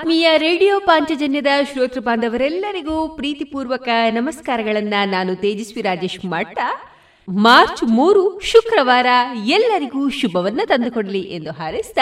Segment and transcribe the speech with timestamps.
[0.00, 6.58] ಆತ್ಮೀಯ ರೇಡಿಯೋ ಪಾಂಚಜನ್ಯದ ಶ್ರೋತೃ ಬಾಂಧವರೆಲ್ಲರಿಗೂ ಪ್ರೀತಿಪೂರ್ವಕ ನಮಸ್ಕಾರಗಳನ್ನ ನಾನು ತೇಜಸ್ವಿ ರಾಜೇಶ್ ಮಟ್ಟ
[7.28, 9.06] ಮಾರ್ಚ್ ಮೂರು ಶುಕ್ರವಾರ
[9.44, 11.98] ಎಲ್ಲರಿಗೂ ಶುಭವನ್ನ ತಂದುಕೊಡಲಿ ಎಂದು ಹಾರೈಸಿದ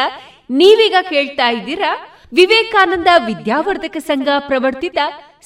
[0.51, 1.97] ನೀವೀಗ ಕೇಳ್ತಾ ಇದ್ದೀರಾ
[2.33, 4.99] ವಿವೇಕಾನಂದ ವಿದ್ಯಾವರ್ಧಕ ಸಂಘ ಪ್ರವರ್ತಿತ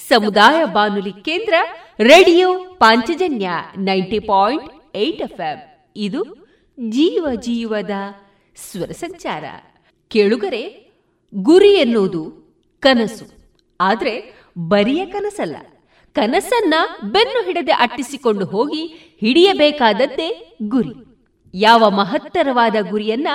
[0.08, 1.54] ಸಮುದಾಯ ಬಾನುಲಿ ಕೇಂದ್ರ
[2.00, 5.90] radio Panchajanya ninety point eight FM.
[5.96, 6.24] ಇದು
[6.88, 7.90] ಜೀವ ಜೀವದ
[8.56, 9.44] ಸ್ವರ ಸಂಚಾರ.
[10.08, 10.92] ಕೇಳುಗರೆ,
[11.34, 12.41] ಗುರಿ ಎನ್ನುವುದು
[12.82, 13.24] ಕನಸು.
[13.80, 15.56] ಆದ್ರೆ ಬರಿಯ ಕನಸಲ್ಲ.
[16.14, 16.74] ಕನಸನ್ನ
[17.04, 18.86] ಬೆನ್ನು ಹಿಡದೆ ಅಟ್ಟಿಸಿಕೊಂಡು ಹೋಗಿ
[19.20, 20.94] ಹಿಡಿಯಬೇಕಾದದ್ದೇ ಗುರಿ.
[21.54, 23.28] ಯಾವ ಮಹತ್ತರವಾದ ಗುರಿಯನ್ನ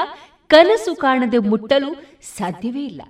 [0.47, 1.93] ಕನಸು ಕಾಣದೆ ಮುಟ್ಟಲು
[2.37, 3.01] ಸಾಧ್ಯವೇ ಇಲ್ಲ.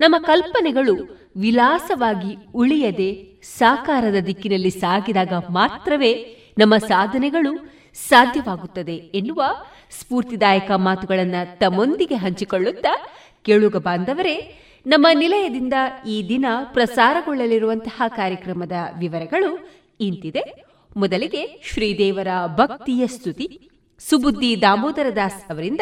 [0.00, 7.52] ನಮ್ಮ ಕಲ್ಪನೆಗಳು ವಿಲಾಸವಾಗಿ ಉಳಿಯದೆ ಸಾಕಾರದ ದಿಕ್ಕಿನಲ್ಲಿ ಸಾಗಿದಾಗ ಮಾತ್ರವೇ ನಮ್ಮ ಸಾಧನೆಗಳು
[7.94, 9.44] ಸಾಧ್ಯವಾಗುತ್ತದೆ ಎನ್ನುವ
[9.90, 13.06] ಸ್ಫೂರ್ತಿದಾಯಕ ಮಾತುಗಳನ್ನು ತಮ್ಮೊಂದಿಗೆ ಹಂಚಿಕೊಳ್ಳುತ್ತಾ
[13.42, 15.74] ಕೇಳುಗ ಬಾಂಧವರೇ ನಮ್ಮ ನಿಲಯದಿಂದ
[16.08, 19.68] ಈ ದಿನ ಪ್ರಸಾರಗೊಳ್ಳಲಿರುವಂತಹ ಕಾರ್ಯಕ್ರಮದ ವಿವರಗಳು
[20.00, 20.64] ಇಂತಿದೆ.
[20.96, 23.70] ಮೊದಲಿಗೆ ಶ್ರೀದೇವರ ಭಕ್ತಿಯ ಸ್ತುತಿ.
[23.98, 25.80] ಸುಬುದ್ದಿ ದಾಮೋದರ ದಾಸ್ ಅವರಿಂದ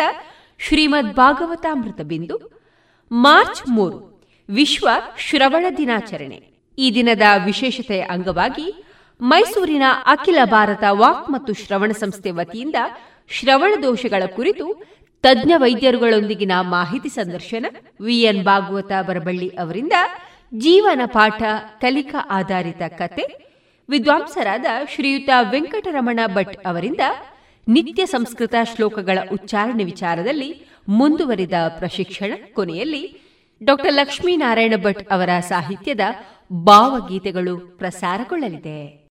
[0.58, 2.62] ಶ್ರೀಮದ್ ಭಾಗವತಾಮೃತ ಬಿಂದು.
[3.12, 4.88] ಮಾರ್ಚ್ ಮೂರು, ವಿಶ್ವ
[5.18, 6.50] ಶ್ರವಣ ದಿನಾಚರಣೆ.
[6.78, 8.84] ಈ ದಿನದ ವಿಶೇಷತೆಯ ಅಂಗವಾಗಿ
[9.20, 12.74] ಮೈಸೂರಿನ ಅಖಿಲ ಭಾರತ ವಾಕ್ ಮತ್ತು ಶ್ರವಣ ಸಂಸ್ಥೆ ವತಿಯಿಂದ
[13.28, 14.89] ಶ್ರವಣ ದೋಷಗಳ ಕುರಿತು
[15.22, 17.66] ತಜ್ಞ ವೈದ್ಯರುಗಳೊಂದಿಗಿನ ಮಾಹಿತಿ ಸಂದರ್ಶನ
[18.00, 19.92] ವಿಎನ್ ಭಾಗವತ ಬರಬಳ್ಳಿ ಅವರಿಂದ
[20.58, 21.42] ಜೀವನ ಪಾಠ
[21.80, 23.24] ಕಲಿಕಾ ಆಧಾರಿತ ಕತೆ
[23.88, 27.00] ವಿದ್ವಾಂಸರಾದ ಶ್ರೀಯುತ ವೆಂಕಟರಮಣ ಭಟ್ ಅವರಿಂದ
[27.68, 33.20] ನಿತ್ಯ ಸಂಸ್ಕೃತ ಶ್ಲೋಕಗಳ ಉಚ್ಚಾರಣೆ ವಿಚಾರದಲ್ಲಿ ಮುಂದುವರಿದ ಪ್ರಶಿಕ್ಷಣ ಕೊನೆಯಲ್ಲಿ
[33.62, 36.00] ಡಾಕ್ಟರ್ ಲಕ್ಷ್ಮೀನಾರಾಯಣ ಭಟ್ ಅವರ ಸಾಹಿತ್ಯದ
[36.52, 39.10] ಭಾವಗೀತೆಗಳು ಪ್ರಸಾರಗೊಳ್ಳಲಿದೆ.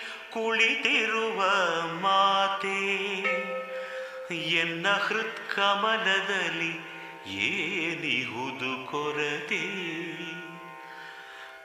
[0.33, 1.39] ಕುಳಿತಿರುವ
[2.01, 2.95] ಮಾತೆ,
[4.35, 6.71] ಎನ್ನ ಹೃತ್ಕಮಲದಲ್ಲಿ
[7.37, 9.91] ಏನಿಹುದು ಕೊರತೆ?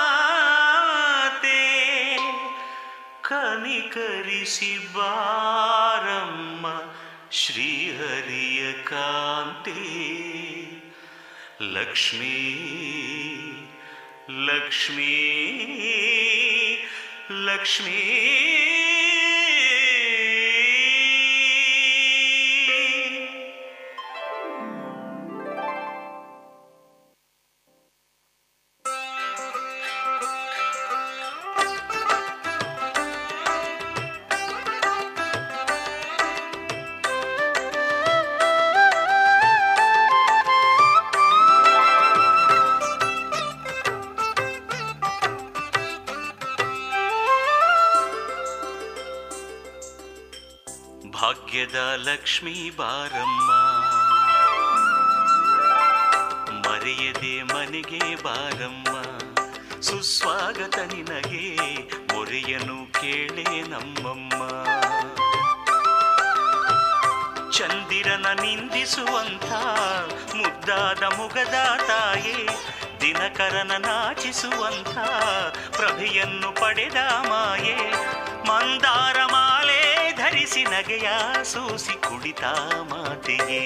[3.23, 6.67] ಕನಿಕರಿಸಿ ಬಾರಮ್ಮ
[7.33, 10.09] ಶ್ರೀಹರಿಯ ಕಾಂತೆ.
[11.73, 12.55] ಲಕ್ಷ್ಮೀ
[14.31, 15.13] ಲಕ್ಷ್ಮೀ
[17.33, 17.99] ಲಕ್ಷ್ಮೀ
[52.29, 53.51] ಲಕ್ಷ್ಮೀ ಬಾರಮ್ಮ.
[56.53, 59.03] ಮರೆಯದೆ ಮನೆಗೆ ಬಾರಮ್ಮ.
[59.81, 61.57] ಸುಸ್ವಾಗತ ನಿನಗೆ
[62.15, 64.43] ಮೊರೆಯನು ಕೇಳೆ ನಮ್ಮಮ್ಮ.
[67.51, 69.53] ಚಂದಿರನ ನಿಂದಿಸುವಂಥ
[70.35, 72.49] ಮುದ್ದಾದ ಮುಗದ ತಾಯೇ,
[73.01, 74.99] ದಿನಕರನ ನಾಚಿಸುವಂಥ
[75.77, 76.97] ಪ್ರಭೆಯನ್ನು ಪಡೆದ
[77.29, 77.77] ಮಾಯೆ,
[78.49, 79.68] ಮಂದಾರ ಮಾಲೆ
[80.49, 81.09] ಧರಿಸಿ ನಗೆಯ
[81.45, 82.45] ಸೂಸಿ ಕುಡಿತ
[82.83, 83.63] ಮಾತೆಯೇ.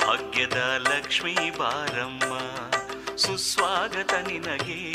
[0.00, 2.32] ಭಾಗ್ಯದ ಲಕ್ಷ್ಮೀ ಬಾರಮ್ಮ
[3.16, 4.94] ಸುಸ್ವಾಗತ ನಿನಗೆ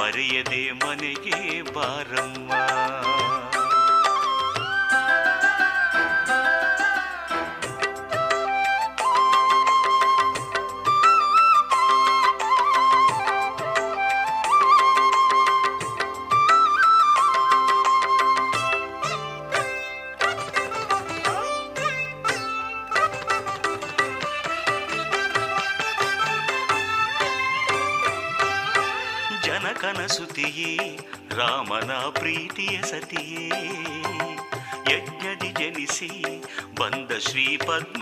[0.00, 2.52] ಮರೆಯದೆ ಮನೆಗೆ ಬಾರಮ್ಮ.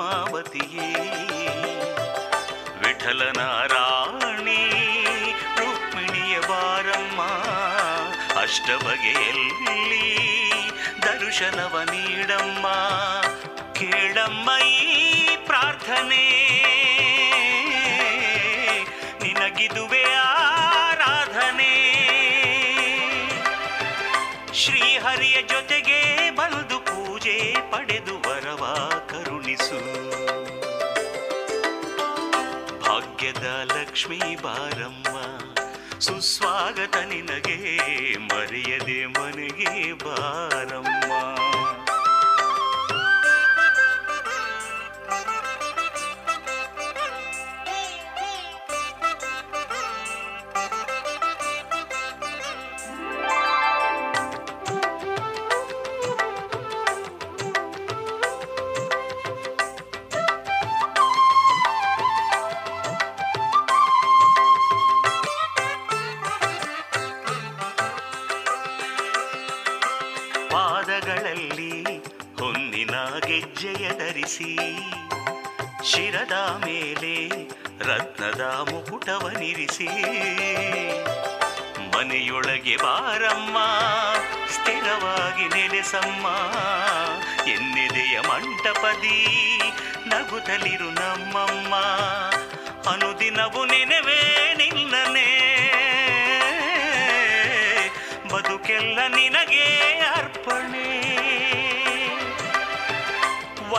[0.03, 0.87] ಪದ್ಮಾವತಿಯೇ
[2.83, 4.63] ವಿಠಲನ ರಾಣಿ
[5.59, 7.21] ರುಕ್ಮಿಣಿಯ ಬಾರಮ್ಮ
[8.41, 10.09] ಅಷ್ಟ ಬಗೆಯಲ್ಲಿ
[11.03, 12.67] ದರ್ಶನವ ನೀಡಮ್ಮ.
[13.73, 16.25] ಕೇಳಮ್ಮ ಈ ಪ್ರಾರ್ಥನೆ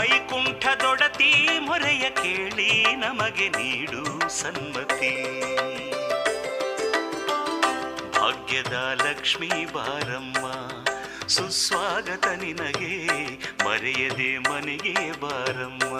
[0.04, 5.12] ವೈಕುಂಠದೊಡತಿ ಮೊರೆಯ ಕೇಳಿ ನಮಗೆ ನೀಡು ಸನ್ಮತಿ.
[8.12, 8.74] ಭಾಗ್ಯದ
[9.08, 10.46] ಲಕ್ಷ್ಮೀ ಬಾರಮ್ಮ,
[11.28, 12.92] ಸುಸ್ವಾಗತ ನಿನಗೆ
[13.66, 15.94] ಮರೆಯದೆ ಮನೆಗೆ ಬಾರಮ್ಮ.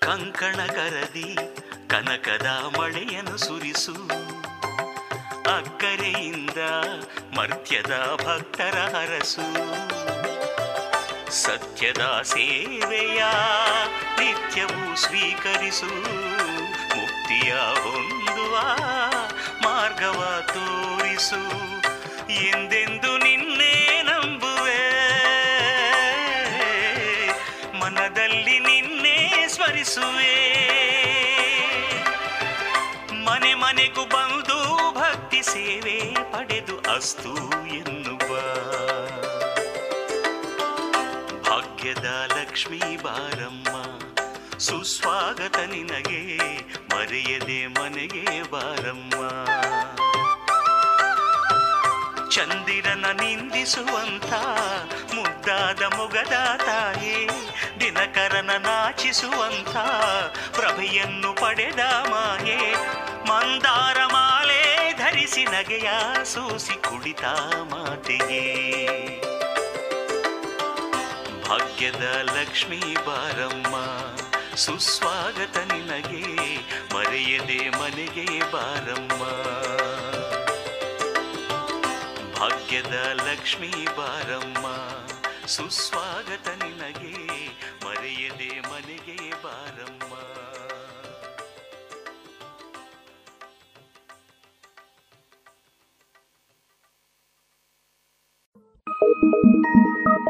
[0.00, 1.28] ಕಂಕಣ ಕರದಿ
[1.94, 2.46] ಕನಕದ
[2.78, 3.94] ಮಳೆಯನ್ನು ಸುರಿಸು.
[5.56, 6.56] ಅಕ್ಕರೆಯಿಂದ
[7.36, 9.46] ಮರ್ತ್ಯದ ಭಕ್ತರ ಹರಸು.
[11.32, 13.24] ಸತ್ಯದ ಸೇವೆಯ
[14.18, 15.86] ನಿತ್ಯವೂ ಸ್ವೀಕರಿಸು.
[16.96, 18.58] ಮುಕ್ತಿಯ ಹೊಂದುವ
[19.62, 21.42] ಮಾರ್ಗವ ತೋರಿಸು.
[22.30, 22.83] ಎಂದೆಂದು
[35.44, 35.98] ಸೇವೆ
[36.32, 37.32] ಪಡೆದು ಅಸ್ತು
[37.74, 38.30] ಎನ್ನುವ.
[41.42, 42.08] ಭಾಗ್ಯದ
[42.38, 43.74] ಲಕ್ಷ್ಮೀ ಬಾರಮ್ಮ,
[44.58, 46.22] ಸುಸ್ವಾಗತ ನಿನಗೆ
[46.90, 49.20] ಮರೆಯದೆ ಮನೆಗೆ ಬಾರಮ್ಮ.
[52.30, 54.32] ಚಂದಿರನ ನಿಂದಿಸುವಂತ
[55.14, 56.36] ಮುದ್ದಾದ ಮೊಗದ
[56.66, 57.16] ತಾಯೇ,
[57.80, 59.76] ದಿನಕರನ ನಾಚಿಸುವಂತ
[60.56, 62.60] ಪ್ರಭೆಯನ್ನು ಪಡೆದ ಮಾಯೆ,
[63.28, 64.63] ಮಂದಾರ ಮಾಲೆ
[65.24, 65.90] ಧರಿಸಿ ನಗೆಯ
[66.24, 67.24] ಸೂಸಿ ಕುಳಿತ
[67.62, 68.42] ಮಾತೆಯೇ.
[71.48, 72.04] ಭಾಗ್ಯದ
[72.36, 73.76] ಲಕ್ಷ್ಮೀ ಬಾರಮ್ಮ,
[74.54, 76.24] ಸುಸ್ವಾಗತ ನಿನಗೆ
[76.94, 79.22] ಮರೆಯದೆ ಮನೆಗೆ ಬಾರಮ್ಮ.
[82.40, 82.94] ಭಾಗ್ಯದ
[83.28, 84.66] ಲಕ್ಷ್ಮೀ ಬಾರಮ್ಮ,
[85.46, 87.03] ಸುಸ್ವಾಗತ ನಿನಗೆ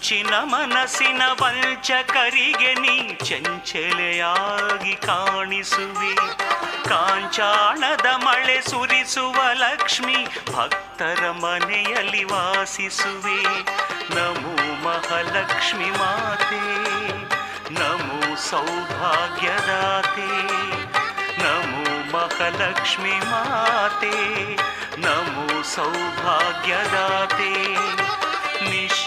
[0.00, 6.14] ಸಂಚಿನ ಮನಸ್ಸಿನ ವಂಚಕರಿಗೆ ನೀ ಚಂಚಲೆಯಾಗಿ ಕಾಣಿಸುವೆ.
[6.88, 13.42] ಕಾಂಚಾಣದ ಮಳೆ ಸುರಿಸುವ ಲಕ್ಷ್ಮಿ ಭಕ್ತರ ಮನೆಯಲ್ಲಿ ವಾಸಿಸುವೆ.
[14.14, 16.64] ನಮೋ ಮಹಾಲಕ್ಷ್ಮಿ ಮಾತೆ,
[17.74, 20.30] ನಮೋ ಸೌಭಾಗ್ಯದಾತೆ,
[21.42, 24.16] ನಮೋ ಮಹಾಲಕ್ಷ್ಮಿ ಮಾತೆ,
[25.00, 27.50] ನಮೋ ಸೌಭಾಗ್ಯದಾತೆ.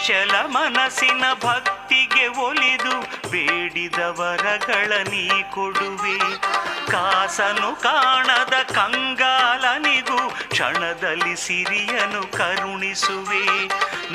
[0.04, 2.96] ನಿಶ್ಚಲ ಮನಸ್ಸಿನ ಭಕ್ತಿಗೆ ಒಲಿದು
[3.30, 6.18] ಬೇಡಿದ ವರಗಳ ನೀ ಕೊಡುವೆ.
[6.90, 10.18] ಕಾಸನು ಕಾಣದ ಕಂಗಾಲನಿಗೂ
[10.48, 13.46] ಕ್ಷಣದಲ್ಲಿ ಸಿರಿಯನು ಕರುಣಿಸುವೆ.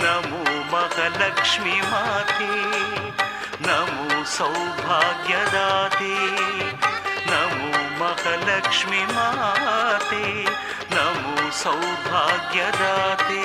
[0.04, 2.54] ನಮೋ ಮಹಾಲಕ್ಷ್ಮಿ ಮಾತೆ,
[3.68, 6.16] ನಮೋ ಸೌಭಾಗ್ಯದಾತೆ.
[7.32, 10.44] ನಮೋ ಮಹಾಲಕ್ಷ್ಮಿ ಮಾತೆ,
[10.96, 13.44] ನಮೋ ಸೌಭಾಗ್ಯದಾತೆ.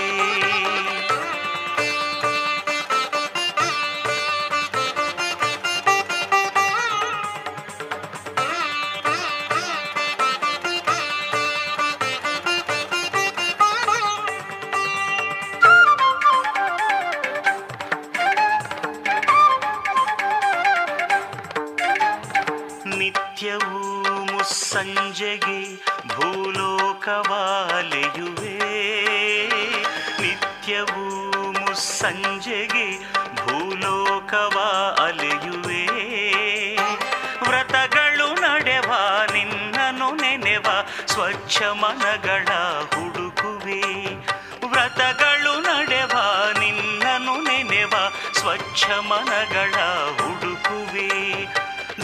[48.93, 49.75] ಮನಗಳ
[50.17, 51.45] ಹುಡುಕುವೆ.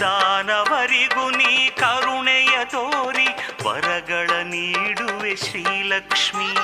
[0.00, 3.28] ದಾನವರಿಗೂ ನೀ ಕರುಣೆಯ ತೋರಿ,
[3.64, 6.54] ವರಗಳ ನೀಡುವೆ ಶ್ರೀಲಕ್ಷ್ಮಿ.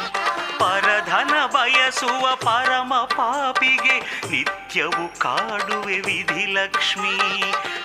[0.58, 4.00] ಪರಧನ ಬಯಸುವ ಪರಮ ಪಾಪಿಗೆ
[4.30, 7.40] ನಿತ್ಯವು ಕಾಡುವೆ ವಿಧಿ ಲಕ್ಷ್ಮಿ.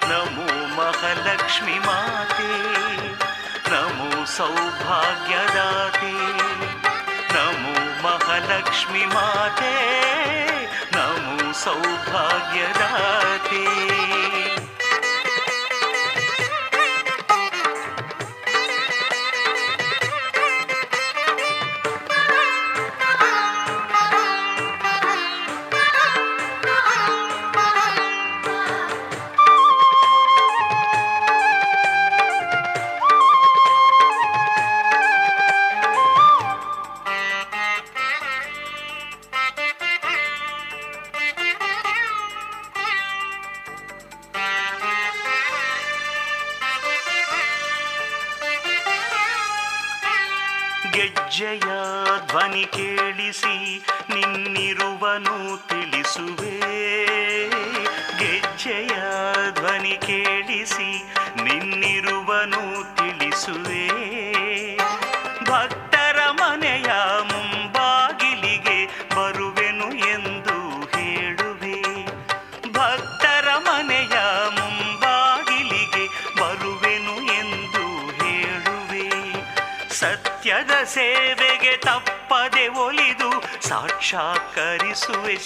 [0.09, 2.51] ನಮೋ ಮಹಾಲಕ್ಷ್ಮಿ ಮಾತೆ,
[3.71, 6.11] ನಮೋ ಸೌಭಾಗ್ಯದಾತೆ.
[7.33, 10.20] ನಮೋ ಮಹಾಲಕ್ಷ್ಮಿ ಮಾತೆ.
[11.63, 13.59] सौभाग्यनाति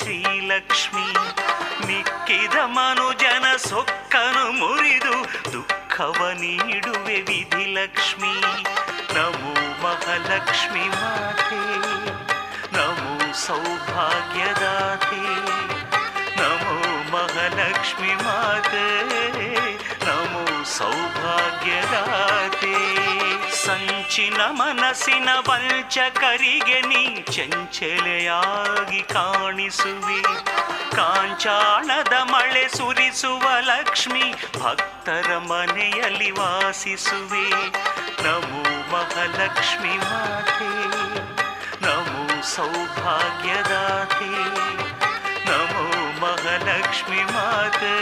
[0.01, 0.24] ஸ்ரீ
[24.15, 30.23] ಸಂಚಿನ ಮನಸ್ಸಿನ ವಂಚಕರಿಗೆ ನೀ ಚಂಚಲೆಯಾಗಿ ಕಾಣಿಸುವಿ.
[30.95, 37.69] ಕಾಂಚಾಣದ ಮಳೆ ಸುರಿಸುವ ಲಕ್ಷ್ಮಿ ಭಕ್ತರ ಮನೆಯಲ್ಲಿ ವಾಸಿಸುವೆ.
[38.23, 40.71] ನಮೋ ಮಹಾಲಕ್ಷ್ಮಿ ಮಾತೆ,
[41.85, 44.31] ನಮೋ ಸೌಭಾಗ್ಯದಾತೆ
[45.51, 47.95] ನಮೋ ಮಹಾಲಕ್ಷ್ಮಿ ಮಾತೆ,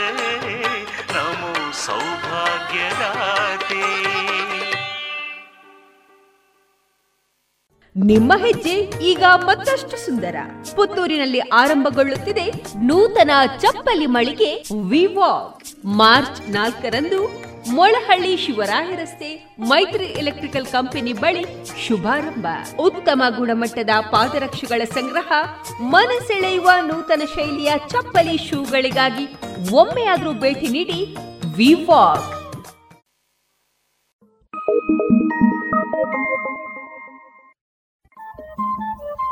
[1.12, 3.84] ನಮೋ ಸೌಭಾಗ್ಯದಾತೆ
[7.96, 10.36] ನಿಮ್ಮ ಹೆಜ್ಜೆ ಈಗ ಮತ್ತಷ್ಟು ಸುಂದರ.
[10.76, 21.44] ಪುತ್ತೂರಿನಲ್ಲಿ ಆರಂಭಗೊಳ್ಳುತ್ತಿದೆ ನೂತನ ಚಪ್ಪಲಿ ಮಳಿಗೆ ವಿವಾಕ್ ಮಾರ್ಚ್ ನಾಲ್ಕರಂದು ಮೊಳಹಳ್ಳಿ ಶಿವರಾಯ ರಸ್ತೆ ಮೈತ್ರಿ ಎಲೆಕ್ಟ್ರಿಕಲ್ ಕಂಪನಿ ಬಳಿ
[21.86, 22.46] ಶುಭಾರಂಭ.
[22.80, 25.32] ಉತ್ತಮ ಗುಣಮಟ್ಟದ ಪಾದರಕ್ಷೆಗಳ ಸಂಗ್ರಹ,
[25.80, 29.26] ಮನಸೆಳೆಯುವ ನೂತನ ಶೈಲಿಯ ಚಪ್ಪಲಿ ಶೂಗಳಿಗಾಗಿ
[29.70, 31.16] ಒಮ್ಮೆಯಾದರೂ ಭೇಟಿ ನೀಡಿ
[31.56, 32.43] ವಿವಾಕ್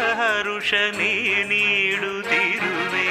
[0.00, 1.12] ಹರುಷ ನೀ
[1.44, 3.08] ನೀಡುತ್ತಿರುವೆ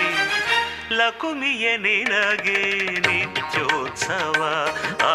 [0.92, 2.62] ಲಕುಮಿಯ ನಿನಗೆ
[3.00, 4.42] ನಿತ್ಯೋತ್ಸವ.
[5.04, 5.14] ಆ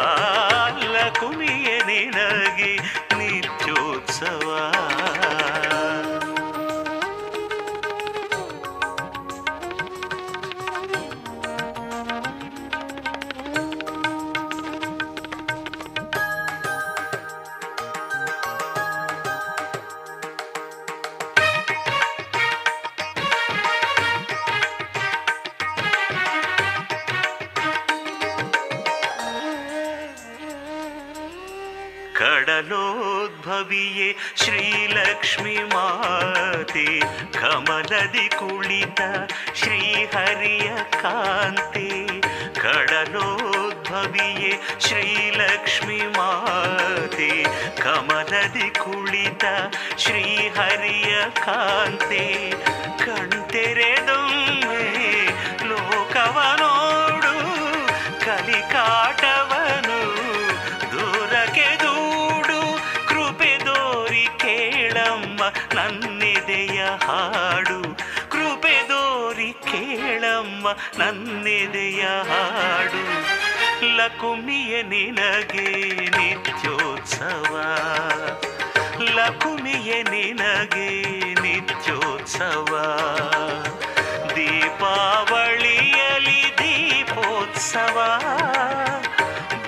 [50.04, 52.24] ಶ್ರೀಹರಿಯ ಕಾಂತೆ
[53.04, 54.84] ಕಣ್ತೆರೆದೊಮ್ಮೆ
[55.70, 57.34] ಲೋಕವ ನೋಡು
[58.26, 60.00] ಕಲಿಕಾಟವನು
[60.94, 62.60] ದೂರಕ್ಕೆ ದೂಡು
[63.10, 65.42] ಕೃಪೆ ದೋರಿ ಕೇಳಮ್ಮ
[65.76, 67.80] ನನ್ನೆದೆಯ ಹಾಡು
[68.30, 70.66] ಕೃಪೆ ದೋರಿ ಕೇಳಮ್ಮ
[71.00, 73.03] ನನ್ನೆದೆಯ ಹಾಡು
[73.97, 77.77] ಲಕುಮಿಯ ನಿನಗೆ ನಿತ್ಯೋತ್ಸವ.
[79.01, 83.01] ಲಕುಮಿಯ ನಿನಗೆ ನಿತ್ಯೋತ್ಸವ.
[84.35, 88.23] ದೀಪಾವಳಿಯಲ್ಲಿ ದೀಪೋತ್ಸವ.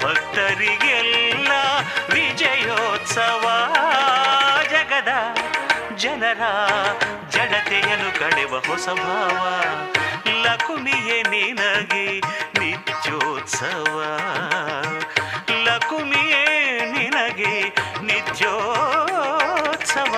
[0.05, 1.53] ಭಕ್ತರಿಗೆಲ್ಲ
[2.13, 3.75] ವಿಜಯೋತ್ಸವ.
[4.71, 5.09] ಜಗದ
[5.97, 6.41] ಜನರ
[7.29, 9.67] ಜಡತೆಯನ್ನು ಕಳೆವ ಹೊಸ ಭಾವ.
[10.47, 12.23] ಲಕುಮಿಯೇ ನಿನಗೆ
[12.61, 14.19] ನಿತ್ಯೋತ್ಸವ.
[15.65, 20.17] ಲಕುಮಿಯೇ ನಿನಗೆ ನಿತ್ಯೋತ್ಸವ.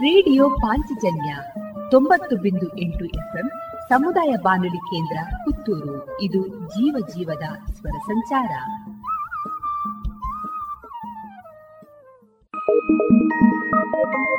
[0.00, 1.36] ರೇಡಿಯೋ ಪಾಂಚಜನ್ಯ
[1.90, 3.50] ತೊಂಬತ್ತು ಬಿಂದು ಎಂಟು ಎಫ್ಎಂ
[3.88, 6.20] ಸಮುದಾಯ ಬಾನುಲಿ ಕೇಂದ್ರ ಪುತ್ತೂರು.
[6.20, 8.50] ಇದು ಜೀವ ಜೀವದ ಸ್ವರ ಸಂಚಾರ.
[12.68, 14.37] Thank you.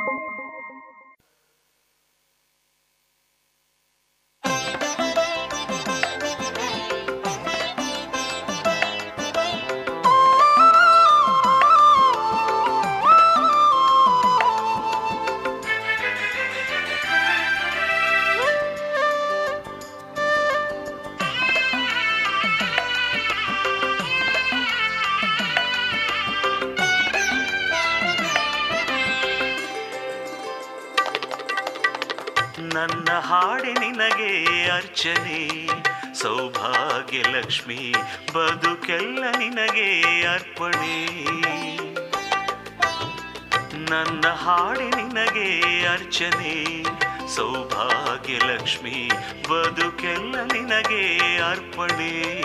[46.10, 46.82] ಅರ್ಚನೆ
[47.28, 49.10] ಸೌಭಾಗ್ಯ ಲಕ್ಷ್ಮಿ,
[49.50, 52.40] ಬದುಕೆಲ್ಲ ನಿನಗೆ ಅರ್ಪಣೆ.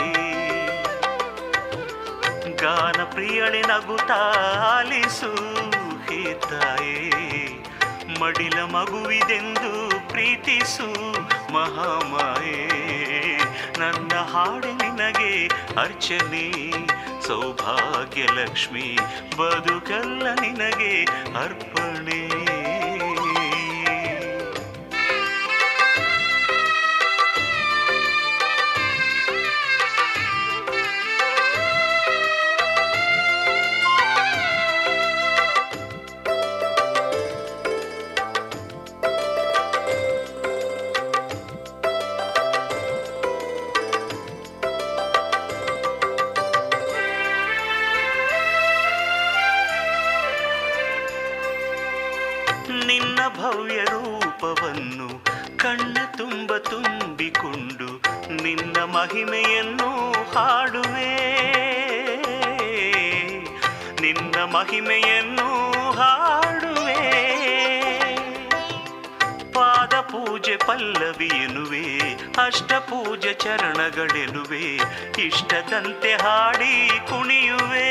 [2.56, 5.32] ಗಾನ ಪ್ರಿಯಳೆ ನಗುತ್ತಾಲಿಸು
[6.12, 7.10] ಹಿತಾಯೇ.
[8.20, 11.12] ಮಡಿಲ ಮಗುವಿದೆಂದು ಪ್ರೀತಿಸು,
[11.54, 12.68] ಮಹಾಮಾಯೆ.
[13.80, 15.48] ನನ್ನ ಹಾಡೆ ನಿನಗೆ
[15.82, 16.72] ಅರ್ಚನೆ,
[17.28, 18.98] ಸೌಭಾಗ್ಯ ಲಕ್ಷ್ಮಿ,
[19.38, 21.04] ಬದುಕಲ್ಲ ನಿನಗೆ
[21.44, 22.25] ಅರ್ಪಣೆ.
[75.76, 77.90] ಇಷ್ಟದಂತೆ ಹಾಡಿ ಕುಣಿಯುವೆ.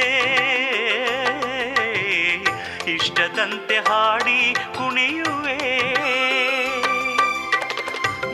[2.90, 5.58] ಇಷ್ಟದಂತೆ ಹಾಡಿ ಕುಣಿಯುವೆ.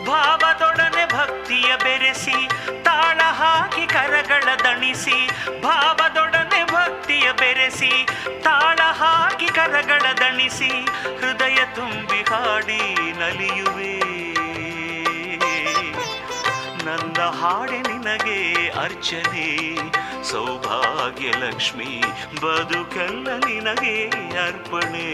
[0.04, 2.48] ಭಾವದೊಡನೆ ಭಕ್ತಿಯ ಬೆರೆಸಿ,
[2.84, 5.28] ತಾಳ ಹಾಕಿ ಕರಗಳ ದಣಿಸಿ,
[5.60, 8.06] ಭಾವದೊಡನೆ ಭಕ್ತಿಯ ಬೆರೆಸಿ,
[8.42, 10.84] ತಾಳ ಹಾಕಿ ಕರಗಳ ದಣಿಸಿ,
[11.20, 14.00] ಹೃದಯ ತುಂಬಿ ಹಾಡಿ ನಲಿಯುವೆ.
[16.84, 18.68] ನಂದ ಹಾಡೆ ನಿನಗೆ
[19.00, 19.44] ಅರ್ಚನೆ
[20.22, 21.92] ಸೌಭಾಗ್ಯ ಲಕ್ಷ್ಮಿ
[22.42, 23.94] ಬದುಕಲ್ಲ ನಿನಗೆ
[24.46, 25.06] ಅರ್ಪಣೆ.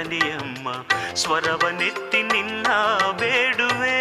[0.00, 0.68] ಪ್ರಾರ್ಥನೆಯಮ್ಮ
[1.14, 2.66] ಸ್ವರವನೆತ್ತಿ ನಿನ್ನ
[3.18, 4.00] ಬೇಡುವೆ.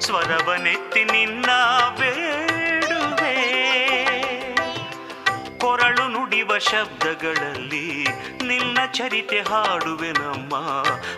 [0.00, 1.46] ಸ್ವರವನೆತ್ತಿ ನಿನ್ನ
[1.98, 3.36] ಬೇಡುವೆ.
[5.58, 8.06] ಕೊರಳು ನುಡಿವ ಶಬ್ದಗಳಲ್ಲಿ
[8.46, 10.56] ನಿನ್ನ ಚರಿತೆ ಹಾಡುವೆ ನಮ್ಮ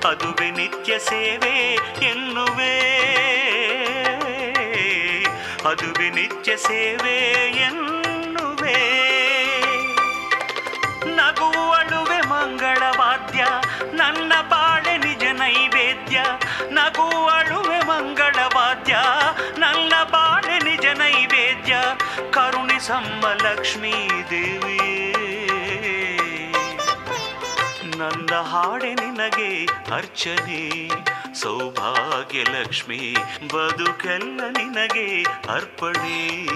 [0.08, 2.80] ಅದುವೆ ನಿತ್ಯ ಸೇವೆ ಎನ್ನುವೆ.
[5.68, 7.18] ಅದುವೆ ನಿತ್ಯ ಸೇವೆ
[7.56, 9.11] ಎನ್ನುವೆ.
[11.22, 13.46] ನಗುವಳುವೆ ಮಂಗಳವಾದ್ಯ
[13.92, 16.24] ನನ್ನ ಬಾಳೆ ನಿಜ ನೈವೇದ್ಯ.
[16.70, 18.98] ನಗುವಳುವೆ ಮಂಗಳವಾದ್ಯ
[19.58, 21.76] ನನ್ನ ಬಾಳೆ ನಿಜ ನೈವೇದ್ಯ.
[22.30, 25.12] ಕರುಣಿಸಮ್ಮ ಲಕ್ಷ್ಮೀ ದೇವಿ
[27.96, 30.88] ನನ್ನ ಹಾಡೆ ನಿನಗೆ ಅರ್ಚನೆ.
[31.34, 33.16] ಸೌಭಾಗ್ಯ ಲಕ್ಷ್ಮಿ,
[33.54, 36.46] ಬದುಕೆಲ್ಲ ನಿನಗೆ ಅರ್ಪಣೆ.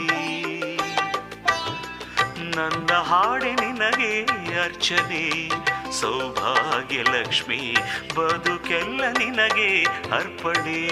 [2.57, 4.23] ನನ್ನ ಹಾಡಿ ನಿನಗೆ
[4.63, 5.49] ಅರ್ಚನೆ.
[5.93, 7.77] ಸೌಭಾಗ್ಯ ಲಕ್ಷ್ಮಿ,
[8.17, 10.87] ಬದುಕೆಲ್ಲ ನಿನಗೆ ಅರ್ಪಣೆ.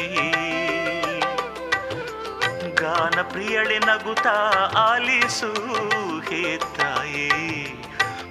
[2.75, 5.53] ಗಾನ ಪ್ರಿಯಳೆ ನಗುತ್ತಾ ಆಲಿಸು
[6.21, 7.31] ಹೇ ತಾಯೇ.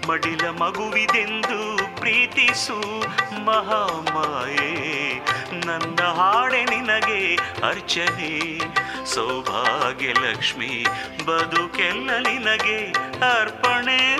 [0.08, 2.80] ಮಡಿಲ ಮಗುವಿದೆಂದು ಪ್ರೀತಿಸು
[3.46, 5.03] ಮಹಾಮಾಯೆ.
[5.66, 7.36] ನನ್ನ ಹಾಡೆ ನಿನಗೆ
[7.68, 8.60] ಅರ್ಚನೆ.
[9.06, 10.86] ಸೌಭಾಗ್ಯ ಲಕ್ಷ್ಮಿ,
[11.28, 12.92] ಬದುಕೆಲ್ಲ ನಿನಗೆ
[13.42, 14.14] ಅರ್ಪಣೆ.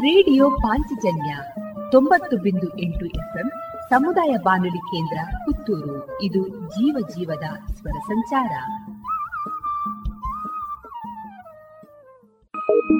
[0.00, 1.36] ರೇಡಿಯೋ ಪಾಂಚಜನ್ಯ
[1.92, 3.50] ತೊಂಬತ್ತು ಬಿಂದು ಎಂಟು ಎಫ್ಎಂ
[3.90, 6.22] ಸಮುದಾಯ ಬಾನುಲಿ ಕೇಂದ್ರ ಪುತ್ತೂರು.
[6.22, 8.50] ಇದು ಜೀವ ಜೀವದ ಸ್ವರ ಸಂಚಾರ.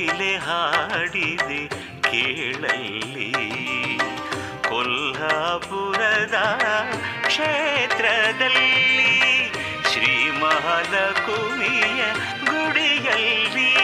[0.00, 1.70] ಕೋಗಿಲೆ ಹಾಡಿದೆ
[2.02, 3.32] ಕೇಳಲ್ಲಿ.
[4.68, 6.34] ಕೊಲ್ಹಾಪುರದ
[7.26, 9.52] ಕ್ಷೇತ್ರದಲ್ಲಿ
[9.92, 12.02] ಶ್ರೀ ಮಹಾಲಕುಮಿಯ
[12.44, 13.74] ಗುಡಿಯಲ್ಲಿ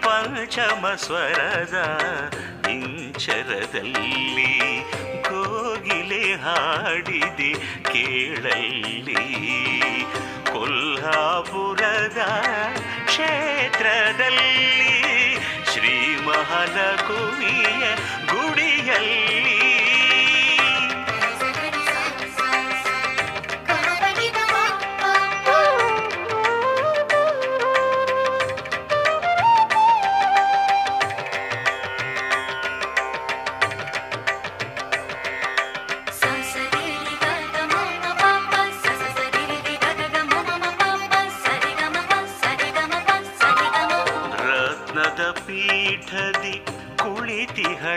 [0.00, 1.78] ಪಂಚಮ ಸ್ವರದ
[2.70, 4.52] ಇಂಚರದಲ್ಲಿ
[5.22, 9.24] ಕೋಗಿಲೆ ಹಾಡಿದೆ ಕೇಳಲ್ಲಿ.
[10.52, 12.18] ಕೊಲ್ಹಾಪುರದ
[13.16, 14.54] ಕ್ಷೇತ್ರದಲ್ಲಿ
[15.70, 15.94] ಶ್ರೀ
[16.26, 17.84] ಮಹಾಲಕುಮಿಯ
[18.26, 19.55] ಗುಡಿಯಲ್ಲಿ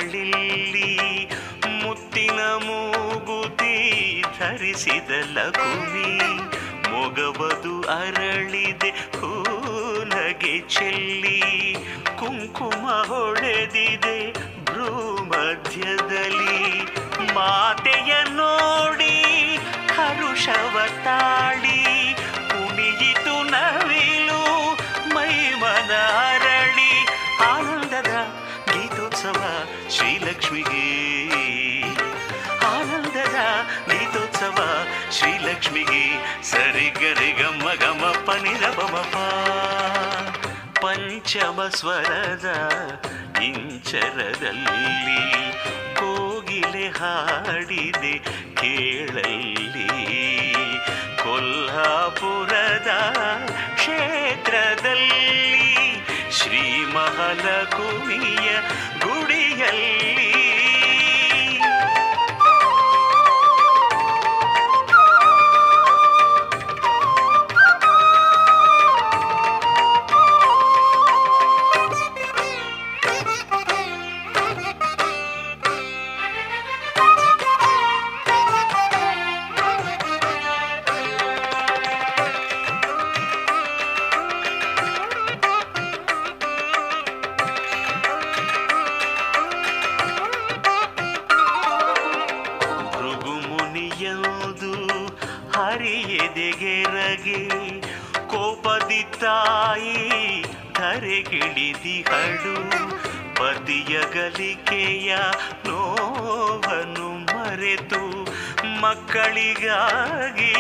[0.02, 0.90] ಕುಳಿತಿಹಳಿಲ್ಲಿ
[1.80, 3.74] ಮುತ್ತಿನ ಮೂಗುತಿ
[4.38, 6.12] ಧರಿಸಿದ ಲಘುವಿ
[6.90, 11.40] ಮೊಗಬದು ಅರಳಿದೆ ಹೂನಗೆ ಚೆಲ್ಲಿ
[12.20, 14.18] ಕುಂಕುಮ ಹೊಳೆದಿದೆ
[14.66, 14.90] ಭ್ರೂ
[15.32, 16.62] ಮಧ್ಯದಲ್ಲಿ
[17.36, 19.16] ಮಾತೆಯ ನೋಡಿ
[19.98, 21.80] ಹರುಷವ ತಾಳಿ
[22.52, 24.42] ಕುಣಿಯಿತು ನವಿಲು
[25.16, 26.39] ಮೈಮನ ಅರಳಿ
[35.12, 36.04] ಶ್ರೀಲಕ್ಷ್ಮಿಗೆ
[36.44, 39.16] ಸರಿ ಗರಿ ಗಮ ಗಮ ಪನಿರ ಬಮಪ
[40.86, 42.48] ಪಂಚಮ ಸ್ವರದ
[43.44, 45.22] ಇಂಚರದಲ್ಲಿ
[45.96, 48.14] ಕೋಗಿಲೆ ಹಾಡಿದೆ
[48.56, 49.88] ಕೇಳಲ್ಲಿ.
[51.24, 52.90] ಕೊಲ್ಲಾಪುರದ
[53.76, 55.30] ಕ್ಷೇತ್ರದಲ್ಲಿ
[56.32, 58.50] ಶ್ರೀ ಮಹಾಲಕುಮಿಯ
[59.00, 60.30] ಗುಡಿಯಲ್ಲಿ
[95.62, 97.40] ಹರಿಯೆದೆಗೆರಗೆ
[98.28, 99.96] ಕೋಪದಿ ತಾಯಿ
[100.80, 102.54] ಧರೆಗಿಳಿದಿಹಳು
[103.40, 105.10] ಪತಿಯ ಗಲಿಕೆಯ
[105.68, 108.02] ನೋವನ್ನು ಮರೆತು
[108.82, 110.54] ಮಕ್ಕಳಿಗಾಗಿ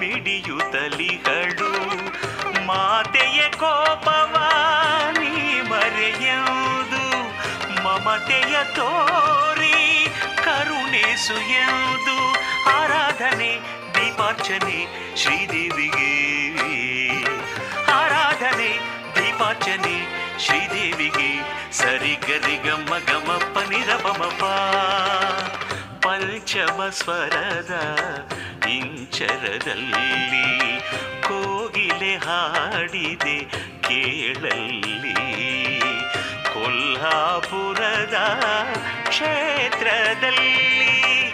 [0.00, 1.70] ಮಿಡಿಯುತ್ತಲಿಹಳು
[2.66, 5.34] ಮಾತೆಯ ಕೋಪವಾನಿ
[5.70, 7.04] ಮರೆಯುವುದು
[7.84, 9.76] ಮಮತೆಯ ತೋರಿ
[10.44, 12.16] ಕರುಣಿಸು ಎಂದು
[12.76, 13.52] ಆರಾಧನೆ
[14.04, 14.86] ದೀಪಾರ್ಚನೆ,
[15.16, 16.12] ಶ್ರೀದೇವಿಗೆ.
[17.92, 18.78] ಆರಾಧನೆ,
[19.14, 20.06] ದೀಪಾರ್ಚನೆ,
[20.40, 21.40] ಶ್ರೀದೇವಿಗೆ.
[21.72, 23.58] ಸರಿ ಗರಿ ಗಮ ಗಮಪ್ಪ
[24.06, 24.44] ಬಮಪ
[26.06, 27.80] ಪಂಚಮ ಸ್ವರದ
[28.68, 30.80] ಇಂಚರದಲ್ಲಿ
[31.22, 33.46] ಕೋಗಿಲೆ ಹಾಡಿದೆ
[33.80, 35.14] ಕೇಳಲ್ಲಿ.
[36.52, 38.44] ಕೊಲ್ಹಾಪುರದ
[39.08, 41.33] ಕ್ಷೇತ್ರದಲ್ಲಿ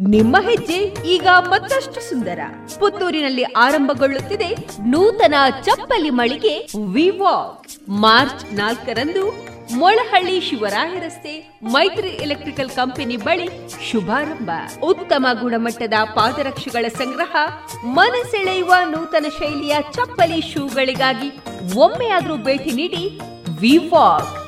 [0.00, 2.40] ನಿಮ್ಮ ಹೆಜ್ಜೆ ಈಗ ಮತ್ತಷ್ಟು ಸುಂದರ.
[2.78, 4.48] ಪುತ್ತೂರಿನಲ್ಲಿ ಆರಂಭಗೊಳ್ಳುತ್ತಿದೆ
[4.86, 13.48] ನೂತನ ಚಪ್ಪಲಿ ಮಳಿಗೆ ವಿವಾಕ್ ಮಾರ್ಚ್ ನಾಲ್ಕರಂದು ಮೊಳಹಳ್ಳಿ ಶಿವರಾಯ ರಸ್ತೆ ಮೈತ್ರಿ ಎಲೆಕ್ಟ್ರಿಕಲ್ ಕಂಪನಿ ಬಳಿ
[13.90, 14.50] ಶುಭಾರಂಭ.
[14.82, 17.36] ಉತ್ತಮ ಗುಣಮಟ್ಟದ ಪಾದರಕ್ಷೆಗಳ ಸಂಗ್ರಹ,
[17.84, 21.30] ಮನಸೆಳೆಯುವ ನೂತನ ಶೈಲಿಯ ಚಪ್ಪಲಿ ಶೂಗಳಿಗಾಗಿ
[21.74, 23.20] ಒಮ್ಮೆಯಾದರೂ ಭೇಟಿ ನೀಡಿ
[23.60, 24.47] ವಿವಾಕ್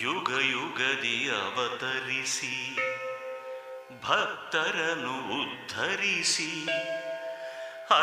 [0.00, 2.74] ಯುಗ ಯುಗದಿ ಅವತರಿಸಿ,
[4.02, 6.66] ಭಕ್ತರನ್ನು ಉದ್ಧರಿಸಿ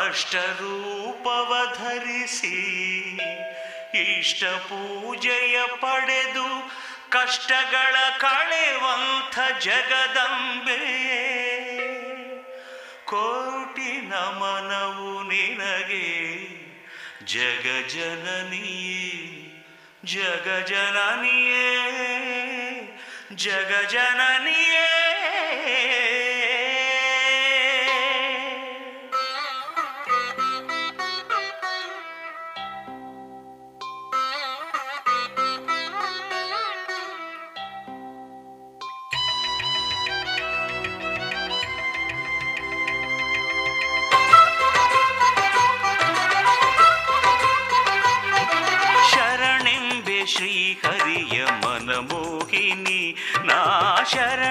[0.02, 2.56] ಅಷ್ಟರೂಪವ ಧರಿಸಿ
[4.18, 6.48] ಇಷ್ಟ ಪೂಜೆಯ ಪಡೆದು
[7.10, 10.82] ಕಷ್ಟಗಳ ಕಳೆವಂಥ ಜಗದಂಬೆ.
[13.04, 16.24] ಕೋಟಿ ನಮನವು ನಿನಗೆ
[20.12, 21.40] जग जननी
[23.42, 25.03] जग जननी
[54.12, 54.44] ಜಗ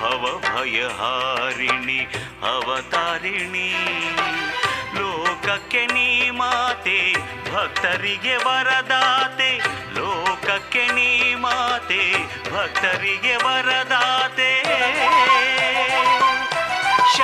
[0.00, 2.06] ಭವಭಯಹಾರಿಣಿ
[2.42, 3.72] ಅವತಾರಿಣಿ
[4.94, 7.12] ಲೋಕಕ್ಕೆ ನೀ ಮಾತೆ
[7.52, 9.58] ಭಕ್ತರಿಗೆ ವರದಾತೆ
[9.94, 14.62] ಲೋಕಕ್ಕೆ ನೀ ಮಾತೆ ಭಕ್ತರಿಗೆ ವರದಾತೆ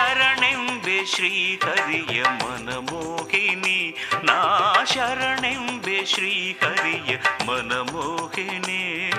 [0.03, 3.97] ಶರಣೆಂಬೆ ಶ್ರೀಹರಿಯ ಮನಮೋಹಿನಿ.
[4.25, 9.13] ನಾ ಶರಣೆಂಬೆ ಶ್ರೀಹರಿಯ ಮನಮೋಹಿನಿ.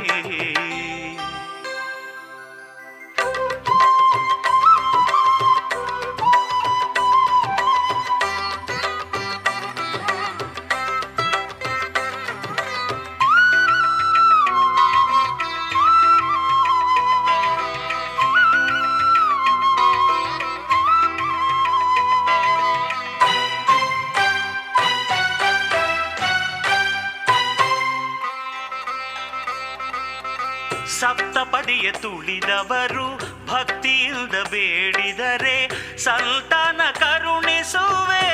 [31.64, 33.06] ಸಪ್ತಪದಿಯ ತುಳಿದವರು
[33.48, 35.58] ಭಕ್ತಿಯಿಂದ ಬೇಡಿದರೆ
[35.98, 38.26] ಸಂತಾನ ಕರುಣಿಸುವೆ.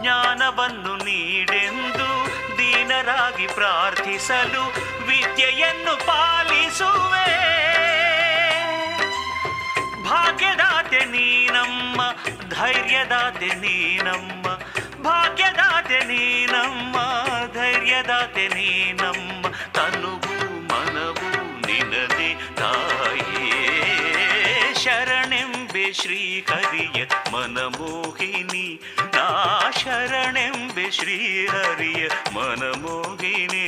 [0.00, 2.08] ಜ್ಞಾನವನ್ನು ನೀಡೆಂದು
[2.58, 4.64] ದೀನರಾಗಿ ಪ್ರಾರ್ಥಿಸಲು
[5.06, 7.30] ವಿದ್ಯೆಯನ್ನು ಪಾಲಿಸುವೆ.
[10.04, 12.00] ಭಾಗ್ಯದಾತೆ ನೀನಮ್ಮ,
[12.50, 14.46] ಧೈರ್ಯದಾತೆ ನೀನಮ್ಮ,
[15.02, 16.96] ಭಾಗ್ಯದಾತೆ ನೀನಮ್ಮ,
[17.54, 19.42] ಧೈರ್ಯದಾತೆ ನೀನಮ್ಮ
[19.74, 20.27] ತನುವು
[27.32, 29.26] ಮನಮೋಹಿನಿ ನಾ
[29.70, 33.64] ಶರಣೆಂಬೆ ಶ್ರೀಹರಿಯ ಮನಮೋಹಿನಿ.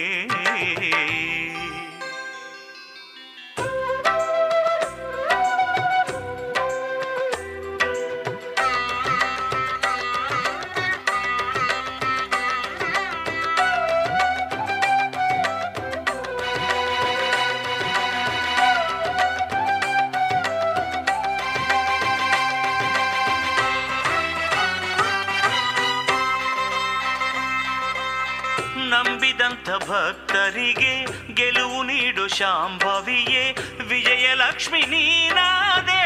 [32.41, 33.53] ಶಾಂಭವಿಯೇ,
[33.85, 36.05] ವಿಜಯಲಕ್ಷ್ಮಿ ನೀನಾದೆ.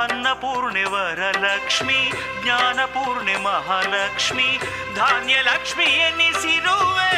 [0.00, 4.60] ಅನ್ನಪೂರ್ಣೆ ವರಲಕ್ಷ್ಮಿ ಜ್ಞಾನಪೂರ್ಣೆ ಮಹಾಲಕ್ಷ್ಮಿ,
[4.94, 7.12] ಧಾನ್ಯಲಕ್ಷ್ಮಿ ಎನ್ನಿಸಿರುವೆ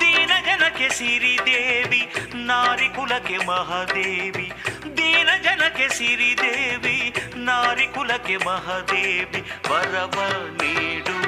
[0.00, 4.52] ದೀನ ಜನಕ್ಕೆ ಸಿರಿದೇವಿ ನಾರಿಕುಲಕ್ಕೆ ಮಹಾದೇವಿ.
[4.96, 9.52] ದೀನಜನಕ್ಕೆ ಸಿರಿದೇವಿ ನಾರಿಕುಲಕ್ಕೆ ಮಹಾದೇವಿ.
[9.70, 10.24] ವರವ
[10.62, 11.27] ನೀಡು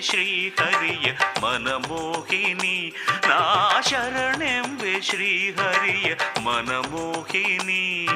[0.00, 2.92] ಶ್ರೀಹರಿಯ ಮನಮೋಹಿನಿ
[3.28, 3.40] ನಾ
[3.80, 8.06] ಶರಣೆಂಬೆ ಶ್ರೀಹರಿಯ ಮನಮೋಹಿನಿ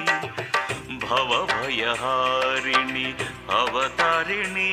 [1.03, 3.09] ಭವಭಯಹಾರಿಣಿ
[3.53, 4.71] ಅವತಾರಿಣಿ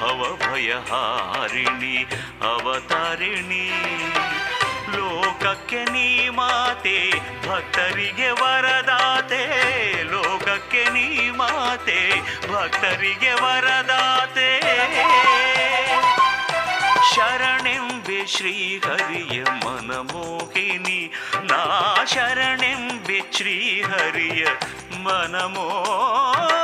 [0.00, 1.96] ಭವಭಯಹಾರಿಣಿ
[2.44, 3.64] ಅವತಾರಿಣಿ
[4.96, 7.10] ಲೋಕಕ್ಕೆ ನೀ ಮಾತೆ,
[7.48, 9.42] ಭಕ್ತರಿಗೆ ವರದಾತೆ.
[10.02, 12.20] ಲೋಕಕ್ಕೆ ನೀ ಮಾತೆ,
[12.52, 14.60] ಭಕ್ತರಿಗೆ ವರದಾತೆ.
[17.14, 24.46] ಶರಣೆಂಬೆ ಶ್ರೀಹರಿಯ ಮನಮೋಹಿನಿ ನಾ ಶರಣೆಂಬೆ ಶ್ರೀಹರಿಯ
[25.02, 26.63] ಮನಮೋಹಿನಿ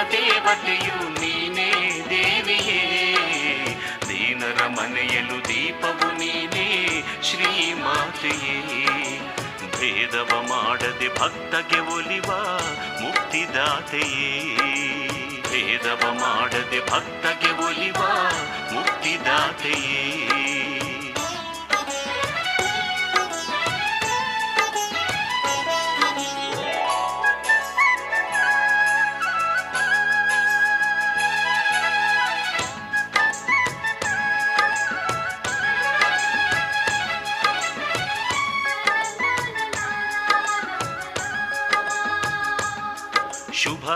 [0.00, 1.70] ಸುರತೆ ಬಟ್ಟೆಯು ನೀನೇ
[2.10, 2.82] ದೇವಿಯೇ.
[4.08, 8.60] ದೀನರ ಮನೆಯಲು ದೀಪವು ನೀನೇ ಶ್ರೀ ಮಾತೆಯೇ
[9.80, 12.32] ಭೇದವ ಮಾಡದೆ ಭಕ್ತಗೆ ಒಲಿವ
[13.00, 14.56] ಮುಕ್ತಿದಾತೆಯೇ.
[15.42, 18.02] ಭೇದವ ಮಾಡದೆ ಭಕ್ತಗೆ ಒಲಿವ
[18.72, 20.04] ಮುಕ್ತಿದಾತೆಯೇ.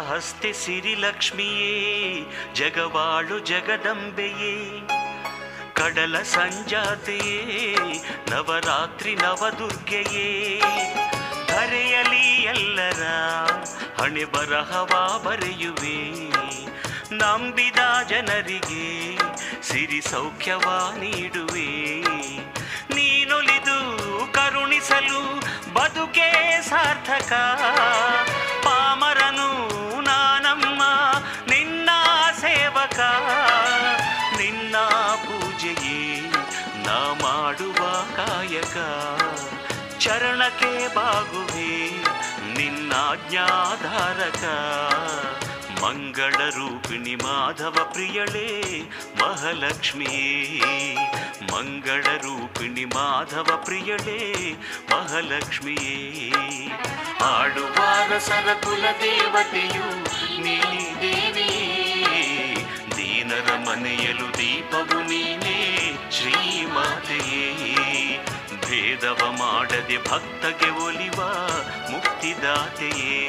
[0.00, 1.74] ಹಸ್ತೆ ಸಿರಿಲಕ್ಷ್ಮಿಯೇ,
[2.54, 4.80] ಜಗವಾಳು ಜಗದಂಬೆಯೇ,
[5.72, 7.64] ಕಡಲ ಸಂಜಾತೆಯೇ,
[8.30, 10.60] ನವರಾತ್ರಿ ನವದುರ್ಗೆಯೇ.
[11.48, 13.02] ಧರೆಯಲಿ ಎಲ್ಲರ
[14.02, 16.28] ಹಣೆ ಬರಹವ ಬರೆಯುವೆ,
[17.12, 19.16] ನಂಬಿದ ಜನರಿಗೆ
[19.62, 22.00] ಸಿರಿ ಸೌಖ್ಯವ ನೀಡುವೆ.
[22.94, 23.78] ನೀನೊಲಿದು
[24.32, 25.20] ಕರುಣಿಸಲು
[25.74, 27.32] ಬದುಕೇ ಸಾರ್ಥಕ
[32.94, 33.00] ಸೇವಕ
[34.38, 34.76] ನಿನ್ನ
[35.14, 36.20] ಪೂಜೆಯೇ
[36.86, 38.76] ನಾ ಮಾಡುವ ಕಾಯಕ.
[39.98, 41.90] ಚರಣಕ್ಕೆ ಬಾಗುವೆ
[42.54, 44.44] ನಿನ್ನಾಜ್ಞಾಧಾರಕ
[45.82, 48.82] ಮಂಗಳ ರೂಪಿಣಿ ಮಾಧವ ಪ್ರಿಯಳೇ,
[49.22, 50.62] ಮಹಾಲಕ್ಷ್ಮಿಯೇ.
[51.52, 54.52] ಮಂಗಳ ರೂಪಿಣಿ ಮಾಧವ ಪ್ರಿಯಳೇ,
[54.90, 56.30] ಮಹಾಲಕ್ಷ್ಮಿಯೇ.
[57.24, 60.04] ಆಡುವಾರ ಸರಕುಲ ದೇವತೆಯು
[60.42, 60.60] ನೀ
[61.00, 61.93] ದೇವಿಯೇ.
[63.24, 65.92] ದೀನರ ಮನೆಯಲು ದೀಪವು ನೀನೇ.
[66.10, 67.46] ಶ್ರೀಮಾತೆಯೇ
[68.66, 71.22] ಭೇದವ ಮಾಡದೆ ಭಕ್ತಗೆ ಒಲಿವ
[71.90, 73.24] ಮುಕ್ತಿದಾತೆಯೇ.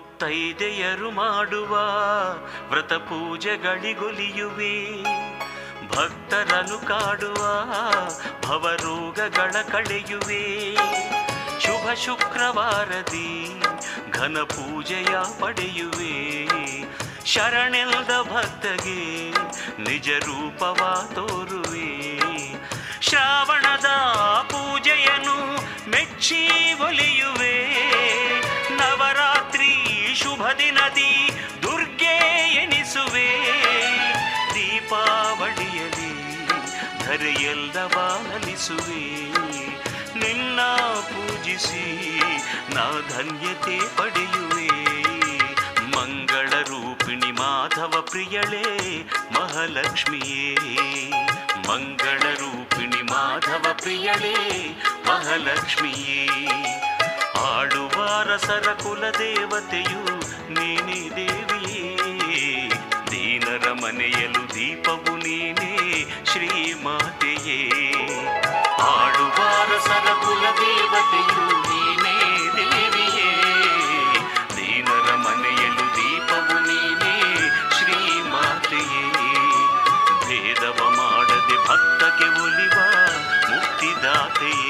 [0.00, 1.78] ಮುತ್ತೈದೆಯರು ಮಾಡುವ
[2.70, 5.04] ವ್ರತ ಪೂಜೆಗಳಿಗೊಲಿಯುವೆ.
[5.88, 7.64] ಭಕ್ತರನು ಕಾಡುವ
[8.46, 10.76] ಭವರೋಗಗಳ ಕಳೆಯುವೆ.
[11.60, 13.62] ಶುಭ ಶುಕ್ರವಾರದಿ
[14.10, 16.48] ಘನ ಪೂಜೆಯ ಪಡೆಯುವೆ.
[17.26, 19.34] ಶರಣೆಲ್ದ ಭಕ್ತಗೆ
[19.82, 22.20] ನಿಜ ರೂಪವ ತೋರುವೆ.
[23.00, 23.86] ಶ್ರಾವಣದ
[24.42, 25.58] ಪೂಜೆಯನ್ನು
[25.90, 27.80] ಮೆಚ್ಚಿ ಒಲಿಯುವೆ.
[28.70, 31.30] ನವರಾತ್ರಿ ಶುಭ ದಿನದಿ
[31.62, 33.28] ದುರ್ಗೆ ಎನಿಸುವೆ.
[34.54, 36.10] ದೀಪಾವಳಿಯಲ್ಲಿ
[36.98, 39.30] ಧರೆಯೆಲ್ಲ ಬಾಲಿಸುವೆ
[40.18, 40.60] ನಿನ್ನ
[41.00, 42.20] ಪೂಜಿಸಿ
[42.74, 44.68] ನಾ ಧನ್ಯತೆ ಪಡೆಯುವೆ.
[45.86, 50.54] ಮಂಗಳ ರೂಪಿಣಿ ಮಾಧವ ಪ್ರಿಯಳೇ, ಮಹಾಲಕ್ಷ್ಮಿಯೇ.
[51.68, 54.68] ಮಂಗಳ ರೂಪಿಣಿ ಮಾಧವ ಪ್ರಿಯಳೇ,
[55.06, 56.28] ಮಹಾಲಕ್ಷ್ಮಿಯೇ.
[57.38, 60.20] ಆಡುವಾರ ಸರಕುಲ ದೇವತೆಯು
[60.50, 61.96] ನೀನೇ ದೇವಿಯೇ.
[63.10, 67.70] ದೀನರ ಮನೆಯಲು ದೀಪವು ನೀನೇ ಶ್ರೀಮಾತೆಯೇ.
[68.82, 73.32] ಆಡುವಾರ ಸರಕುಲ ದೇವತೆಯು ನೀನೇ ದೇವಿಯೇ.
[74.56, 77.38] ದೀನರ ಮನೆಯಲು ದೀಪವು ನೀನೇ
[77.78, 79.10] ಶ್ರೀಮಾತೆಯೇ.
[80.28, 82.78] ಭೇದವ ಮಾಡದೆ ಭಕ್ತಗೆ ಒಲಿವ
[83.50, 84.69] ಮುಕ್ತಿದಾತೆಯೇ.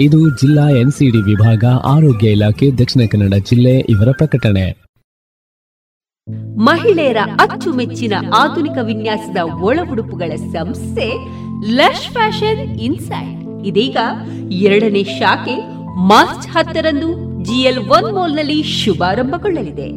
[0.00, 4.84] ಇದು ಜಿಲ್ಲಾ ಎನ್ಸಿಡಿ ವಿಭಾಗ, ಆರೋಗ್ಯ ಇಲಾಖೆ, ದಕ್ಷಿಣ ಕನ್ನಡ ಜಿಲ್ಲೆ ಇವರ ಪ್ರಕಟಣೆ.
[6.56, 11.08] ಮಹಿಳೆಯರ ಅಚ್ಚುಮೆಚ್ಚಿನ ಆಧುನಿಕ ವಿನ್ಯಾಸದ ಒಳ ಉಡುಪುಗಳ ಸಂಸ್ಥೆ
[11.74, 13.96] ಲಶ್ ಫ್ಯಾಷನ್ ಇನ್ಸೈಡ್ ಇದೀಗ
[14.50, 15.56] ಎರಡನೇ ಶಾಖೆ
[15.96, 17.08] ಮಾರ್ಚ್ ಹತ್ತರಂದು
[17.44, 19.88] ಜಿಎಲ್ ಒನ್ ಮಾಲ್ನಲ್ಲಿ ಶುಭಾರಂಭಗೊಳ್ಳಲಿದೆ.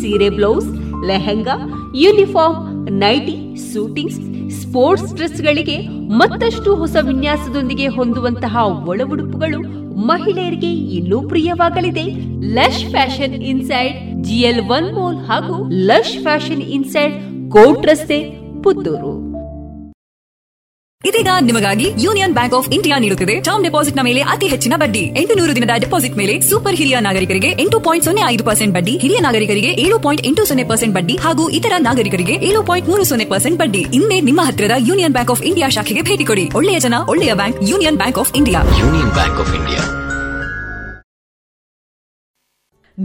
[0.00, 1.54] ಸೀರೆ blouse lehenga,
[1.94, 4.20] uniform, nightie, suitings,
[4.60, 8.56] sports ಡ್ರೆಸ್ಗಳಿಗೆ ಮತ್ತಷ್ಟು ಹೊಸ ವಿನ್ಯಾಸದೊಂದಿಗೆ ಹೊಂದುವಂತಹ
[8.88, 12.04] ಒಳ ಉಡುಪುಗಳು ಮಹಿಳೆಯರಿಗೆ ಇನ್ನೂ ಪ್ರಿಯವಾಗಲಿದೆ.
[12.40, 17.14] Lush fashion inside GL one mall ಹಾಗೂ ಲಶ್ ಫ್ಯಾಷನ್ ಇನ್ಸೈಡ್
[17.50, 18.20] ಕೋಟ್ ರಸ್ತೆ
[18.62, 19.29] ಪುತ್ತೂರು.
[21.08, 23.34] ಇದೀಗ ನಿಮಗಾಗಿ ಯೂನಿಯನ್ ಬ್ಯಾಂಕ್ ಆಫ್ ಇಂಡಿಯಾ ನೀಡುತ್ತಿದೆ.
[23.46, 25.02] ಟರ್ಮ್ ಡೆಪಾಸಿಟ್ನ ಮೇಲೆ ಅತಿ ಹೆಚ್ಚಿನ ಬಡ್ಡಿ.
[25.20, 29.20] ಎಂಟು ನೂರು ದಿನದ ಡೆಪಾಸಿಟ್ ಮೇಲೆ ಸೂಪರ್ ಹಿರಿಯ ನಾಗರಿಕರಿಗೆ ಎಂಟು ಪಾಯಿಂಟ್ ಸೊನ್ನೆ ಐದು ಪರ್ಸೆಂಟ್ ಬಡ್ಡಿ, ಹಿರಿಯ
[29.26, 33.58] ನಾಗರಿಕರಿಗೆ ಏಳು ಪಾಯಿಂಟ್ ಎಂಟು ಸೊನ್ನೆ ಪರ್ಸೆಂಟ್ ಬಡ್ಡಿ ಹಾಗೂ ಇತರ ನಾಗರಿಕರಿಗೆ ಏಳು ಪಾಯಿಂಟ್ ಮೂರು ಸೊನ್ನೆ ಪರ್ಸೆಂಟ್
[33.62, 33.82] ಬಡ್ಡಿ.
[34.00, 36.44] ಇನ್ನೇ ನಿಮ್ಮ ಹತ್ತಿರದ ಯೂನಿಯನ್ ಬ್ಯಾಂಕ್ ಆಫ್ ಇಂಡಿಯಾ ಶಾಖೆಗೆ ಭೇಟಿ ಕೊಡಿ.
[36.60, 38.62] ಒಳ್ಳೆಯ ಜನ, ಒಳ್ಳೆಯ bank, Union Bank of India.
[38.82, 39.82] Union Bank of India.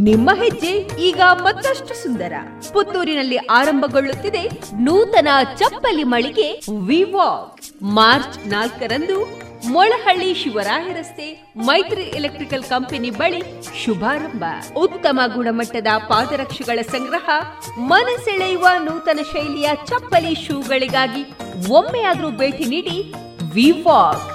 [0.03, 0.71] ನಿಮ್ಮ ಹೆಜ್ಜೆ
[1.01, 2.33] ಈಗ ಮತ್ತಷ್ಟು ಸುಂದರ.
[2.73, 4.41] ಪುತ್ತೂರಿನಲ್ಲಿ ಆರಂಭಗೊಳ್ಳುತ್ತಿದೆ
[4.73, 13.41] ನೂತನ ಚಪ್ಪಲಿ ಮಳಿಗೆ ವಿವಾಕ್ ಮಾರ್ಚ್ ನಾಲ್ಕರಂದು ಮೊಳಹಳ್ಳಿ ಶಿವರಾಯ ರಸ್ತೆ ಮೈತ್ರಿ ಎಲೆಕ್ಟ್ರಿಕಲ್ ಕಂಪನಿ ಬಳಿ
[13.83, 14.43] ಶುಭಾರಂಭ.
[14.77, 17.29] ಉತ್ತಮ ಗುಣಮಟ್ಟದ ಪಾದರಕ್ಷೆಗಳ ಸಂಗ್ರಹ,
[17.77, 21.23] ಮನಸೆಳೆಯುವ ನೂತನ ಶೈಲಿಯ ಚಪ್ಪಲಿ ಶೂಗಳಿಗಾಗಿ
[21.69, 23.13] ಒಮ್ಮೆಯಾದರೂ ಭೇಟಿ ನೀಡಿ
[23.53, 24.34] ವಿವಾಕ್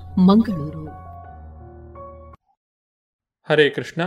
[0.17, 0.85] ಮಂಗಳೂರು.
[3.49, 4.01] ಹರೇ ಕೃಷ್ಣ,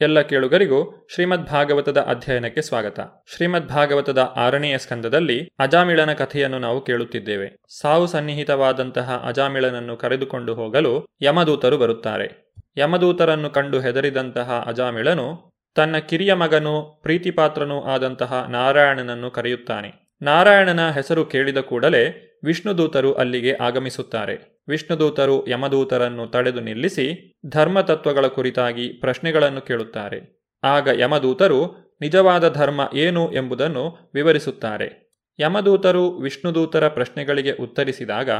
[0.00, 3.00] ಎಲ್ಲ ಕೇಳುಗರಿಗೂ ಶ್ರೀಮದ್ ಭಾಗವತದ ಅಧ್ಯಯನಕ್ಕೆ ಸ್ವಾಗತ.
[3.36, 7.56] ಶ್ರೀಮದ್ ಭಾಗವತದ ಆರನೆಯ ಸ್ಕಂದದಲ್ಲಿ ಅಜಾಮಿಳನ ಕಥೆಯನ್ನು ನಾವು ಕೇಳುತ್ತಿದ್ದೇವೆ.
[7.80, 12.54] ಸಾವು ಸನ್ನಿಹಿತವಾದಂತಹ ಅಜಾಮಿಳನನ್ನು ಕರೆದುಕೊಂಡು ಹೋಗಲು ಯಮದೂತರು ಬರುತ್ತಾರೆ.
[12.76, 20.10] ಯಮದೂತರನ್ನು ಕಂಡು ಹೆದರಿದಂತಹ ಅಜಾಮಿಳನು ತನ್ನ ಕಿರಿಯ ಮಗನೂ ಪ್ರೀತಿಪಾತ್ರನೂ ಆದಂತಹ ನಾರಾಯಣನನ್ನು ಕರೆಯುತ್ತಾನೆ.
[20.22, 24.59] ನಾರಾಯಣನ ಹೆಸರು ಕೇಳಿದ ಕೂಡಲೇ ವಿಷ್ಣುದೂತರು ಅಲ್ಲಿಗೆ ಆಗಮಿಸುತ್ತಾರೆ.
[24.70, 30.40] ವಿಷ್ಣುದೂತರು ಯಮದೂತರನ್ನು ತಡೆದು ನಿಲ್ಲಿಸಿ ಧರ್ಮತತ್ವಗಳ ಕುರಿತಾಗಿ ಪ್ರಶ್ನೆಗಳನ್ನು ಕೇಳುತ್ತಾರೆ.
[30.64, 31.60] ಆಗ ಯಮದೂತರು,
[32.00, 35.10] ನಿಜವಾದ ಧರ್ಮ ಏನು ಎಂಬುದನ್ನು ವಿವರಿಸುತ್ತಾರೆ.
[35.40, 38.30] ಯಮದೂತರು ವಿಷ್ಣುದೂತರ ಪ್ರಶ್ನೆಗಳಿಗೆ ಉತ್ತರಿಸಿದಾಗ,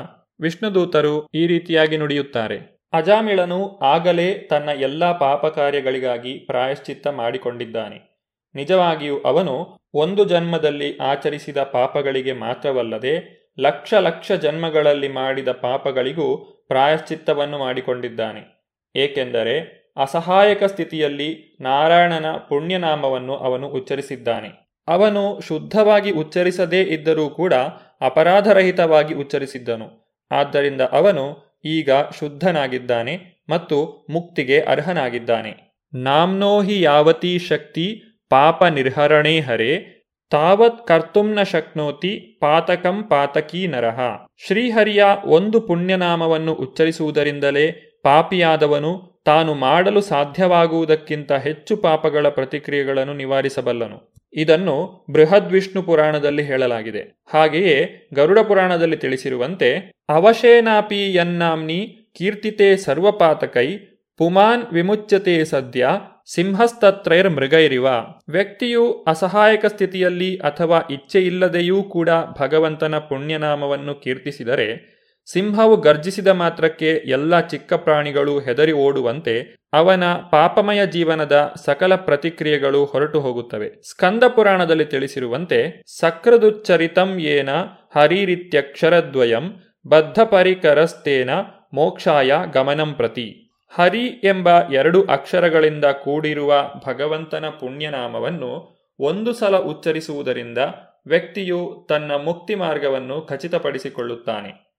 [0.41, 2.81] ವಿಷ್ಣುದೂತರು ಈ ರೀತಿಯಾಗಿ ನುಡಿಯುತ್ತಾರೆ.
[2.93, 8.11] ಅಜಾಮಿಳನು ಆಗಲೇ ತನ್ನ ಎಲ್ಲ ಪಾಪ ಕಾರ್ಯಗಳಿಗಾಗಿ ಪ್ರಾಯಶ್ಚಿತ್ತ ಮಾಡಿಕೊಂಡಿದ್ದಾನೆ.
[8.55, 16.37] ನಿಜವಾಗಿಯೂ ಅವನು ಒಂದು ಜನ್ಮದಲ್ಲಿ ಆಚರಿಸಿದ ಪಾಪಗಳಿಗೆ ಮಾತ್ರವಲ್ಲದೆ ಲಕ್ಷ ಲಕ್ಷ ಜನ್ಮಗಳಲ್ಲಿ ಮಾಡಿದ ಪಾಪಗಳಿಗೂ
[16.69, 18.73] ಪ್ರಾಯಶ್ಚಿತ್ತವನ್ನು ಮಾಡಿಕೊಂಡಿದ್ದಾನೆ.
[18.97, 24.81] ಏಕೆಂದರೆ ಅಸಹಾಯಕ ಸ್ಥಿತಿಯಲ್ಲಿ ನಾರಾಯಣನ ಪುಣ್ಯನಾಮವನ್ನು ಅವನು ಉಚ್ಚರಿಸಿದ್ದಾನೆ.
[24.89, 27.55] ಅವನು ಶುದ್ಧವಾಗಿ ಉಚ್ಚರಿಸದೇ ಇದ್ದರೂ ಕೂಡ
[28.01, 30.19] ಅಪರಾಧರಹಿತವಾಗಿ ಉಚ್ಚರಿಸಿದ್ದನು.
[30.31, 35.79] ಆದ್ದರಿಂದ ಅವನು ಈಗ ಶುದ್ಧನಾಗಿದ್ದಾನೆ ಮತ್ತು ಮುಕ್ತಿಗೆ ಅರ್ಹನಾಗಿದ್ದಾನೆ.
[35.95, 40.00] ನಾಮ್ನೋಹಿ ಯಾವತಿ ಶಕ್ತಿ ಪಾಪ ನಿರ್ಹರಣೆ ಹರೆ
[40.31, 44.01] ತಾವತ್ ಕರ್ತುಂ ನ ಶಕ್ನೋತಿ ಪಾತಕಂ ಪಾತಕೀ ನರಹ
[44.47, 47.71] ಶ್ರೀಹರಿಯ ಒಂದು ಪುಣ್ಯನಾಮವನ್ನು ಉಚ್ಚರಿಸುವುದರಿಂದಲೇ
[48.05, 54.15] ಪಾಪಿಯಾದವನು ತಾನು ಮಾಡಲು ಸಾಧ್ಯವಾಗುವುದಕ್ಕಿಂತ ಹೆಚ್ಚು ಪಾಪಗಳ ಪ್ರತಿಕ್ರಿಯೆಗಳನ್ನು ನಿವಾರಿಸಬಲ್ಲನು.
[54.33, 57.23] ಇದನ್ನು ಬೃಹದ್ವಿಷ್ಣು ಪುರಾಣದಲ್ಲಿ ಹೇಳಲಾಗಿದೆ.
[57.35, 63.77] ಹಾಗೆಯೇ ಗರುಡ ಪುರಾಣದಲ್ಲಿ ತಿಳಿಸಿರುವಂತೆ, ಅವಶೇನಾಪಿ ಯನ್ನಾಮ್ನಿ ಕೀರ್ತಿತೆ ಸರ್ವಪಾತಕೈ,
[64.19, 65.89] ಪುಮಾನ್ ವಿಮುಚ್ಯತೆ ಸದ್ಯ
[66.35, 67.87] ಸಿಂಹಸ್ತತ್ರೈರ್ ಮೃಗೈರಿವ
[68.29, 72.09] ವ್ಯಕ್ತಿಯು ಅಸಹಾಯಕ ಸ್ಥಿತಿಯಲ್ಲಿ ಅಥವಾ ಇಚ್ಛೆಯಿಲ್ಲದೆಯೂ ಕೂಡ
[72.41, 75.01] ಭಗವಂತನ ಪುಣ್ಯನಾಮವನ್ನು ಕೀರ್ತಿಸಿದರೆ,
[75.33, 79.35] ಸಿಂಹವು ಗರ್ಜಿಸಿದ ಮಾತ್ರಕ್ಕೆ ಎಲ್ಲ ಚಿಕ್ಕ ಪ್ರಾಣಿಗಳು ಹೆದರಿ ಓಡುವಂತೆ
[79.73, 87.51] ಅವನ ಪಾಪಮಯ ಜೀವನದ ಸಕಲ ಪ್ರತಿಕ್ರಿಯೆಗಳು ಹೊರಟು ಹೋಗುತ್ತವೆ ಸ್ಕಂದ ಪುರಾಣದಲ್ಲಿ ತಿಳಿಸಿರುವಂತೆ ಸಕ್ರದುಚ್ಚರಿತಂ ಏನ
[87.97, 89.47] ಹರಿರಿತ್ಯಕ್ಷರದ್ವಯಂ
[89.87, 91.31] ಬದ್ಧ ಪರಿಕರಸ್ತೇನ
[91.75, 93.50] ಮೋಕ್ಷಾಯ ಗಮನಂ ಪ್ರತಿ.
[93.73, 96.55] ಹರಿ ಎಂಬ ಎರಡು ಅಕ್ಷರಗಳಿಂದ ಕೂಡಿರುವ
[96.87, 100.59] ಭಗವಂತನ ಪುಣ್ಯನಾಮವನ್ನು ಒಂದು ಸಲ ಉಚ್ಚರಿಸುವುದರಿಂದ
[101.07, 104.71] ವ್ಯಕ್ತಿಯು ತನ್ನ ಮುಕ್ತಿ ಮಾರ್ಗವನ್ನು ಖಚಿತಪಡಿಸಿಕೊಳ್ಳುತ್ತಾನೆ.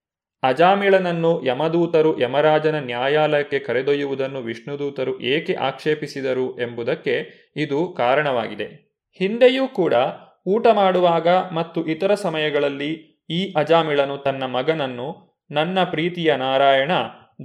[0.44, 7.16] ಅಜಾಮಿಳನನ್ನು ಯಮದೂತರು ಯಮರಾಜನ ನ್ಯಾಯಾಲಯಕ್ಕೆ ಕರೆದೊಯ್ಯುವುದನ್ನು ವಿಷ್ಣುದೂತರು ಏಕೆ ಆಕ್ಷೇಪಿಸಿದರು ಎಂಬುದಕ್ಕೆ
[7.56, 8.98] ಇದು ಕಾರಣವಾಗಿದೆ.
[9.20, 9.94] ಹಿಂದೆಯೂ ಕೂಡ
[10.46, 12.94] ಊಟ ಮಾಡುವಾಗ ಮತ್ತು ಇತರ ಸಮಯಗಳಲ್ಲಿ
[13.30, 16.92] ಈ ಅಜಾಮಿಳನು ತನ್ನ ಮಗನನ್ನು, ನನ್ನ ಪ್ರೀತಿಯ ನಾರಾಯಣ,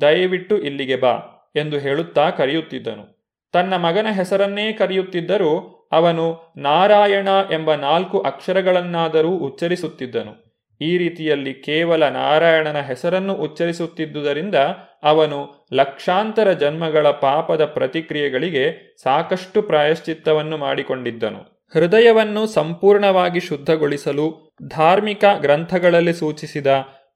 [0.00, 3.16] ದಯವಿಟ್ಟು ಇಲ್ಲಿಗೆ ಬಾ ಎಂದು ಹೇಳುತ್ತಾ ಕರೆಯುತ್ತಿದ್ದನು.
[3.52, 10.46] ತನ್ನ ಮಗನ ಹೆಸರನ್ನೇ ಕರೆಯುತ್ತಿದ್ದರೂ ಅವನು ನಾರಾಯಣ ಎಂಬ ನಾಲ್ಕು ಅಕ್ಷರಗಳನ್ನಾದರೂ ಉಚ್ಚರಿಸುತ್ತಿದ್ದನು.
[10.80, 14.54] ಈ ರೀತಿಯಲ್ಲಿ ಕೇವಲ ನಾರಾಯಣನ ಹೆಸರನ್ನು ಉಚ್ಚರಿಸುತ್ತಿದ್ದುದರಿಂದ
[15.02, 21.68] ಅವನು ಲಕ್ಷಾಂತರ ಜನ್ಮಗಳ ಪಾಪದ ಪ್ರತಿಕ್ರಿಯೆಗಳಿಗೆ ಸಾಕಷ್ಟು ಪ್ರಾಯಶ್ಚಿತ್ತವನ್ನು ಮಾಡಿಕೊಂಡಿದ್ದನು.
[21.74, 26.66] ಹೃದಯವನ್ನು ಸಂಪೂರ್ಣವಾಗಿ ಶುದ್ಧಗೊಳಿಸಲು ಧಾರ್ಮಿಕ ಗ್ರಂಥಗಳಲ್ಲಿ ಸೂಚಿಸಿದ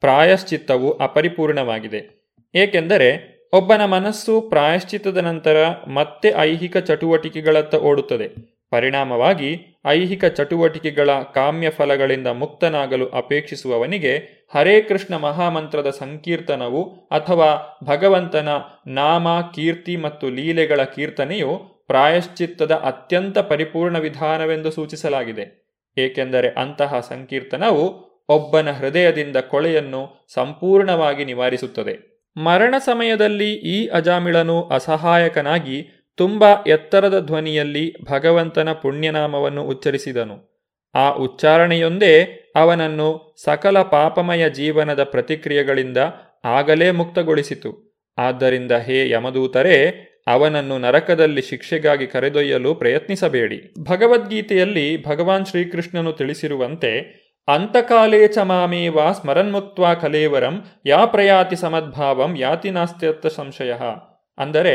[0.01, 2.33] ಪ್ರಾಯಶ್ಚಿತ್ತವು ಅಪರಿಪೂರ್ಣವಾಗಿದೆ.
[2.55, 5.57] ಏಕೆಂದರೆ ಒಬ್ಬನ ಮನಸ್ಸು ಪ್ರಾಯಶ್ಚಿತ್ತದ ನಂತರ
[5.89, 8.29] ಮತ್ತೆ ಐಹಿಕ ಚಟುವಟಿಕೆಗಳತ್ತ ಓಡುತ್ತದೆ.
[8.71, 14.17] ಪರಿಣಾಮವಾಗಿ, ಐಹಿಕ ಚಟುವಟಿಕೆಗಳ ಕಾಮ್ಯ ಫಲಗಳಿಂದ ಮುಕ್ತನಾಗಲು ಅಪೇಕ್ಷಿಸುವವನಿಗೆ
[14.55, 18.49] ಹರೇ ಕೃಷ್ಣ ಮಹಾಮಂತ್ರದ ಸಂಕೀರ್ತನವು ಅಥವಾ ಭಗವಂತನ
[18.87, 25.67] ನಾಮ, ಕೀರ್ತಿ ಮತ್ತು ಲೀಲೆಗಳ ಕೀರ್ತನೆಯು ಪ್ರಾಯಶ್ಚಿತ್ತದ ಅತ್ಯಂತ ಪರಿಪೂರ್ಣ ವಿಧಾನವೆಂದು ಸೂಚಿಸಲಾಗಿದೆ.
[25.99, 32.10] ಏಕೆಂದರೆ ಅಂತಹ ಸಂಕೀರ್ತನವು ಒಬ್ಬನ ಹೃದಯದಿಂದ ಕೊಳೆಯನ್ನು ಸಂಪೂರ್ಣವಾಗಿ ನಿವಾರಿಸುತ್ತದೆ.
[32.37, 40.51] ಮರಣ ಸಮಯದಲ್ಲಿ ಈ ಅಜಾಮಿಳನು ಅಸಹಾಯಕನಾಗಿ ತುಂಬಾ ಎತ್ತರದ ಧ್ವನಿಯಲ್ಲಿ ಭಗವಂತನ ಪುಣ್ಯನಾಮವನ್ನು ಉಚ್ಚರಿಸಿದನು.
[40.95, 42.23] ಆ ಉಚ್ಚಾರಣೆಯೊಂದೇ
[42.57, 45.97] ಅವನನ್ನು ಸಕಲ ಪಾಪಮಯ ಜೀವನದ ಪ್ರತಿಕ್ರಿಯೆಗಳಿಂದ
[46.45, 48.03] ಆಗಲೇ ಮುಕ್ತಗೊಳಿಸಿತು.
[48.19, 53.75] ಆದ್ದರಿಂದ ಹೇ ಯಮದೂತರೇ, ಅವನನ್ನು ನರಕದಲ್ಲಿ ಶಿಕ್ಷೆಗಾಗಿ ಕರೆದೊಯ್ಯಲು ಪ್ರಯತ್ನಿಸಬೇಡಿ.
[53.85, 57.20] ಭಗವದ್ಗೀತೆಯಲ್ಲಿ ಭಗವಾನ್ ಶ್ರೀಕೃಷ್ಣನು ತಿಳಿಸಿರುವಂತೆ
[57.55, 63.73] ಅಂತಕಾಲೇ ಚ ಮಾಮೇವ ಸ್ಮರನ್ಮುಕ್ತ್ವಾ ಕಲೇವರಂ ಯಾ ಪ್ರಯಾತಿ ಸಮದ್ಭಾವಂ, ಯಾತಿ ನಾಸ್ತ್ಯರ್ಥ ಸಂಶಯ.
[64.39, 64.75] ಅಂದರೆ,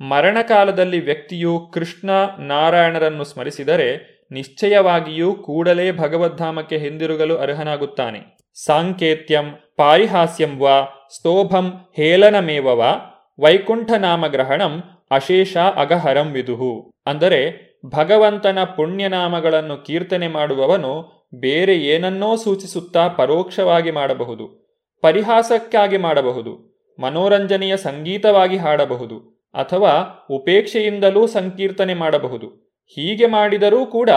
[0.00, 8.20] ಮರಣಕಾಲದಲ್ಲಿ ವ್ಯಕ್ತಿಯು ಕೃಷ್ಣ ನಾರಾಯಣರನ್ನು ಸ್ಮರಿಸಿದರೆ ನಿಶ್ಚಯವಾಗಿಯೂ ಕೂಡಲೇ ಭಗವದ್ಧಾಮಕ್ಕೆ ಹಿಂದಿರುಗಲು ಅರ್ಹನಾಗುತ್ತಾನೆ.
[8.64, 9.44] ಸಾಂಕೇತ್ಯಂ,
[9.76, 11.66] ಪಾರಿಹಾಸ್ಯಂ ವಾ, ಸ್ತೋಭಂ
[11.96, 12.92] ಹೇಳನಮೇವ ವಾ
[13.40, 16.90] ವೈಕುಂಠ ನಾಮಗ್ರಹಣಂ ಅಶೇಷ ಅಗಹರಂ ವಿದುಹು.
[17.06, 24.66] ಅಂದರೆ, ಭಗವಂತನ ಪುಣ್ಯನಾಮಗಳನ್ನು ಕೀರ್ತನೆ ಮಾಡುವವನು ಬೇರೆ ಏನನ್ನೋ ಸೂಚಿಸುತ್ತಾ ಪರೋಕ್ಷವಾಗಿ ಮಾಡಬಹುದು,
[25.00, 32.46] ಪರಿಹಾಸಕ್ಕಾಗಿ ಮಾಡಬಹುದು, ಮನೋರಂಜನೆಯ ಸಂಗೀತವಾಗಿ ಹಾಡಬಹುದು, ಅಥವಾ ಉಪೇಕ್ಷೆಯಿಂದಲೂ ಸಂಕೀರ್ತನೆ ಮಾಡಬಹುದು.
[32.88, 34.10] ಹೀಗೆ ಮಾಡಿದರೂ ಕೂಡ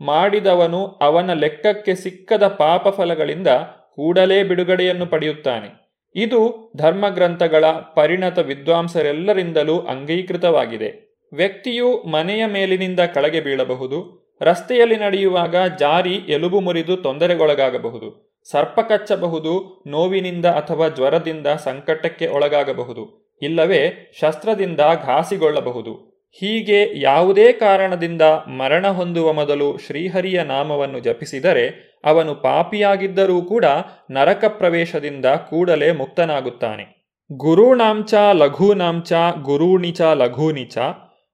[0.00, 3.46] ಮಾಡಿದವನು ಅವನ ಲೆಕ್ಕಕ್ಕೆ ಸಿಕ್ಕದ ಪಾಪ ಫಲಗಳಿಂದ
[3.94, 5.86] ಕೂಡಲೇ ಬಿಡುಗಡೆಯನ್ನು ಪಡೆಯುತ್ತಾನೆ.
[6.14, 11.06] ಇದು ಧರ್ಮಗ್ರಂಥಗಳ ಪರಿಣತ ವಿದ್ವಾಂಸರೆಲ್ಲರಿಂದಲೂ ಅಂಗೀಕೃತವಾಗಿದೆ.
[11.32, 18.40] ವ್ಯಕ್ತಿಯು ಮನೆಯ ಮೇಲಿನಿಂದ ಕೆಳಗೆ ಬೀಳಬಹುದು ರಸ್ತೆಯಲ್ಲಿ ನಡೆಯುವಾಗ ಜಾರಿ ಎಲುಬು ಮುರಿದು ತೊಂದರೆಗೊಳಗಾಗಬಹುದು.
[18.50, 23.36] ಸರ್ಪ ಕಚ್ಚಬಹುದು, ನೋವಿನಿಂದ ಅಥವಾ ಜ್ವರದಿಂದ ಸಂಕಟಕ್ಕೆ ಒಳಗಾಗಬಹುದು.
[23.42, 26.16] ಇಲ್ಲವೇ, ಶಸ್ತ್ರದಿಂದ ಘಾಸಿಗೊಳ್ಳಬಹುದು.
[26.40, 28.22] ಹೀಗೆ ಯಾವುದೇ ಕಾರಣದಿಂದ
[28.58, 33.64] ಮರಣ ಹೊಂದುವ ಮೊದಲು ಶ್ರೀಹರಿಯ ನಾಮವನ್ನು ಜಪಿಸಿದರೆ ಅವನು ಪಾಪಿಯಾಗಿದ್ದರೂ ಕೂಡ
[34.10, 36.96] ನರಕ ಪ್ರವೇಶದಿಂದ ಕೂಡಲೇ ಮುಕ್ತನಾಗುತ್ತಾನೆ.
[37.32, 39.12] ಗುರುಣಾಂಚ ಲಘೂನಾಂಚ
[39.42, 40.78] ಗುರೂಣಿಚ ಲಘೂನಿಚ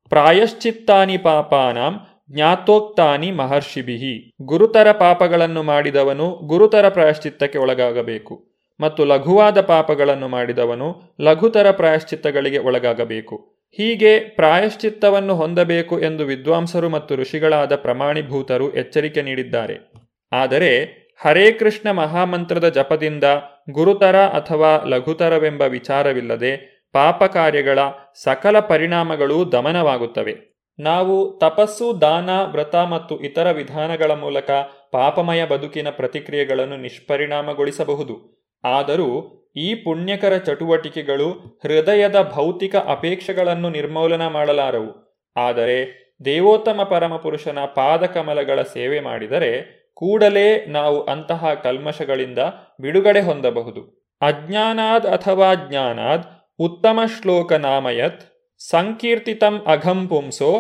[0.09, 2.01] ಪ್ರಾಯಶ್ಚಿತ್ತಾನಿ ಪಾಪಾನಾಂ
[2.31, 4.33] ಜ್ಞಾತೋಕ್ತಾನಿ ಮಹರ್ಷಿಭಿಹಿ.
[4.43, 8.53] ಗುರುತರ ಪಾಪಗಳನ್ನು ಮಾಡಿದವನು ಗುರುತರ ಪ್ರಾಯಶ್ಚಿತ್ತಕ್ಕೆ ಒಳಗಾಗಬೇಕು.
[8.81, 13.63] ಮತ್ತು ಲಘುವಾದ ಪಾಪಗಳನ್ನು ಮಾಡಿದವನು ಲಘುತರ ಪ್ರಾಯಶ್ಚಿತ್ತಗಳಿಗೆ ಒಳಗಾಗಬೇಕು.
[13.73, 19.93] ಹೀಗೆ ಪ್ರಾಯಶ್ಚಿತ್ತವನ್ನು ಹೊಂದಬೇಕು ಎಂದು ವಿದ್ವಾಂಸರು ಮತ್ತು ಋಷಿಗಳಾದ ಪ್ರಮಾಣಿಭೂತರು ಎಚ್ಚರಿಕೆ ನೀಡಿದ್ದಾರೆ.
[20.33, 23.25] ಆದರೆ ಹರೇ ಕೃಷ್ಣ ಮಹಾಮಂತ್ರದ ಜಪದಿಂದ
[23.71, 27.79] ಗುರುತರ ಅಥವಾ ಲಘುತರವೆಂಬ ವಿಚಾರವಿಲ್ಲದೆ ಪಾಪ ಕಾರ್ಯಗಳ
[28.23, 30.52] ಸಕಲ ಪರಿಣಾಮಗಳು ದಮನವಾಗುತ್ತವೆ.
[30.79, 34.51] ನಾವು ತಪಸ್ಸು, ದಾನ, ವ್ರತ ಮತ್ತು ಇತರ ವಿಧಾನಗಳ ಮೂಲಕ
[34.93, 38.43] ಪಾಪಮಯ ಬದುಕಿನ ಪ್ರತಿಕ್ರಿಯೆಗಳನ್ನು ನಿಷ್ಪರಿಣಾಮಗೊಳಿಸಬಹುದು.
[38.65, 41.31] ಆದರೂ ಈ ಪುಣ್ಯಕರ ಚಟುವಟಿಕೆಗಳು
[41.63, 45.21] ಹೃದಯದ ಭೌತಿಕ ಅಪೇಕ್ಷೆಗಳನ್ನು ನಿರ್ಮೂಲನ ಮಾಡಲಾರವು.
[45.37, 52.39] ಆದರೆ ದೇವೋತ್ತಮ ಪರಮಪುರುಷನ ಪಾದಕಮಲಗಳ ಸೇವೆ ಮಾಡಿದರೆ ಕೂಡಲೇ ನಾವು ಅಂತಹ ಕಲ್ಮಶಗಳಿಂದ
[52.81, 54.03] ಬಿಡುಗಡೆ ಹೊಂದಬಹುದು.
[54.21, 56.25] ಅಜ್ಞಾನಾದ್ ಅಥವಾ ಜ್ಞಾನಾದ್
[56.59, 58.32] ಉತ್ತಮ ಶ್ಲೋಕ ನಾಮಯತ್
[58.71, 60.51] ಸಂಕೀರ್ತಿತಂ ಅಘಂ ಪುಂಸೋ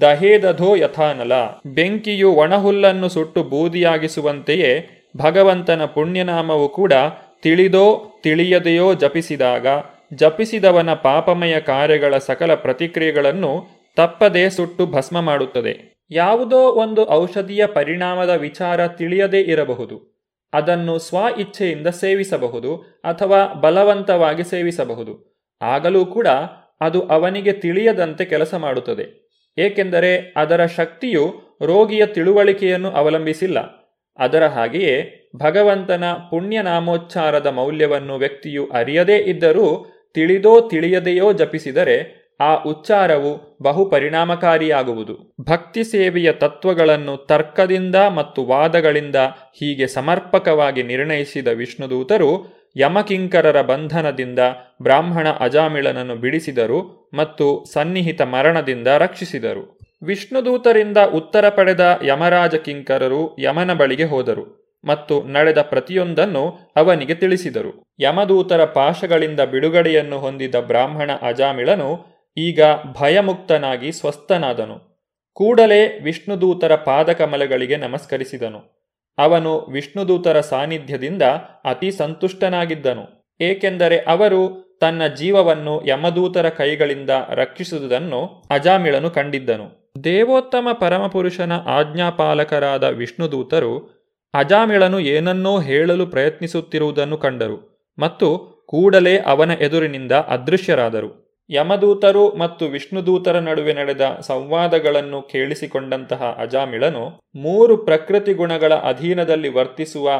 [0.00, 1.32] ದಹೇದಧೋ ಯಥಾನಲ.
[1.66, 4.72] ಬೆಂಕಿಯು ಒಣಹುಲ್ಲನ್ನು ಸುಟ್ಟು ಬೂದಿಯಾಗಿಸುವಂತೆಯೇ
[5.16, 6.92] ಭಗವಂತನ ಪುಣ್ಯನಾಮವು ಕೂಡ
[7.42, 9.66] ತಿಳಿದೋ ತಿಳಿಯದೆಯೋ ಜಪಿಸಿದಾಗ,
[10.14, 13.52] ಜಪಿಸಿದವನ ಪಾಪಮಯ ಕಾರ್ಯಗಳ ಸಕಲ ಪ್ರತಿಕ್ರಿಯೆಗಳನ್ನು
[13.96, 15.74] ತಪ್ಪದೇ ಸುಟ್ಟು ಭಸ್ಮ ಮಾಡುತ್ತದೆ.
[16.10, 19.96] ಯಾವುದೋ ಒಂದು ಔಷಧಿಯ ಪರಿಣಾಮದ ವಿಚಾರ ತಿಳಿಯದೇ ಇರಬಹುದು.
[20.52, 25.14] ಅದನ್ನು ಸ್ವ ಇಚ್ಛೆಯಿಂದ ಸೇವಿಸಬಹುದು ಅಥವಾ ಬಲವಂತವಾಗಿ ಸೇವಿಸಬಹುದು.
[25.62, 26.26] ಆಗಲೂ ಕೂಡ
[26.82, 29.06] ಅದು ಅವನಿಗೆ ತಿಳಿಯದಂತೆ ಕೆಲಸ ಮಾಡುತ್ತದೆ.
[29.58, 31.24] ಏಕೆಂದರೆ ಅದರ ಶಕ್ತಿಯು
[31.62, 33.58] ರೋಗಿಯ ತಿಳುವಳಿಕೆಯನ್ನು ಅವಲಂಬಿಸಿಲ್ಲ.
[34.18, 34.94] ಅದರ ಹಾಗೆಯೇ
[35.36, 39.66] ಭಗವಂತನ ಪುಣ್ಯನಾಮೋಚ್ಚಾರದ ಮೌಲ್ಯವನ್ನು ವ್ಯಕ್ತಿಯು ಅರಿಯದೇ ಇದ್ದರೂ
[40.14, 41.96] ತಿಳಿದೋ ತಿಳಿಯದೆಯೋ ಜಪಿಸಿದರೆ
[42.40, 43.30] ಆ ಉಚ್ಚಾರವು
[43.62, 45.14] ಬಹು ಪರಿಣಾಮಕಾರಿಯಾಗುವುದು
[45.48, 49.18] ಭಕ್ತಿ ಸೇವೆಯ ತತ್ವಗಳನ್ನು ತರ್ಕದಿಂದ ಮತ್ತು ವಾದಗಳಿಂದ
[49.58, 52.30] ಹೀಗೆ ಸಮರ್ಪಕವಾಗಿ ನಿರ್ಣಯಿಸಿದ ವಿಷ್ಣುದೂತರು
[52.76, 54.38] ಯಮಕಿಂಕರರ ಬಂಧನದಿಂದ
[54.82, 59.78] ಬ್ರಾಹ್ಮಣ ಅಜಾಮಿಳನನ್ನು ಬಿಡಿಸಿದರು ಮತ್ತು ಸನ್ನಿಹಿತ ಮರಣದಿಂದ ರಕ್ಷಿಸಿದರು.
[60.02, 67.94] ವಿಷ್ಣುದೂತರಿಂದ ಉತ್ತರ ಪಡೆದ ಯಮರಾಜ ಕಿಂಕರರು ಯಮನ ಬಳಿಗೆ ಹೋದರು ಮತ್ತು ನಡೆದ ಪ್ರತಿಯೊಂದನ್ನು ಅವನಿಗೆ ತಿಳಿಸಿದರು.
[68.00, 72.06] ಯಮದೂತರ ಪಾಶಗಳಿಂದ ಬಿಡುಗಡೆಯನ್ನು ಹೊಂದಿದ ಬ್ರಾಹ್ಮಣ ಅಜಾಮಿಳನು
[72.36, 72.60] ಈಗ
[73.00, 74.92] ಭಯಮುಕ್ತನಾಗಿ ಸ್ವಸ್ಥನಾದನು.
[75.32, 78.71] ಕೂಡಲೇ ವಿಷ್ಣುದೂತರ ಪಾದಕಮಲಗಳಿಗೆ ನಮಸ್ಕರಿಸಿದನು.
[79.18, 81.22] ಅವನು ವಿಷ್ಣುದೂತರ ಸಾನ್ನಿಧ್ಯದಿಂದ
[81.64, 89.94] ಅತಿ ಸಂತುಷ್ಟನಾಗಿದ್ದನು, ಏಕೆಂದರೆ ಅವರು ತನ್ನ ಜೀವವನ್ನು ಯಮದೂತರ ಕೈಗಳಿಂದ ರಕ್ಷಿಸುವುದನ್ನು ಅಜಾಮಿಳನು ಕಂಡಿದ್ದನು.
[90.04, 94.02] ದೇವೋತ್ತಮ ಪರಮಪುರುಷನ ಆಜ್ಞಾಪಾಲಕರಾದ ವಿಷ್ಣುದೂತರು
[94.34, 101.21] ಅಜಾಮಿಳನು ಏನನ್ನೋ ಹೇಳಲು ಪ್ರಯತ್ನಿಸುತ್ತಿರುವುದನ್ನು ಕಂಡರು ಮತ್ತು ಕೂಡಲೇ ಅವನ ಎದುರಿನಿಂದ ಅದೃಶ್ಯರಾದರು.
[101.50, 110.10] ಯಮದೂತರು ಮತ್ತು ವಿಷ್ಣುದೂತರ ನಡುವೆ ನಡೆದ ಸಂವಾದಗಳನ್ನು ಕೇಳಿಸಿಕೊಂಡಂತಹ ಅಜಾಮಿಳನು ಮೂರು ಪ್ರಕೃತಿ ಗುಣಗಳ ಅಧೀನದಲ್ಲಿ ವರ್ತಿಸುವ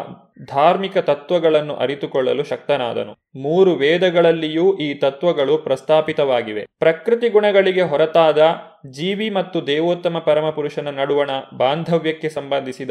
[0.44, 3.12] ಧಾರ್ಮಿಕ ತತ್ವಗಳನ್ನು ಅರಿತುಕೊಳ್ಳಲು ಶಕ್ತನಾದನು.
[3.42, 6.66] ಮೂರು ವೇದಗಳಲ್ಲಿಯೂ ಈ ತತ್ವಗಳು ಪ್ರಸ್ತಾಪಿತವಾಗಿವೆ.
[6.78, 8.38] ಪ್ರಕೃತಿ ಗುಣಗಳಿಗೆ ಹೊರತಾದ
[8.90, 12.90] ಜೀವಿ ಮತ್ತು ದೇವೋತ್ತಮ ಪರಮಪುರುಷನ ನಡುವಣ ಬಾಂಧವ್ಯಕ್ಕೆ ಸಂಬಂಧಿಸಿದ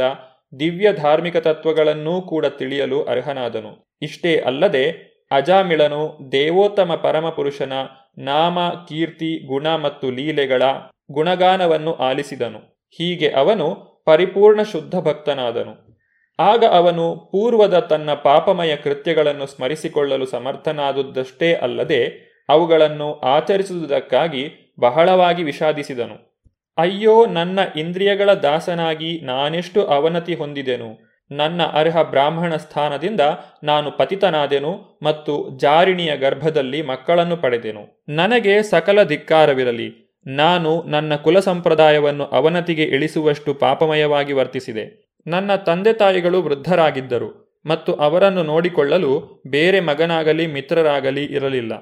[0.59, 3.97] ದಿವ್ಯ ಧಾರ್ಮಿಕ ತತ್ವಗಳನ್ನೂ ಕೂಡ ತಿಳಿಯಲು ಅರ್ಹನಾದನು.
[4.01, 7.73] ಇಷ್ಟೇ ಅಲ್ಲದೆ ಅಜಾಮಿಳನು ದೇವೋತ್ತಮ ಪರಮಪುರುಷನ
[8.17, 10.63] ನಾಮ, ಕೀರ್ತಿ, ಗುಣ ಮತ್ತು ಲೀಲೆಗಳ
[11.11, 12.59] ಗುಣಗಾನವನ್ನು ಆಲಿಸಿದನು.
[12.89, 15.91] ಹೀಗೆ ಅವನು ಪರಿಪೂರ್ಣ ಶುದ್ಧ ಭಕ್ತನಾದನು.
[16.39, 26.31] ಆಗ ಅವನು ಪೂರ್ವದ ತನ್ನ ಪಾಪಮಯ ಕೃತ್ಯಗಳನ್ನು ಸ್ಮರಿಸಿಕೊಳ್ಳಲು ಸಮರ್ಥನಾದುದಷ್ಟೇ ಅಲ್ಲದೆ ಅವುಗಳನ್ನು ಆಚರಿಸುವುದಕ್ಕಾಗಿ ಬಹಳವಾಗಿ ವಿಷಾದಿಸಿದನು.
[26.77, 31.10] ಅಯ್ಯೋ, ನನ್ನ ಇಂದ್ರಿಯಗಳ ದಾಸನಾಗಿ ನಾನೆಷ್ಟು ಅವನತಿ ಹೊಂದಿದೆನು.
[31.31, 33.21] ನನ್ನ ಅರ್ಹ ಬ್ರಾಹ್ಮಣ ಸ್ಥಾನದಿಂದ
[33.63, 38.05] ನಾನು ಪತಿತನಾದೆನು ಮತ್ತು ಜಾರಿಣಿಯ ಗರ್ಭದಲ್ಲಿ ಮಕ್ಕಳನ್ನು ಪಡೆದೆನು.
[38.09, 40.11] ನನಗೆ ಸಕಲ ಧಿಕ್ಕಾರವಿರಲಿ.
[40.27, 45.13] ನಾನು ನನ್ನ ಕುಲ ಸಂಪ್ರದಾಯವನ್ನು ಅವನತಿಗೆ ಇಳಿಸುವಷ್ಟು ಪಾಪಮಯವಾಗಿ ವರ್ತಿಸಿದೆ.
[45.27, 51.73] ನನ್ನ ತಂದೆ ತಾಯಿಗಳು ವೃದ್ಧರಾಗಿದ್ದರು ಮತ್ತು ಅವರನ್ನು ನೋಡಿಕೊಳ್ಳಲು ಬೇರೆ ಮಗನಾಗಲಿ ಮಿತ್ರರಾಗಲಿ ಇರಲಿಲ್ಲ.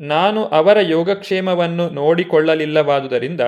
[0.00, 3.40] ನಾನು ಅವರ ಯೋಗಕ್ಷೇಮವನ್ನು ನೋಡಿಕೊಳ್ಳಲಿಲ್ಲವಾದುದರಿಂದ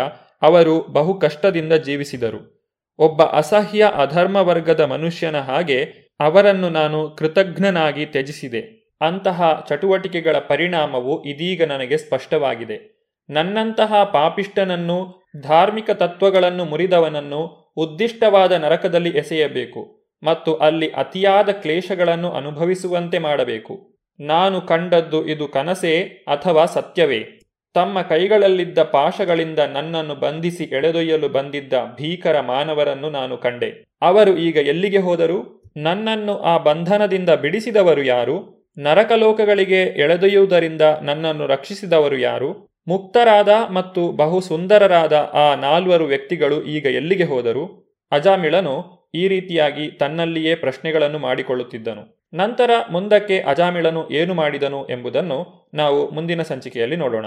[0.42, 2.55] ಅವರು ಬಹು ಕಷ್ಟದಿಂದ ಜೀವಿಸಿದರು.
[2.98, 5.84] ಒಬ್ಬ ಅಸಹ್ಯ ಅಧರ್ಮ ವರ್ಗದ ಮನುಷ್ಯನ ಹಾಗೆ
[6.20, 8.92] ಅವರನ್ನು ನಾನು ಕೃತಜ್ಞನಾಗಿ ತ್ಯಜಿಸಿದೆ.
[9.00, 12.96] ಅಂತಹ ಚಟುವಟಿಕೆಗಳ ಪರಿಣಾಮವು ಇದೀಗ ನನಗೆ ಸ್ಪಷ್ಟವಾಗಿದೆ.
[13.30, 23.96] ನನ್ನಂತಹ ಪಾಪಿಷ್ಟನನ್ನು ಧಾರ್ಮಿಕ ತತ್ವಗಳನ್ನು ಮುರಿದವನನ್ನು ಉದ್ದಿಷ್ಟವಾದ ನರಕದಲ್ಲಿ ಎಸೆಯಬೇಕು ಮತ್ತು ಅಲ್ಲಿ ಅತಿಯಾದ ಕ್ಲೇಶಗಳನ್ನು ಅನುಭವಿಸುವಂತೆ ಮಾಡಬೇಕು.
[24.20, 27.35] ನಾನು ಕಂಡದ್ದು ಇದು ಕನಸೇ ಅಥವಾ ಸತ್ಯವೇ?
[27.76, 33.70] ತಮ್ಮ ಕೈಗಳಲ್ಲಿದ್ದ ಪಾಶಗಳಿಂದ ನನ್ನನ್ನು ಬಂಧಿಸಿ ಎಳೆದೊಯ್ಯಲು ಬಂದಿದ್ದ ಭೀಕರ ಮಾನವರನ್ನು ನಾನು ಕಂಡೆ.
[34.02, 35.38] ಅವರು ಈಗ ಎಲ್ಲಿಗೆ ಹೋದರು?
[35.76, 38.36] ನನ್ನನ್ನು ಆ ಬಂಧನದಿಂದ ಬಿಡಿಸಿದವರು ಯಾರು?
[38.78, 42.50] ನರಕಲೋಕಗಳಿಗೆ ಎಳೆದೊಯ್ಯುವುದರಿಂದ ನನ್ನನ್ನು ರಕ್ಷಿಸಿದವರು ಯಾರು?
[42.88, 47.64] ಮುಕ್ತರಾದ ಮತ್ತು ಬಹು ಸುಂದರರಾದ ಆ ನಾಲ್ವರು ವ್ಯಕ್ತಿಗಳು ಈಗ ಎಲ್ಲಿಗೆ ಹೋದರು?
[48.12, 48.74] ಅಜಾಮಿಳನು
[49.14, 52.02] ಈ ರೀತಿಯಾಗಿ ತನ್ನಲ್ಲಿಯೇ ಪ್ರಶ್ನೆಗಳನ್ನು ಮಾಡಿಕೊಳ್ಳುತ್ತಿದ್ದನು.
[52.34, 55.38] ನಂತರ ಮುಂದಕ್ಕೆ ಅಜಾಮಿಳನು ಏನು ಮಾಡಿದನು ಎಂಬುದನ್ನು
[55.74, 57.26] ನಾವು ಮುಂದಿನ ಸಂಚಿಕೆಯಲ್ಲಿ ನೋಡೋಣ.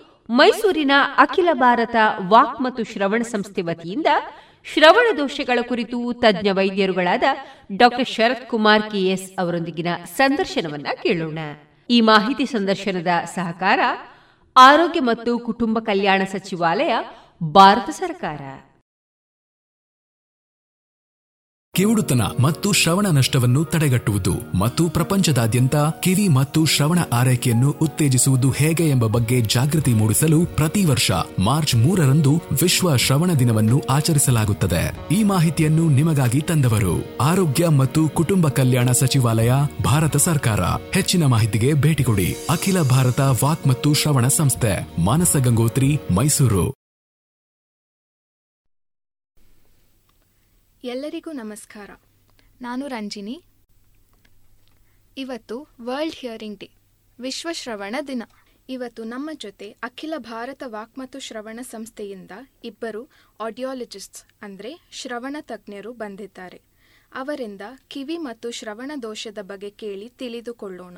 [0.37, 1.95] ಮೈಸೂರಿನ ಅಖಿಲ ಭಾರತ
[2.27, 4.07] ವಾಕ್ ಮತ್ತು ಶ್ರವಣ ಸಂಸ್ಥೆ ವತಿಯಿಂದ
[4.73, 7.23] ಶ್ರವಣ ದೋಷಗಳ ಕುರಿತು ತಜ್ಞ ವೈದ್ಯರುಗಳಾದ
[7.77, 11.39] ಡಾಕ್ಟರ್ ಶರತ್ ಕುಮಾರ್ ಕೆಎಸ್ ಅವರೊಂದಿಗಿನ ಸಂದರ್ಶನವನ್ನ ಕೇಳೋಣ.
[11.89, 13.79] ಈ ಮಾಹಿತಿ ಸಂದರ್ಶನದ ಸಹಕಾರ
[14.57, 16.93] ಆರೋಗ್ಯ ಮತ್ತು ಕುಟುಂಬ ಕಲ್ಯಾಣ ಸಚಿವಾಲಯ,
[17.43, 18.41] ಭಾರತ ಸರ್ಕಾರ.
[21.75, 29.41] ಕಿವುಡುತನ ಮತ್ತು ಶ್ರವಣ ನಷ್ಟವನ್ನು ತಡೆಗಟ್ಟುವುದು ಮತ್ತು ಪ್ರಪಂಚದಾದ್ಯಂತ ಕಿವಿ ಮತ್ತು ಶ್ರವಣ ಆರೈಕೆಯನ್ನು ಉತ್ತೇಜಿಸುವುದು ಹೇಗೆ ಎಂಬ ಬಗ್ಗೆ
[29.41, 35.13] ಜಾಗೃತಿ ಮೂಡಿಸಲು ಪ್ರತಿ ವರ್ಷ ಮಾರ್ಚ್ ಮೂರರಂದು ವಿಶ್ವ ಶ್ರವಣ ದಿನವನ್ನು ಆಚರಿಸಲಾಗುತ್ತದೆ.
[35.13, 39.53] ಈ ಮಾಹಿತಿಯನ್ನು ನಿಮಗಾಗಿ ತಂದವರು ಆರೋಗ್ಯ ಮತ್ತು ಕುಟುಂಬ ಕಲ್ಯಾಣ ಸಚಿವಾಲಯ,
[39.83, 40.59] ಭಾರತ ಸರ್ಕಾರ.
[40.93, 42.35] ಹೆಚ್ಚಿನ ಮಾಹಿತಿಗೆ ಭೇಟಿ ಕೊಡಿ.
[42.49, 46.80] ಅಖಿಲ ಭಾರತ ವಾಕ್ ಮತ್ತು ಶ್ರವಣ ಸಂಸ್ಥೆ, ಮಾನಸ ಗಂಗೋತ್ರಿ, ಮೈಸೂರು.
[50.83, 51.89] ಎಲ್ಲರಿಗೂ ನಮಸ್ಕಾರ.
[52.61, 53.43] ನಾನು ರಂಜಿನಿ.
[55.17, 56.69] ಇವತ್ತು ವರ್ಲ್ಡ್ ಹಿಯರಿಂಗ್ ಡೇ
[57.19, 58.23] ವಿಶ್ವ ಶ್ರವಣ ದಿನ.
[58.69, 62.31] ಇವತ್ತು ನಮ್ಮ ಜೊತೆ ಅಖಿಲ ಭಾರತ ವಾಕ್ ಮತ್ತು ಶ್ರವಣ ಸಂಸ್ಥೆಯಿಂದ
[62.63, 63.09] ಇಬ್ಬರು
[63.39, 66.61] ಆಡಿಯಾಲಜಿಸ್ಟ್ಸ್ ಅಂದರೆ ಶ್ರವಣ ತಜ್ಞರು ಬಂದಿದ್ದಾರೆ.
[67.13, 70.97] ಅವರಿಂದ ಕಿವಿ ಮತ್ತು ಶ್ರವಣ ದೋಷದ ಬಗ್ಗೆ ಕೇಳಿ ತಿಳಿದುಕೊಳ್ಳೋಣ.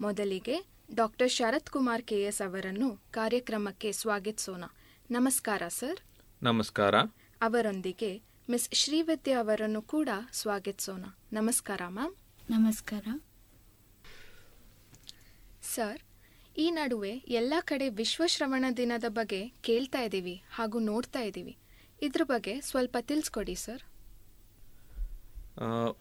[0.00, 4.64] ಮೊದಲಿಗೆ doctor Sharath Kumar K S ಅವರನ್ನು ಕಾರ್ಯಕ್ರಮಕ್ಕೆ ಸ್ವಾಗತಿಸೋಣ.
[5.10, 6.00] ನಮಸ್ಕಾರ ಸರ್.
[6.42, 6.94] ನಮಸ್ಕಾರ.
[7.40, 11.04] ಅವರೊಂದಿಗೆ ಮಿಸ್ ಶ್ರೀವಿದ್ಯಾ ಅವರನ್ನು ಕೂಡ ಸ್ವಾಗತಿಸೋಣ.
[11.32, 12.14] ನಮಸ್ಕಾರ ಮ್ಯಾಮ್.
[12.50, 13.06] ನಮಸ್ಕಾರ.
[15.62, 16.00] ಸರ್
[16.58, 21.56] ಈ ನಡುವೆ ಎಲ್ಲ ಕಡೆ ವಿಶ್ವ ಶ್ರವಣ ದಿನದ ಬಗ್ಗೆ ಕೇಳ್ತಾ ಇದ್ದೀವಿ ಹಾಗೂ ನೋಡ್ತಾ ಇದ್ದೀವಿ.
[22.02, 23.82] ಇದ್ರ ಬಗ್ಗೆ ಸ್ವಲ್ಪ ತಿಳಿಸ್ಕೊಡಿ ಸರ್.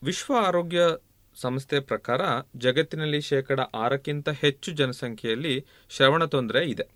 [0.03, 0.81] ವಿಶ್ವ ಆರೋಗ್ಯ
[1.35, 2.21] ಸಂಸ್ಥೆ ಪ್ರಕಾರ
[2.57, 6.87] ಜಗತ್ತಿನಲ್ಲಿ ಶೇಕಡ ಆರಕ್ಕಿಂತ ಹೆಚ್ಚು ಜನಸಂಖ್ಯೆಯಲ್ಲಿ ಶ್ರವಣ ತೊಂದರೆ ಇದೆ.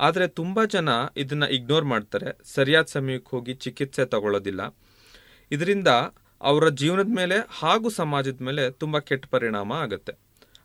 [0.00, 2.28] ಆದರೆ ತುಂಬ ಜನ ಇದನ್ನು ಇಗ್ನೋರ್ ಮಾಡ್ತಾರೆ.
[2.44, 4.76] ಸರಿಯಾದ ಸಮಯಕ್ಕೆ ಹೋಗಿ ಚಿಕಿತ್ಸೆ ತಗೊಳ್ಳೋದಿಲ್ಲ.
[5.50, 5.88] ಇದರಿಂದ
[6.40, 10.12] ಅವರ ಜೀವನದ ಮೇಲೆ ಹಾಗೂ ಸಮಾಜದ ಮೇಲೆ ತುಂಬ ಕೆಟ್ಟ ಪರಿಣಾಮ ಆಗುತ್ತೆ.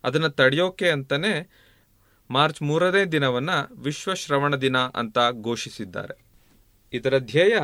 [0.04, 1.50] ಅದನ್ನು ತಡೆಯೋಕೆ ಅಂತಲೇ
[2.30, 6.16] ಮಾರ್ಚ್ ಮೂರನೇ ದಿನವನ್ನು ವಿಶ್ವ ಶ್ರವಣ ದಿನ ಅಂತ ಘೋಷಿಸಿದ್ದಾರೆ.
[6.94, 7.58] ಇದರ ಧ್ಯೇಯ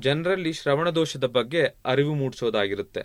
[0.00, 3.02] ಜನರಲ್ಲಿ ಶ್ರವಣ ದೋಷದ ಬಗ್ಗೆ ಅರಿವು ಮೂಡಿಸೋದಾಗಿರುತ್ತೆ.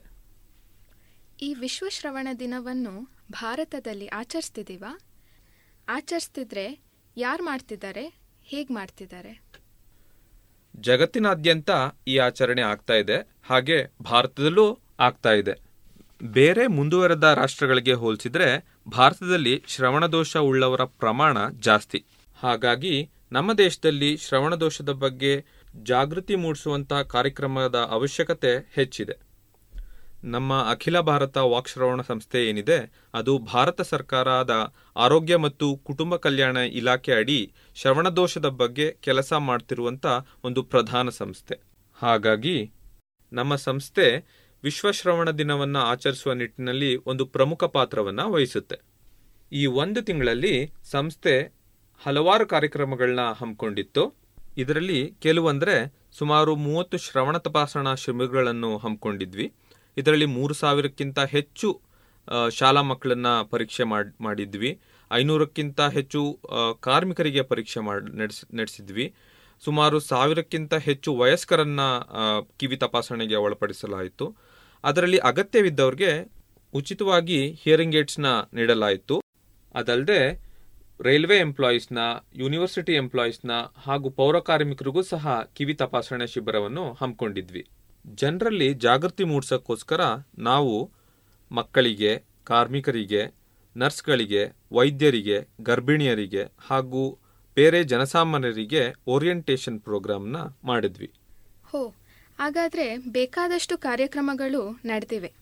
[1.41, 2.93] ಈ ವಿಶ್ವ ಶ್ರವಣ ದಿನವನ್ನು
[3.31, 4.99] ಭಾರತದಲ್ಲಿ ಆಚರಿಸ್ತಿದ್ದೀವಾ?
[5.89, 8.19] ಆಚರಿಸ್ತಿದ್ರೆ ಯಾರು ಮಾಡ್ತಿದ್ದಾರೆ?
[8.43, 9.41] ಹೇಗೆ ಮಾಡ್ತಿದ್ದಾರೆ?
[10.75, 11.69] ಜಗತ್ತಿನಾದ್ಯಂತ
[12.07, 13.29] ಈ ಆಚರಣೆ ಆಗ್ತಾ ಇದೆ.
[13.43, 15.51] ಹಾಗೆ ಭಾರತದಲ್ಲೂ ಆಗ್ತಾ ಇದೆ.
[16.23, 22.05] ಬೇರೆ ಮುಂದುವರೆದ ರಾಷ್ಟ್ರಗಳಿಗೆ ಹೋಲಿಸಿದ್ರೆ ಭಾರತದಲ್ಲಿ ಶ್ರವಣದೋಷ ಉಳ್ಳವರ ಪ್ರಮಾಣ ಜಾಸ್ತಿ.
[22.39, 25.45] ಹಾಗಾಗಿ ನಮ್ಮ ದೇಶದಲ್ಲಿ ಶ್ರವಣದೋಷದ ಬಗ್ಗೆ
[25.83, 29.30] ಜಾಗೃತಿ ಮೂಡಿಸುವಂತಹ ಕಾರ್ಯಕ್ರಮದ ಅವಶ್ಯಕತೆ ಹೆಚ್ಚಿದೆ.
[30.23, 37.53] ನಮ್ಮ ಅಖಿಲ ಭಾರತ ವಾಕ್ಶ್ರವಣ ಸಂಸ್ಥೆ ಏನಿದೆ, ಅದು ಭಾರತ ಸರ್ಕಾರದ ಆರೋಗ್ಯ ಮತ್ತು ಕುಟುಂಬ ಕಲ್ಯಾಣ ಇಲಾಖೆ ಅಡಿ
[37.75, 40.05] ಶ್ರವಣದೋಷದ ಬಗ್ಗೆ ಕೆಲಸ ಮಾಡ್ತಿರುವಂಥ
[40.43, 41.59] ಒಂದು ಪ್ರಧಾನ ಸಂಸ್ಥೆ.
[41.93, 42.71] ಹಾಗಾಗಿ
[43.33, 44.25] ನಮ್ಮ ಸಂಸ್ಥೆ
[44.63, 48.75] ವಿಶ್ವ ಶ್ರವಣ ದಿನವನ್ನ ಆಚರಿಸುವ ನಿಟ್ಟಿನಲ್ಲಿ ಒಂದು ಪ್ರಮುಖ ಪಾತ್ರವನ್ನು ವಹಿಸುತ್ತೆ.
[49.51, 51.61] ಈ ಒಂದು ತಿಂಗಳಲ್ಲಿ ಸಂಸ್ಥೆ
[52.05, 54.15] ಹಲವಾರು ಕಾರ್ಯಕ್ರಮಗಳನ್ನ ಹಮ್ಮಿಕೊಂಡಿತ್ತು.
[54.57, 59.53] ಇದರಲ್ಲಿ ಕೆಲವಂದ್ರೆ ಸುಮಾರು ಮೂವತ್ತು ಶ್ರವಣ ತಪಾಸಣಾ ಶಿಬಿರಗಳನ್ನು ಹಮ್ಮಿಕೊಂಡಿದ್ವಿ.
[59.97, 61.81] ಇದರಲ್ಲಿ ಮೂರು ಸಾವಿರಕ್ಕಿಂತ ಹೆಚ್ಚು
[62.51, 64.79] ಶಾಲಾ ಮಕ್ಕಳನ್ನ ಪರೀಕ್ಷೆ ಮಾಡ್- ಮಾಡಿದ್ವಿ.
[65.11, 66.39] ಐನೂರಕ್ಕಿಂತ ಹೆಚ್ಚು
[66.79, 69.13] ಕಾರ್ಮಿಕರಿಗೆ ಪರೀಕ್ಷೆ ನಡೆಸ್- ನಡೆಸಿದ್ವಿ.
[69.63, 71.79] ಸುಮಾರು ಸಾವಿರಕ್ಕಿಂತ ಹೆಚ್ಚು ವಯಸ್ಕರನ್ನ
[72.57, 74.35] ಕಿವಿ ತಪಾಸಣೆಗೆ ಒಳಪಡಿಸಲಾಯಿತು.
[74.83, 76.31] ಅದರಲ್ಲಿ ಅಗತ್ಯವಿದ್ದವ್ರಿಗೆ
[76.73, 79.21] ಉಚಿತವಾಗಿ ಹಿಯರಿಂಗ್ ಏಡ್ಸ್ನ ನೀಡಲಾಯಿತು.
[79.75, 80.51] ಅದಲ್ಲದೆ
[80.99, 81.97] ರೈಲ್ವೆ ಎಂಪ್ಲಾಯೀಸ್ನ
[82.35, 83.51] ಯೂನಿವರ್ಸಿಟಿ ಎಂಪ್ಲಾಯೀಸ್ನ
[83.83, 87.67] ಹಾಗೂ ಪೌರ ಕಾರ್ಮಿಕರಿಗೂ ಸಹ ಕಿವಿ ತಪಾಸಣೆ ಶಿಬಿರವನ್ನು ಹಮ್ಮಿಕೊಂಡಿದ್ವಿ.
[88.05, 90.01] ಜನರಲ್ಲಿ ಜಾಗೃತಿ ಮೂಡಿಸೋಕ್ಕೋಸ್ಕರ
[90.37, 90.91] ನಾವು
[91.51, 93.33] ಮಕ್ಕಳಿಗೆ ಕಾರ್ಮಿಕರಿಗೆ
[93.77, 94.41] ನರ್ಸ್ಗಳಿಗೆ
[94.71, 97.17] ವೈದ್ಯರಿಗೆ ಗರ್ಭಿಣಿಯರಿಗೆ ಹಾಗೂ
[97.55, 101.11] ಬೇರೆ ಜನಸಾಮಾನ್ಯರಿಗೆ ಓರಿಯೆಂಟೇಷನ್ ಪ್ರೋಗ್ರಾಮ್ನ ಮಾಡಿದ್ವಿ.
[101.65, 101.87] ಹೋ
[102.39, 105.33] ಹಾಗಾದರೆ ಬೇಕಾದಷ್ಟು ಕಾರ್ಯಕ್ರಮಗಳು ನಡೆದಿವೆ.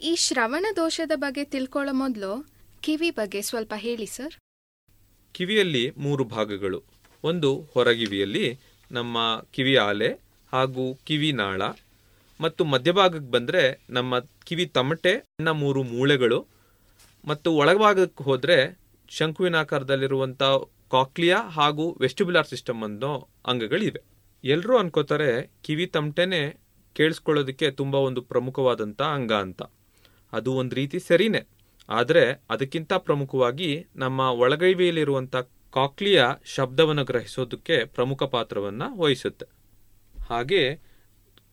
[0.00, 2.48] ಈ ಶ್ರವಣ ದೋಷದ ಬಗ್ಗೆ ತಿಳ್ಕೊಳ್ಳೋ ಮೊದಲು
[2.80, 4.34] ಕಿವಿ ಬಗ್ಗೆ ಸ್ವಲ್ಪ ಹೇಳಿ ಸರ್.
[5.32, 6.82] ಕಿವಿಯಲ್ಲಿ ಮೂರು ಭಾಗಗಳು.
[7.24, 8.58] ಒಂದು ಹೊರಗಿವಿಯಲ್ಲಿ
[8.90, 10.10] ನಮ್ಮ ಕಿವಿ ಆಲೆ
[10.52, 11.62] ಹಾಗೂ ಕಿವಿ ನಾಳ
[12.40, 16.46] ಮತ್ತು ಮಧ್ಯಭಾಗಕ್ಕೆ ಬಂದರೆ ನಮ್ಮ ಕಿವಿ ತಮಟೆ ಸಣ್ಣ ಮೂರು ಮೂಳೆಗಳು,
[17.24, 20.42] ಮತ್ತು ಒಳಭಾಗಕ್ಕೆ ಹೋದರೆ ಶಂಕುವಿನಾಕಾರದಲ್ಲಿರುವಂಥ
[20.90, 24.02] ಕಾಕ್ಲಿಯಾ ಹಾಗೂ ವೆಸ್ಟಿಬ್ಯುಲಾರ್ ಸಿಸ್ಟಮ್ ಅನ್ನೋ ಅಂಗಗಳಿವೆ.
[24.44, 26.60] ಎಲ್ಲರೂ ಅನ್ಕೋತಾರೆ ಕಿವಿ ತಮಟೆನೆ
[26.94, 29.62] ಕೇಳಿಸ್ಕೊಳ್ಳೋದಕ್ಕೆ ತುಂಬ ಒಂದು ಪ್ರಮುಖವಾದಂಥ ಅಂಗ ಅಂತ.
[30.32, 31.42] ಅದು ಒಂದು ರೀತಿ ಸರಿನೇ.
[31.88, 35.36] ಆದರೆ ಅದಕ್ಕಿಂತ ಪ್ರಮುಖವಾಗಿ ನಮ್ಮ ಒಳಗೈವಿಯಲ್ಲಿರುವಂಥ
[35.70, 39.46] ಕಾಕ್ಲಿಯ ಶಬ್ದವನ್ನು ಗ್ರಹಿಸೋದಕ್ಕೆ ಪ್ರಮುಖ ಪಾತ್ರವನ್ನು ವಹಿಸುತ್ತೆ.
[40.30, 40.91] ಹಾಗೆ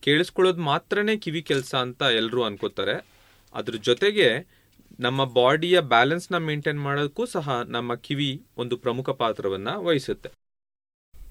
[0.01, 3.05] ಕೇಳಿಸ್ಕೊಳ್ಳೋದು ಮಾತ್ರನೇ ಕಿವಿ ಕೆಲಸ ಅಂತ ಎಲ್ಲರೂ ಅನ್ಕೋತಾರೆ.
[3.53, 4.47] ಅದ್ರ ಜೊತೆಗೆ
[4.99, 10.29] ನಮ್ಮ ಬಾಡಿಯ ಬ್ಯಾಲೆನ್ಸ್ನ ಮೇಂಟೈನ್ ಮಾಡೋದಕ್ಕೂ ಸಹ ನಮ್ಮ ಕಿವಿ ಒಂದು ಪ್ರಮುಖ ಪಾತ್ರವನ್ನು ವಹಿಸುತ್ತೆ.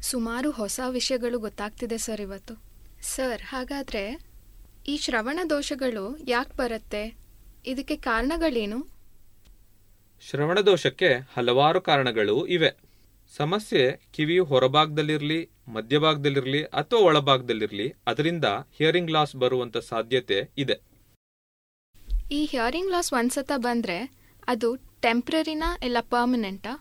[0.02, 2.54] ಸುಮಾರು ಹೊಸ ವಿಷಯಗಳು ಗೊತ್ತಾಗ್ತಿದೆ ಸರ್ ಇವತ್ತು.
[3.02, 4.20] ಸರ್ ಹಾಗಾದ್ರೆ
[4.88, 7.16] ಈ ಶ್ರವಣ ದೋಷಗಳು ಯಾಕೆ ಬರುತ್ತೆ?
[7.66, 8.86] ಇದಕ್ಕೆ ಕಾರಣಗಳೇನು?
[10.20, 12.87] ಶ್ರವಣ ದೋಷಕ್ಕೆ ಹಲವಾರು ಕಾರಣಗಳು ಇವೆ.
[13.32, 13.82] ಸಮಸ್ಯೆ
[14.12, 18.44] ಕಿವಿಯು ಹೊರಭಾಗದಲ್ಲಿರಲಿ ಮಧ್ಯಭಾಗದಲ್ಲಿರಲಿ ಅಥವಾ ಒಳಭಾಗದಲ್ಲಿರಲಿ ಅದರಿಂದ
[18.78, 20.76] ಹಿಯರಿಂಗ್ ಲಾಸ್ ಬರುವಂತ ಸಾಧ್ಯತೆ ಇದೆ.
[22.32, 23.98] ಈ ಹಿಯರಿಂಗ್ ಲಾಸ್ ಒಂದ್ಸತ ಬಂದ್ರೆ
[24.48, 24.68] ಅದು
[25.00, 26.72] ಟೆಂಪ್ರರಿನಾ ಇಲ್ಲ ಪರ್ಮನೆಂಟಾ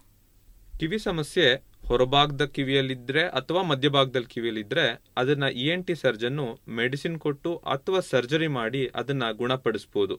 [0.80, 1.48] ಕಿವಿ ಸಮಸ್ಯೆ
[1.88, 4.86] ಹೊರಭಾಗದ ಕಿವಿಯಲ್ಲಿದ್ರೆ ಅಥವಾ ಮಧ್ಯಭಾಗದಲ್ಲಿ ಕಿವಿಯಲ್ಲಿದ್ರೆ
[5.18, 10.16] ಅದನ್ನ ಇ ಎನ್ ಟಿ ಸರ್ಜನ್ನು ಮೆಡಿಸಿನ್ ಕೊಟ್ಟು ಅಥವಾ ಸರ್ಜರಿ ಮಾಡಿ ಅದನ್ನ ಗುಣಪಡಿಸ್ಬೋದು.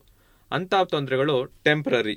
[0.50, 2.16] ಅಂತ ತೊಂದರೆಗಳು ಟೆಂಪ್ರರಿ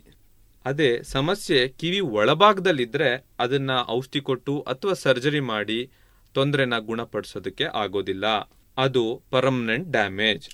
[0.66, 5.92] ಅದೇ ಸಮಸ್ಯೆ ಕಿವಿ ಒಳಭಾಗದಲ್ಲಿದ್ದರೆ ಅದನ್ನ ಔಷಧಿ ಕೊಟ್ಟು ಅಥವಾ ಸರ್ಜರಿ ಮಾಡಿ
[6.34, 8.26] ತೊಂದರೆನ ಗುಣಪಡಿಸೋದಕ್ಕೆ ಆಗೋದಿಲ್ಲ.
[8.78, 10.50] ಅದು ಪರ್ಮನೆಂಟ್ ಡ್ಯಾಮೇಜ್.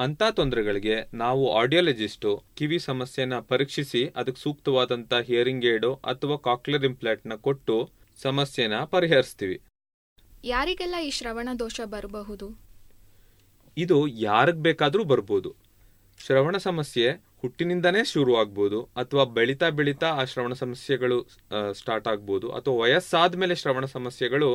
[0.00, 7.90] ಅಂತ ತೊಂದರೆಗಳಿಗೆ ನಾವು ಆಡಿಯಾಲಜಿಸ್ಟು ಕಿವಿ ಸಮಸ್ಯೆನ ಪರೀಕ್ಷಿಸಿ ಅದಕ್ಕೆ ಸೂಕ್ತವಾದಂಥ ಹಿಯರಿಂಗ್ ಏಡು ಅಥವಾ ಕಾಕ್ಲರ್ ಇಂಪ್ಲಾಂಟ್ನ ಕೊಟ್ಟು
[8.22, 9.60] ಸಮಸ್ಯೆನ ಪರಿಹರಿಸ್ತೀವಿ.
[10.44, 12.58] ಯಾರಿಗೆಲ್ಲ ಈ ಶ್ರವಣ ದೋಷ ಬರಬಹುದು?
[13.76, 15.54] ಇದು ಯಾರಿಗೆ ಬೇಕಾದರೂ ಬರ್ಬೋದು.
[16.26, 21.18] ಶ್ರವಣ ಸಮಸ್ಯೆ ಹುಟ್ಟಿನಿಂದನೇ ಶುರು ಆಗ್ಬೋದು ಅಥವಾ ಬೆಳೀತಾ ಬೆಳೀತಾ ಆ ಶ್ರವಣ ಸಮಸ್ಯೆಗಳು
[21.80, 24.50] ಸ್ಟಾರ್ಟ್ ಆಗ್ಬೋದು ಅಥವಾ ವಯಸ್ಸಾದ ಮೇಲೆ ಶ್ರವಣ ಸಮಸ್ಯೆಗಳು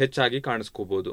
[0.00, 1.12] ಹೆಚ್ಚಾಗಿ ಕಾಣಿಸ್ಕೋಬಹುದು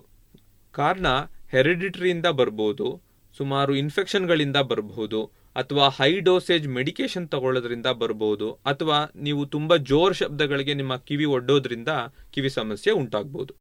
[0.73, 1.07] ಕಾರಣ,
[1.53, 2.87] ಹೆರಿಡಿಟ್ರಿಯಿಂದ ಬರ್ಬೋದು,
[3.35, 5.19] ಸುಮಾರು ಇನ್ಫೆಕ್ಷನ್ಗಳಿಂದ ಬರಬಹುದು
[5.59, 8.97] ಅಥವಾ ಹೈ ಡೋಸೇಜ್ ಮೆಡಿಕೇಶನ್ ತಗೊಳ್ಳೋದ್ರಿಂದ ಬರಬಹುದು ಅಥವಾ
[9.27, 11.91] ನೀವು ತುಂಬಾ ಜೋರ್ ಶಬ್ದಗಳಿಗೆ ನಿಮ್ಮ ಕಿವಿ ಒಡ್ಡೋದ್ರಿಂದ
[12.33, 13.53] ಕಿವಿ ಸಮಸ್ಯೆ ಉಂಟಾಗ್ಬೋದು.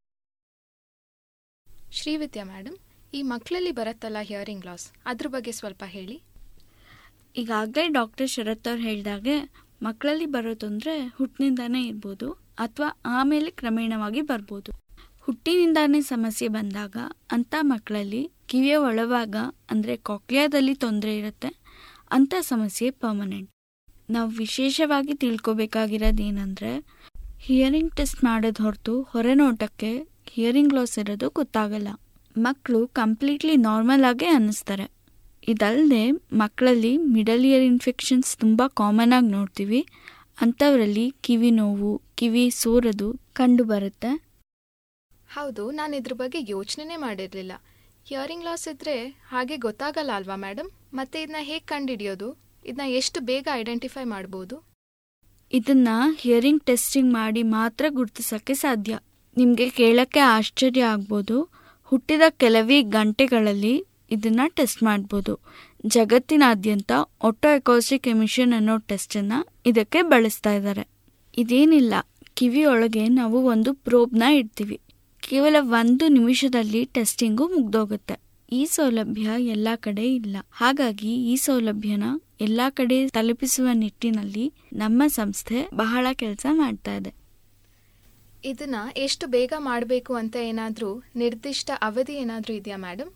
[1.99, 2.77] ಶ್ರೀವಿದ್ಯಾ ಮೇಡಮ್
[3.19, 6.17] ಈ ಮಕ್ಕಳಲ್ಲಿ ಬರುತ್ತಲ್ಲ ಹಿಯರಿಂಗ್ ಲಾಸ್ ಅದ್ರ ಬಗ್ಗೆ ಸ್ವಲ್ಪ ಹೇಳಿ.
[7.41, 9.35] ಈಗಾಗಲೇ ಡಾಕ್ಟರ್ ಶರತ್ ಅವ್ರು ಹೇಳಿದಾಗೆ
[9.87, 12.29] ಮಕ್ಕಳಲ್ಲಿ ಬರೋ ತೊಂದರೆ ಹುಟ್ಟಿನಿಂದಾನೇ ಇರ್ಬೋದು
[12.65, 12.89] ಅಥವಾ
[13.19, 14.71] ಆಮೇಲೆ ಕ್ರಮೇಣವಾಗಿ ಬರ್ಬೋದು.
[15.27, 16.97] ಹುಟ್ಟಿನಿಂದಾನೇ ಸಮಸ್ಯೆ ಬಂದಾಗ
[17.35, 19.37] ಅಂಥ ಮಕ್ಕಳಲ್ಲಿ ಕಿವಿಯ ಒಳಭಾಗ
[19.73, 21.51] ಅಂದರೆ ಕಾಕ್ಲಿಯಾದಲ್ಲಿ ತೊಂದರೆ ಇರುತ್ತೆ,
[22.17, 23.51] ಅಂಥ ಸಮಸ್ಯೆ ಪರ್ಮನೆಂಟ್
[24.15, 26.73] ನಾವು ವಿಶೇಷವಾಗಿ ತಿಳ್ಕೊಬೇಕಾಗಿರೋದೇನೆಂದರೆ
[27.47, 29.91] ಹಿಯರಿಂಗ್ ಟೆಸ್ಟ್ ಮಾಡೋದು ಹೊರತು ಹೊರನೋಟಕ್ಕೆ
[30.35, 31.89] ಹಿಯರಿಂಗ್ ಲಾಸ್ ಇರೋದು ಗೊತ್ತಾಗಲ್ಲ.
[32.37, 34.87] ಮಕ್ಕಳು ಕಂಪ್ಲೀಟ್ಲಿ ನಾರ್ಮಲ್ ಆಗೇ ಅನ್ನಿಸ್ತಾರೆ.
[35.49, 39.81] ಇದಲ್ಲದೆ ಮಕ್ಕಳಲ್ಲಿ ಮಿಡಲ್ ಇಯರ್ ಇನ್ಫೆಕ್ಷನ್ಸ್ ತುಂಬ ಕಾಮನ್ ಆಗಿ ನೋಡ್ತೀವಿ.
[40.41, 44.11] ಅಂಥವರಲ್ಲಿ ಕಿವಿ ನೋವು ಕಿವಿ ಸೋರದು ಕಂಡು ಬರುತ್ತೆ.
[45.29, 47.53] ಹೌದು ನಾನು ಇದ್ರ ಬಗ್ಗೆ ಯೋಚನೆನೇ ಮಾಡಿರಲಿಲ್ಲ.
[48.05, 52.29] ಹಿಯರಿಂಗ್ ಲಾಸ್ ಇದ್ರೆ ಹಾಗೆ ಗೊತ್ತಾಗಲ್ಲ ಅಲ್ವಾ ಮೇಡಮ್ ಮತ್ತೆ ಇದನ್ನ ಹೇಗೆ ಕಂಡುಹಿಡಿಯೋದು
[52.65, 54.57] ಇದನ್ನ ಎಷ್ಟು ಬೇಗ ಐಡೆಂಟಿಫೈ ಮಾಡ್ಬೋದು?
[55.53, 58.99] ಇದನ್ನ ಹಿಯರಿಂಗ್ ಟೆಸ್ಟಿಂಗ್ ಮಾಡಿ ಮಾತ್ರ ಗುರುತಿಸಕ್ಕೆ ಸಾಧ್ಯ.
[59.37, 61.37] ನಿಮಗೆ ಕೇಳಕ್ಕೆ ಆಶ್ಚರ್ಯ ಆಗ್ಬೋದು.
[61.85, 63.75] ಹುಟ್ಟಿದ ಕೆಲವೇ ಗಂಟೆಗಳಲ್ಲಿ
[64.11, 65.35] ಇದನ್ನ ಟೆಸ್ಟ್ ಮಾಡ್ಬೋದು.
[65.87, 66.93] ಜಗತ್ತಿನಾದ್ಯಂತ
[67.29, 70.85] ಒಟ್ಟೋ ಎಕೋಸ್ಟಿಕ್ ಎಮಿಷನ್ ಅನ್ನೋ ಟೆಸ್ಟನ್ನು ಇದಕ್ಕೆ ಬಳಸ್ತಾ ಇದ್ದಾರೆ
[71.37, 71.95] ಇದೇನಿಲ್ಲ,
[72.35, 74.79] ಕಿವಿಯೊಳಗೆ ನಾವು ಒಂದು ಪ್ರೋಬ್ನ ಇಡ್ತೀವಿ.
[75.23, 78.17] ಕೇವಲ ಒಂದು ನಿಮಿಷದಲ್ಲಿ ಟೆಸ್ಟಿಂಗು ಮುಗ್ದೋಗುತ್ತೆ.
[78.53, 80.37] ಈ ಸೌಲಭ್ಯ ಎಲ್ಲ ಕಡೆ ಇಲ್ಲ.
[80.53, 82.05] ಹಾಗಾಗಿ ಈ ಸೌಲಭ್ಯನ
[82.41, 87.13] ಎಲ್ಲ ಕಡೆ ತಲುಪಿಸುವ ನಿಟ್ಟಿನಲ್ಲಿ ನಮ್ಮ ಸಂಸ್ಥೆ ಬಹಳ ಕೆಲಸ ಮಾಡ್ತಾ ಇದೆ.
[88.45, 93.11] ಇದನ್ನ ಎಷ್ಟು ಬೇಗ ಮಾಡಬೇಕು ಅಂತ ಏನಾದರೂ ನಿರ್ದಿಷ್ಟ ಅವಧಿ ಏನಾದರೂ ಇದೆಯಾ ಮೇಡಮ್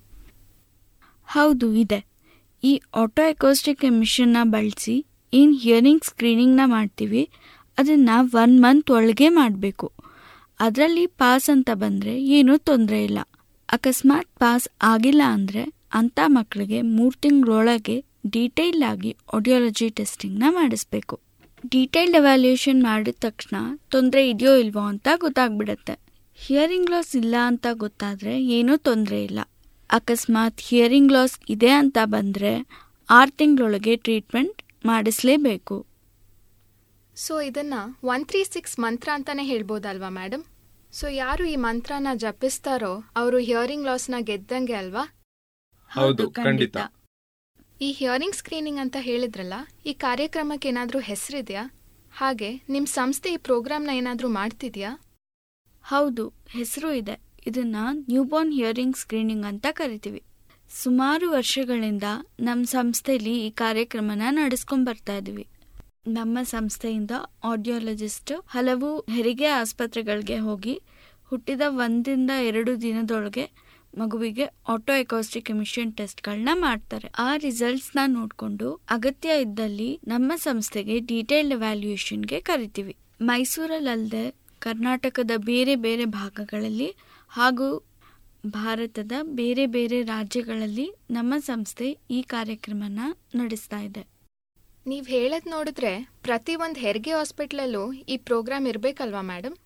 [1.35, 2.07] ಹೌದು, ಇದೆ.
[2.63, 7.31] ಈ ಆಟೋ ಎಕೋಸ್ಟಿಕ್ ಎಮಿಷನ್ನ ಬಳಸಿ ಏನು ಹಿಯರಿಂಗ್ ಸ್ಕ್ರೀನಿಂಗ್ನ ಮಾಡ್ತೀವಿ.
[7.79, 9.93] ಅದನ್ನು ಒನ್ ಮಂತ್ ಒಳಗೆ ಮಾಡಬೇಕು.
[10.61, 13.19] ಅದರಲ್ಲಿ ಪಾಸ್ ಅಂತ ಬಂದರೆ ಏನೂ ತೊಂದರೆ ಇಲ್ಲ.
[13.69, 21.21] ಅಕಸ್ಮಾತ್ ಪಾಸ್ ಆಗಿಲ್ಲ ಅಂದರೆ ಅಂಥ ಮಕ್ಕಳಿಗೆ ಮೂರು ತಿಂಗಳೊಳಗೆ ಡೀಟೇಲ್ ಆಗಿ ಆಡಿಯಾಲಜಿ ಟೆಸ್ಟಿಂಗ್ನ ಮಾಡಿಸ್ಬೇಕು.
[21.69, 23.57] ಡೀಟೇಲ್ಡ್ ಎವ್ಯಾಲ್ಯೂಯೇಷನ್ ಮಾಡಿದ ತಕ್ಷಣ
[23.89, 26.01] ತೊಂದರೆ ಇದೆಯೋ ಇಲ್ವೋ ಅಂತ ಗೊತ್ತಾಗ್ಬಿಡತ್ತೆ.
[26.37, 29.41] ಹಿಯರಿಂಗ್ ಲಾಸ್ ಇಲ್ಲ ಅಂತ ಗೊತ್ತಾದರೆ ಏನೂ ತೊಂದರೆ ಇಲ್ಲ.
[29.93, 32.53] ಅಕಸ್ಮಾತ್ ಹಿಯರಿಂಗ್ ಲಾಸ್ ಇದೆ ಅಂತ ಬಂದರೆ
[33.11, 35.87] ಆರು ತಿಂಗಳೊಳಗೆ ಟ್ರೀಟ್ಮೆಂಟ್ ಮಾಡಿಸ್ಲೇಬೇಕು.
[37.17, 40.45] ಸೊ ಇದನ್ನ ಒನ್ ತ್ರೀ ಸಿಕ್ಸ್ ಮಂತ್ರ ಅಂತಲೇ ಹೇಳ್ಬೋದಲ್ವಾ ಮೇಡಮ್
[40.93, 45.05] ಸೊ ಯಾರು ಈ ಮಂತ್ರನ ಜಪಿಸ್ತಾರೋ ಅವರು ಹಿಯರಿಂಗ್ ಲಾಸ್ನ ಗೆದ್ದಂಗೆ ಅಲ್ವಾ?
[45.91, 46.77] ಹೌದು ಖಂಡಿತ.
[47.81, 49.55] ಈ ಹಿಯರಿಂಗ್ ಸ್ಕ್ರೀನಿಂಗ್ ಅಂತ ಹೇಳಿದ್ರಲ್ಲ
[49.87, 51.65] ಈ ಕಾರ್ಯಕ್ರಮಕ್ಕೆ ಏನಾದರೂ ಹೆಸರಿದೆಯಾ?
[52.15, 54.91] ಹಾಗೆ ನಿಮ್ಮ ಸಂಸ್ಥೆ ಈ ಪ್ರೋಗ್ರಾಮ್ನ ಏನಾದರೂ ಮಾಡ್ತಿದ್ಯಾ?
[55.83, 57.32] ಹೌದು ಹೆಸರು ಇದೆ.
[57.47, 60.23] ಇದನ್ನ ನ್ಯೂಬೋರ್ನ್ ಹಿಯರಿಂಗ್ ಸ್ಕ್ರೀನಿಂಗ್ ಅಂತ ಕರಿತೀವಿ.
[60.83, 62.03] ಸುಮಾರು ವರ್ಷಗಳಿಂದ
[62.41, 65.47] ನಮ್ಮ ಸಂಸ್ಥೆಯಲ್ಲಿ ಈ ಕಾರ್ಯಕ್ರಮನ ನಡೆಸ್ಕೊಂಡು ಬರ್ತಾ ಇದೀವಿ.
[66.09, 67.11] ನಮ್ಮ ಸಂಸ್ಥೆಯಿಂದ
[67.45, 70.75] ಆಡಿಯೋಲಜಿಸ್ಟ್ ಹಲವು ಹೆರಿಗೆ ಆಸ್ಪತ್ರೆಗಳಿಗೆ ಹೋಗಿ
[71.25, 73.45] ಹುಟ್ಟಿದ ಒಂದಿಂದ ಎರಡು ದಿನದೊಳಗೆ
[73.99, 77.09] ಮಗುವಿಗೆ ಆಟೋ ಎಕೋಸ್ಟಿಕ್ ಎಮಿಷನ್ ಟೆಸ್ಟ್ಗಳನ್ನ ಮಾಡ್ತಾರೆ.
[77.19, 82.97] ಆ ರಿಸಲ್ಟ್ಸ್ನ ನೋಡಿಕೊಂಡು ಅಗತ್ಯ ಇದ್ದಲ್ಲಿ ನಮ್ಮ ಸಂಸ್ಥೆಗೆ ಡೀಟೇಲ್ಡ್ ವ್ಯಾಲ್ಯೂಯೇಷನ್ಗೆ ಕರಿತೀವಿ.
[83.21, 84.25] ಮೈಸೂರಲ್ಲದೆ
[84.59, 86.89] ಕರ್ನಾಟಕದ ಬೇರೆ ಬೇರೆ ಭಾಗಗಳಲ್ಲಿ
[87.33, 87.89] ಹಾಗೂ
[88.47, 93.01] ಭಾರತದ ಬೇರೆ ಬೇರೆ ರಾಜ್ಯಗಳಲ್ಲಿ ನಮ್ಮ ಸಂಸ್ಥೆ ಈ ಕಾರ್ಯಕ್ರಮನ
[93.35, 94.03] ನಡೆಸ್ತಾ ಇದೆ.
[94.87, 95.93] ನೀವು ಹೇಳೋದು ನೋಡಿದ್ರೆ
[96.23, 99.57] ಪ್ರತಿ ಒಂದು ಹೆರಿಗೆ ಹಾಸ್ಪಿಟ್ಲಲ್ಲೂ ಈ ಪ್ರೋಗ್ರಾಮ್ ಇರಬೇಕಲ್ವಾ ಮೇಡಮ್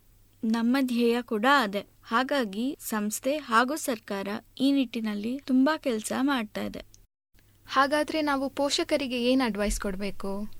[0.44, 1.86] ನಮ್ಮ ಧ್ಯೇಯ ಕೂಡ ಅದೇ.
[2.02, 4.28] ಹಾಗಾಗಿ ಸಂಸ್ಥೆ ಹಾಗೂ ಸರ್ಕಾರ
[4.60, 6.82] ಈ ನಿಟ್ಟಿನಲ್ಲಿ ತುಂಬಾ ಕೆಲಸ ಮಾಡ್ತಾ ಇದೆ.
[7.66, 10.55] ಹಾಗಾದ್ರೆ ನಾವು ಪೋಷಕರಿಗೆ ಏನು ಅಡ್ವೈಸ್ ಕೊಡಬೇಕು?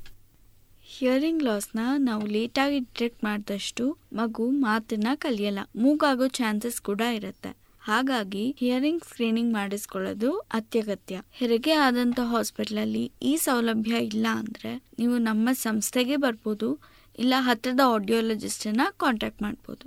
[0.99, 5.59] ಹಿಯರಿಂಗ್ ಲಾಸ್ನ ನಾವು ಲೇಟಾಗಿ ಡಿಟೆಕ್ಟ್ ಮಾಡಿದಷ್ಟು ಮಗು ಮಾತನ್ನ ಕಲಿಯಲ್ಲ.
[5.77, 7.57] ಮೂಗಾಗೋ ಚಾನ್ಸಸ್ ಕೂಡ ಇರುತ್ತೆ.
[7.81, 11.23] ಹಾಗಾಗಿ ಹಿಯರಿಂಗ್ ಸ್ಕ್ರೀನಿಂಗ್ ಮಾಡಿಸ್ಕೊಳ್ಳೋದು ಅತ್ಯಗತ್ಯ.
[11.33, 16.79] ಹೆರಿಗೆ ಆದಂತ ಹಾಸ್ಪಿಟ್ಲಲ್ಲಿ ಈ ಸೌಲಭ್ಯ ಇಲ್ಲ ಅಂದ್ರೆ ನೀವು ನಮ್ಮ ಸಂಸ್ಥೆಗೆ ಬರ್ಬೋದು,
[17.19, 19.87] ಇಲ್ಲ ಹತ್ತಿರದ ಆಡಿಯೋಲಜಿಸ್ಟನ್ನ ಕಾಂಟ್ಯಾಕ್ಟ್ ಮಾಡ್ಬೋದು.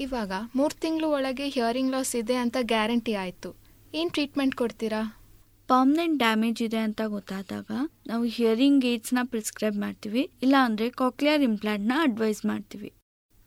[0.00, 3.56] ಇವಾಗ ಮೂರು ತಿಂಗಳು ಒಳಗೆ ಹಿಯರಿಂಗ್ ಲಾಸ್ ಇದೆ ಅಂತ ಗ್ಯಾರಂಟಿ ಆಯಿತು.
[3.94, 5.23] ಏನು ಟ್ರೀಟ್ಮೆಂಟ್ ಕೊಡ್ತೀರಾ?
[5.68, 7.70] ಪರ್ಮನೆಂಟ್ ಡ್ಯಾಮೇಜ್ ಇದೆ ಅಂತ ಗೊತ್ತಾದಾಗ
[8.06, 12.92] ನಾವು ಹಿಯರಿಂಗ್ ಏಡ್ಸ್ನ ಪ್ರಿಸ್ಕ್ರೈಬ್ ಮಾಡ್ತೀವಿ ಇಲ್ಲ ಅಂದ್ರೆ ಕಾಕ್ಲಿಯರ್ ಇಂಪ್ಲಾಂಟ್ನ ಅಡ್ವೈಸ್ ಮಾಡ್ತೀವಿ.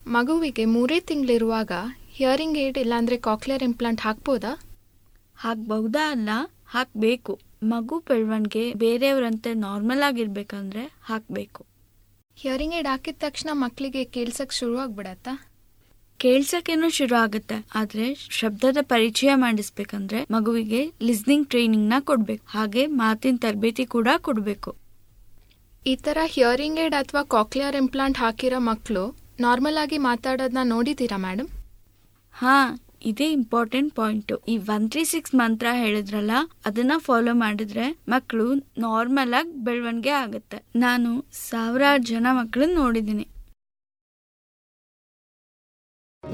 [0.07, 1.71] ಮಗುವಿಗೆ ಮೂರೇ ತಿಂಗಳಿರುವಾಗ
[2.11, 4.59] ಹಿಯರಿಂಗ್ ಏಡ್ ಇಲ್ಲಾಂದ್ರೆ ಕಾಕ್ಲಿಯರ್ ಇಂಪ್ಲಾಂಟ್ ಹಾಕ್ಬೋದಾ?
[5.37, 6.29] ಹಾಕ್ಬಹುದಾ ಅಲ್ಲ
[6.67, 7.39] ಹಾಕಬೇಕು.
[7.63, 11.65] ಮಗು ಬೆಳವಣಿಗೆ ಬೇರೆಯವರಂತೆ ನಾರ್ಮಲ್ ಆಗಿರ್ಬೇಕಂದ್ರೆ ಹಾಕಬೇಕು.
[12.35, 15.46] ಹಿಯರಿಂಗ್ ಏಡ್ ಹಾಕಿದ ತಕ್ಷಣ ಮಕ್ಕಳಿಗೆ ಕೇಳ್ಸಕ್ ಶುರು ಆಗ್ಬಿಡತ್ತಾ
[16.19, 17.57] ಕೇಳ್ಸಕ್ಕೇನೋ ಶುರು ಆಗುತ್ತೆ.
[17.75, 18.05] ಆದ್ರೆ
[18.39, 22.43] ಶಬ್ದದ ಪರಿಚಯ ಮಾಡಿಸ್ಬೇಕಂದ್ರೆ ಮಗುವಿಗೆ ಲಿಸ್ನಿಂಗ್ ಟ್ರೈನಿಂಗ್ನ ಕೊಡ್ಬೇಕು.
[22.49, 24.71] ಹಾಗೆ ಮಾತಿನ ತರಬೇತಿ ಕೂಡ ಕೊಡ್ಬೇಕು.
[25.85, 29.03] ಈ ತರ ಹಿಯರಿಂಗ್ ಏಡ್ ಅಥವಾ ಕಾಕ್ಲಿಯರ್ ಇಂಪ್ಲಾಂಟ್ ಹಾಕಿರೋ ಮಕ್ಕಳು
[29.39, 31.49] ನಾರ್ಮಲ್ ಆಗಿ ಮಾತಾಡೋದನ್ನ ನೋಡಿದ್ದೀರಾ ಮೇಡಮ್
[32.35, 32.57] ಹಾ
[33.09, 36.31] ಇದೇ ಇಂಪಾರ್ಟೆಂಟ್ ಪಾಯಿಂಟ್ ಈ ಒನ್ ತ್ರೀ ಸಿಕ್ಸ್ ಮಂತ್ರ ಹೇಳಿದ್ರಲ್ಲ
[36.65, 38.45] ಅದನ್ನ ಫಾಲೋ ಮಾಡಿದ್ರೆ ಮಕ್ಕಳು
[38.85, 40.57] ನಾರ್ಮಲ್ ಆಗಿ ಬೆಳವಣಿಗೆ ಆಗುತ್ತೆ.
[40.75, 41.09] ನಾನು
[41.49, 43.25] ಸಾವಿರಾರು ಜನ ಮಕ್ಕಳನ್ನ ನೋಡಿದ್ದೀನಿ.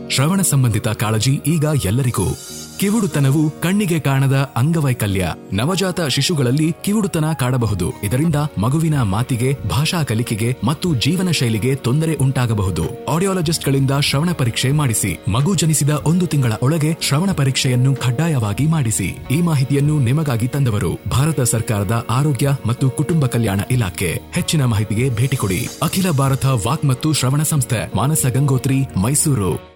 [0.10, 2.36] ಶ್ರವಣ ಸಂಬಂಧಿತ ಕಾಳಜಿ ಈಗ ಎಲ್ಲರಿಗೂ.
[2.80, 5.34] ಕಿವುಡುತನವು ಕಣ್ಣಿಗೆ ಕಾಣದ ಅಂಗವೈಕಲ್ಯ.
[5.54, 7.94] ನವಜಾತ ಶಿಶುಗಳಲ್ಲಿ ಕಿವುಡುತನ ಕಾಡಬಹುದು.
[8.04, 13.06] ಇದರಿಂದ ಮಗುವಿನ ಮಾತಿಗೆ, ಭಾಷಾ ಕಲಿಕೆಗೆ ಮತ್ತು ಜೀವನ ಶೈಲಿಗೆ ತೊಂದರೆ ಉಂಟಾಗಬಹುದು.
[13.06, 15.20] ಆಡಿಯಾಲಜಿಸ್ಟ್ಗಳಿಂದ ಶ್ರವಣ ಪರೀಕ್ಷೆ ಮಾಡಿಸಿ.
[15.32, 19.18] ಮಗು ಜನಿಸಿದ ಒಂದು ತಿಂಗಳ ಒಳಗೆ ಶ್ರವಣ ಪರೀಕ್ಷೆಯನ್ನು ಕಡ್ಡಾಯವಾಗಿ ಮಾಡಿಸಿ.
[19.32, 24.22] ಈ ಮಾಹಿತಿಯನ್ನು ನಿಮಗಾಗಿ ತಂದವರು ಭಾರತ ಸರ್ಕಾರದ ಆರೋಗ್ಯ ಮತ್ತು ಕುಟುಂಬ ಕಲ್ಯಾಣ ಇಲಾಖೆ.
[24.32, 25.68] ಹೆಚ್ಚಿನ ಮಾಹಿತಿಗೆ ಭೇಟಿ ಕೊಡಿ.
[25.84, 29.73] ಅಖಿಲ ಭಾರತ ವಾಕ್ ಮತ್ತು ಶ್ರವಣ ಸಂಸ್ಥೆ, ಮಾನಸ ಗಂಗೋತ್ರಿ, ಮೈಸೂರು.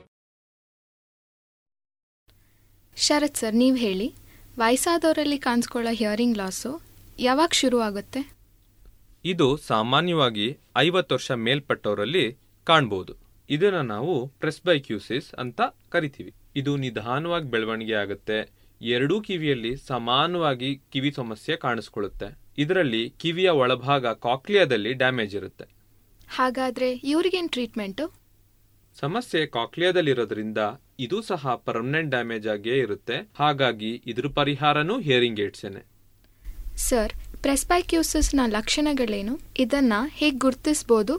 [2.98, 4.16] ಶರತ್ ಸರ್ ನೀವು ಹೇಳಿ.
[4.58, 6.82] ವಯಸ್ಸಾದವರಲ್ಲಿ ಕಾಣಿಸ್ಕೊಳ್ಳೋ ಹಿಯರಿಂಗ್ ಲಾಸು
[7.20, 8.22] ಯಾವಾಗ ಶುರು ಆಗುತ್ತೆ?
[9.26, 13.14] ಇದು ಸಾಮಾನ್ಯವಾಗಿ ಐವತ್ತು ವರ್ಷ ಮೇಲ್ಪಟ್ಟವರಲ್ಲಿ ಕಾಣ್ಬೋದು.
[13.50, 16.34] ಇದನ್ನು ನಾವು ಪ್ರೆಸ್ಬೈಕ್ಯೂಸಿಸ್ ಅಂತ ಕರಿತೀವಿ.
[16.56, 18.52] ಇದು ನಿಧಾನವಾಗಿ ಬೆಳವಣಿಗೆ ಆಗುತ್ತೆ.
[18.82, 22.38] ಎರಡೂ ಕಿವಿಯಲ್ಲಿ ಸಮಾನವಾಗಿ ಕಿವಿ ಸಮಸ್ಯೆ ಕಾಣಿಸ್ಕೊಳ್ಳುತ್ತೆ.
[22.58, 25.66] ಇದರಲ್ಲಿ ಕಿವಿಯ ಒಳಭಾಗ ಕಾಕ್ಲಿಯಾದಲ್ಲಿ ಡ್ಯಾಮೇಜ್ ಇರುತ್ತೆ.
[26.30, 28.14] ಹಾಗಾದ್ರೆ ಇವ್ರಿಗೇನ್ ಟ್ರೀಟ್ಮೆಂಟು
[29.00, 30.58] ಸಮಸ್ಯೆ ಕಾಕ್ಲಿಯಾದಲ್ಲಿರೋದ್ರಿಂದ
[31.00, 33.18] ಇದು ಸಹ ಪರ್ಮನೆಂಟ್ ಡ್ಯಾಮೇಜ್ ಆಗಿಯೇ ಇರುತ್ತೆ.
[33.40, 35.82] ಹಾಗಾಗಿ ಇದ್ರ ಪರಿಹಾರನೂ ಹಿಯರಿಂಗ್ ಏಡ್ಸೇನೆ
[36.76, 39.40] ಸರ್ ಪ್ರೆಸ್ಪೈಕ್ಯೂಸಿಸ್ನ ಲಕ್ಷಣಗಳೇನು?
[39.60, 41.16] ಇದನ್ನ ಹೇಗೆ ಗುರ್ತಿಸ್ಬೋದು?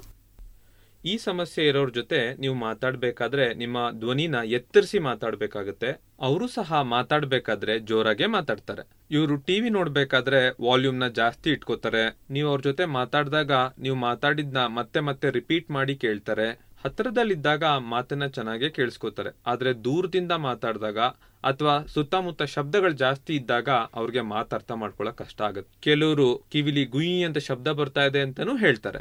[1.05, 5.91] ಈ ಸಮಸ್ಯೆ ಇರೋರ ಜೊತೆ ನೀವು ಮಾತಾಡಬೇಕಾದ್ರೆ ನಿಮ್ಮ ಧ್ವನಿನ ಎತ್ತರಿಸಿ ಮಾತಾಡಬೇಕಾಗುತ್ತೆ.
[6.21, 8.83] ಅವರು ಸಹ ಮಾತಾಡಬೇಕಾದ್ರೆ ಜೋರಾಗೆ ಮಾತಾಡ್ತಾರೆ.
[9.11, 12.05] ಇವರು ಟಿವಿ ನೋಡ್ಬೇಕಾದ್ರೆ ವಾಲ್ಯೂಮ್ನ ಜಾಸ್ತಿ ಇಟ್ಕೋತಾರೆ.
[12.31, 16.49] ನೀವು ಅವ್ರ ಜೊತೆ ಮಾತಾಡಿದಾಗ ನೀವು ಮಾತಾಡಿದ್ನ ಮತ್ತೆ ಮತ್ತೆ ರಿಪೀಟ್ ಮಾಡಿ ಕೇಳ್ತಾರೆ.
[16.85, 19.31] ಹತ್ರದಲ್ಲಿದ್ದಾಗ ಮಾತನ್ನ ಚೆನ್ನಾಗೇ ಕೇಳಿಸ್ಕೋತಾರೆ.
[19.47, 20.99] ಆದ್ರೆ ದೂರದಿಂದ ಮಾತಾಡಿದಾಗ
[21.45, 25.79] ಅಥವಾ ಸುತ್ತಮುತ್ತ ಶಬ್ದಗಳು ಜಾಸ್ತಿ ಇದ್ದಾಗ ಅವ್ರಿಗೆ ಮಾತರ್ಥ ಮಾಡ್ಕೊಳಕ್ ಕಷ್ಟ ಆಗುತ್ತೆ.
[25.81, 29.01] ಕೆಲವರು ಕಿವಿಲಿ ಗುಯಿ ಅಂತ ಶಬ್ದ ಬರ್ತಾ ಇದೆ ಅಂತಾನೂ ಹೇಳ್ತಾರೆ.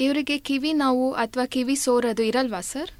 [0.00, 2.90] ಇವರಿಗೆ ಕಿವಿ ನೋವು ಅಥವಾ ಕಿವಿ ಸೋರೋದು ಇರಲ್ವಾ ಸರ್?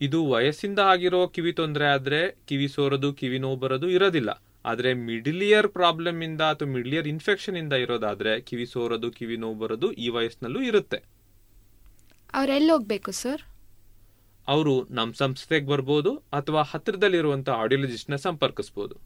[0.00, 4.30] ಇದು ವಯಸ್ಸಿಂದ ಆಗಿರೋ ಕಿವಿ ತೊಂದರೆ ಆದ್ರೆ ಕಿವಿ ಸೋರೋದು ಕಿವಿ ನೋವು ಬರೋದು ಇರೋದಿಲ್ಲ.
[4.64, 9.54] ಆದ್ರೆ ಮಿಡಿಲ್ ಇಯರ್ ಪ್ರಾಬ್ಲಮ್ ಇಂದ ಅಥವಾ ಮಿಡಿಲ್ ಇಯರ್ ಇನ್ಫೆಕ್ಷನ್ ಇಂದ ಇರೋದಾದ್ರೆ ಕಿವಿ ಸೋರೋದು ಕಿವಿ ನೋವು
[9.54, 11.13] ಬರೋದು ಈ ವಯಸ್ಸಿನಲ್ಲೂ ಇರುತ್ತೆ.
[12.34, 13.42] ಅವ್ರೆಲ್ಲಿ ಹೋಗ್ಬೇಕು ಸರ್?
[14.48, 18.96] ಅವರು ನಮ್ಮ ಸಂಸ್ಥೆಗೆ ಬರ್ಬೋದು ಅಥವಾ ಹತ್ತಿರದಲ್ಲಿರುವಂತ ಆಡಿಯೋಲಜಿಸ್ಟ್ನ ಸಂಪರ್ಕಿಸ್ಬೋದು.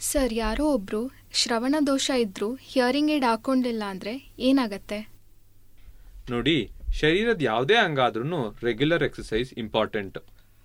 [0.00, 1.00] ಸರ್ ಯಾರೋ ಒಬ್ರು
[1.32, 4.98] ಶ್ರವಣ ದೋಷ ಇದ್ರು ಹಿಯರಿಂಗ್ ಏಡ್ ಹಾಕೊಂಡಿಲ್ಲ ಅಂದ್ರೆ ಏನಾಗತ್ತೆ?
[6.30, 6.56] ನೋಡಿ
[7.00, 10.18] ಶರೀರದ ಯಾವುದೇ ಅಂಗ ಆದ್ರೂ ರೆಗ್ಯುಲರ್ ಎಕ್ಸಸೈಸ್ ಇಂಪಾರ್ಟೆಂಟ್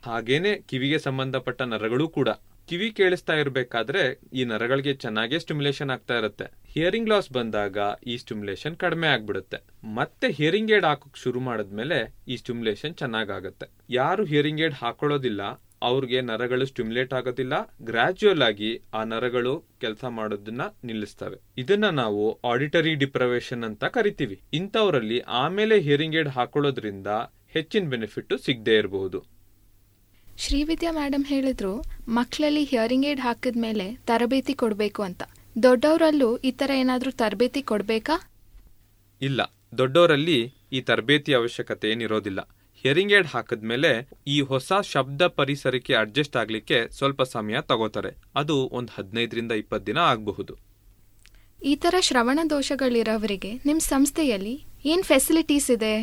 [0.03, 2.29] ಹಾಗೇನೆ ಕಿವಿಗೆ ಸಂಬಂಧಪಟ್ಟ ನರಗಳು ಕೂಡ.
[2.67, 4.01] ಕಿವಿ ಕೇಳಿಸ್ತಾ ಇರಬೇಕಾದ್ರೆ
[4.33, 6.45] ಈ ನರಗಳಿಗೆ ಚೆನ್ನಾಗೇ ಸ್ಟಿಮ್ಯುಲೇಷನ್ ಆಗ್ತಾ ಇರುತ್ತೆ.
[6.73, 7.77] ಹಿಯರಿಂಗ್ ಲಾಸ್ ಬಂದಾಗ
[8.07, 9.57] ಈ ಸ್ಟಿಮ್ಯುಲೇಷನ್ ಕಡಿಮೆ ಆಗ್ಬಿಡುತ್ತೆ.
[9.95, 13.67] ಮತ್ತೆ ಹಿಯರಿಂಗ್ ಏಡ್ ಹಾಕೋಕ್ ಶುರು ಮಾಡಿದ್ಮೇಲೆ ಈ ಸ್ಟಿಮ್ಯುಲೇಷನ್ ಚೆನ್ನಾಗಾಗತ್ತೆ.
[13.89, 15.41] ಯಾರು ಹಿಯರಿಂಗ್ ಏಡ್ ಹಾಕೊಳ್ಳೋದಿಲ್ಲ,
[15.81, 21.37] ಅವ್ರಿಗೆ ನರಗಳು ಸ್ಟಿಮ್ಯುಲೇಟ್ ಆಗೋದಿಲ್ಲ ಗ್ರಾಜುಯಲ್ ಆಗಿ ಆ ನರಗಳು ಕೆಲಸ ಮಾಡೋದನ್ನ ನಿಲ್ಲಿಸ್ತವೆ.
[21.57, 24.41] ಇದನ್ನ ನಾವು ಆಡಿಟರಿ ಡಿಪ್ರವೇಶನ್ ಅಂತ ಕರಿತೀವಿ.
[24.53, 27.07] ಇಂಥವರಲ್ಲಿ ಆಮೇಲೆ ಹಿಯರಿಂಗ್ ಏಡ್ ಹಾಕೊಳ್ಳೋದ್ರಿಂದ
[27.47, 29.19] ಹೆಚ್ಚಿನ ಬೆನಿಫಿಟ್ ಸಿಗದೇ ಇರಬಹುದು.
[30.37, 35.23] ಶ್ರೀವಿದ್ಯಾ ಮೇಡಮ್ ಹೇಳಿದ್ರು ಮಕ್ಕಳಲ್ಲಿ ಹಿಯರಿಂಗ್ ಏಡ್ ಹಾಕಿದ ಮೇಲೆ ತರಬೇತಿ ಕೊಡಬೇಕು ಅಂತ.
[35.63, 38.15] ದೊಡ್ಡವರಲ್ಲೂ ಈ ಥರ ಏನಾದರೂ ತರಬೇತಿ ಕೊಡಬೇಕಾ?
[39.21, 39.41] ಇಲ್ಲ
[39.77, 42.41] ದೊಡ್ಡವರಲ್ಲಿ ಈ ತರಬೇತಿ ಅವಶ್ಯಕತೆ ಏನಿರೋದಿಲ್ಲ.
[42.77, 43.91] ಹಿಯರಿಂಗ್ ಏಡ್ ಹಾಕಿದ್ಮೇಲೆ
[44.27, 48.11] ಈ ಹೊಸ ಶಬ್ದ ಪರಿಸರಕ್ಕೆ ಅಡ್ಜಸ್ಟ್ ಆಗ್ಲಿಕ್ಕೆ ಸ್ವಲ್ಪ ಸಮಯ ತಗೋತಾರೆ.
[48.35, 50.53] ಅದು ಒಂದು ಹದಿನೈದರಿಂದ ಇಪ್ಪತ್ತು ದಿನ ಆಗಬಹುದು.
[51.63, 54.55] ಈ ಥರ ಶ್ರವಣ ದೋಷಗಳಿರೋವರಿಗೆ ನಿಮ್ಮ ಸಂಸ್ಥೆಯಲ್ಲಿ
[54.85, 55.93] ಏನು ಫೆಸಿಲಿಟೀಸ್ ಇದೆ?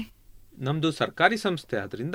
[0.59, 2.15] ನಮ್ಮದು ಸರ್ಕಾರಿ ಸಂಸ್ಥೆ ಆದ್ರಿಂದ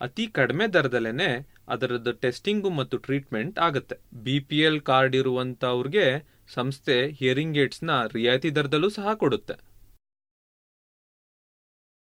[0.00, 3.96] ಅತಿ ಕಡಿಮೆ ದರದಲ್ಲೇನೆ ಅದರದ್ದು ಟೆಸ್ಟಿಂಗು ಮತ್ತು ಟ್ರೀಟ್ಮೆಂಟ್ ಆಗುತ್ತೆ.
[4.14, 9.73] ಬಿ ಪಿ ಎಲ್ ಕಾರ್ಡ್ ಇರುವಂತವ್ರಿಗೆ ಸಂಸ್ಥೆ ಹಿಯರಿಂಗ್ ಏಡ್ಸ್ನ ರಿಯಾಯಿತಿ ದರದಲ್ಲೂ ಸಹ ಕೊಡುತ್ತೆ.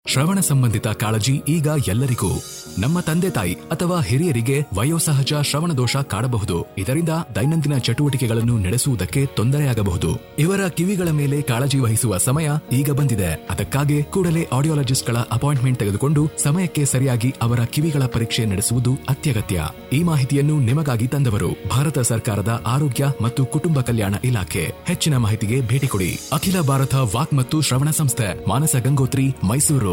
[0.06, 2.30] ಶ್ರವಣ ಸಂಬಂಧಿತ ಕಾಳಜಿ ಈಗ ಎಲ್ಲರಿಗೂ.
[2.78, 6.56] ನಮ್ಮ ತಂದೆ ತಾಯಿ ಅಥವಾ ಹಿರಿಯರಿಗೆ ವಯೋಸಹಜ ಶ್ರವಣ ದೋಷ ಕಾಡಬಹುದು.
[6.78, 10.10] ಇದರಿಂದ ದೈನಂದಿನ ಚಟುವಟಿಕೆಗಳನ್ನು ನಡೆಸುವುದಕ್ಕೆ ತೊಂದರೆಯಾಗಬಹುದು.
[10.38, 13.30] ಇವರ ಕಿವಿಗಳ ಮೇಲೆ ಕಾಳಜಿ ವಹಿಸುವ ಸಮಯ ಈಗ ಬಂದಿದೆ.
[13.50, 19.68] ಅದಕ್ಕಾಗಿ ಕೂಡಲೇ ಆಡಿಯೋಲಜಿಸ್ಟ್ಗಳ ಅಪಾಯಿಂಟ್ಮೆಂಟ್ ತೆಗೆದುಕೊಂಡು ಸಮಯಕ್ಕೆ ಸರಿಯಾಗಿ ಅವರ ಕಿವಿಗಳ ಪರೀಕ್ಷೆ ನಡೆಸುವುದು ಅತ್ಯಗತ್ಯ.
[19.92, 24.66] ಈ ಮಾಹಿತಿಯನ್ನು ನಿಮಗಾಗಿ ತಂದವರು ಭಾರತ ಸರ್ಕಾರದ ಆರೋಗ್ಯ ಮತ್ತು ಕುಟುಂಬ ಕಲ್ಯಾಣ ಇಲಾಖೆ.
[24.86, 26.12] ಹೆಚ್ಚಿನ ಮಾಹಿತಿಗೆ ಭೇಟಿ ಕೊಡಿ.
[26.32, 29.91] ಅಖಿಲ ಭಾರತ ವಾಕ್ ಮತ್ತು ಶ್ರವಣ ಸಂಸ್ಥೆ, Manasa Gangotri, Mysuru.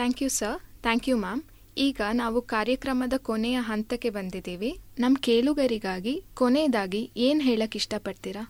[0.00, 1.40] Thank you sir thank you ma'am
[1.78, 4.70] ಈಗ ನಾವು ಕಾರ್ಯಕ್ರಮದ ಕೊನೆಯ ಹಂತಕ್ಕೆ ಬಂದಿದ್ದೀವಿ.
[4.98, 8.42] ನಮ್ಮ ಕೇಳುಗರಿಗಾಗಿ, ಕೊನೆಯದಾಗಿ ಏನು ಹೇಳಕ್ಕೆ ಇಷ್ಟಪಡ್ತೀರಾ?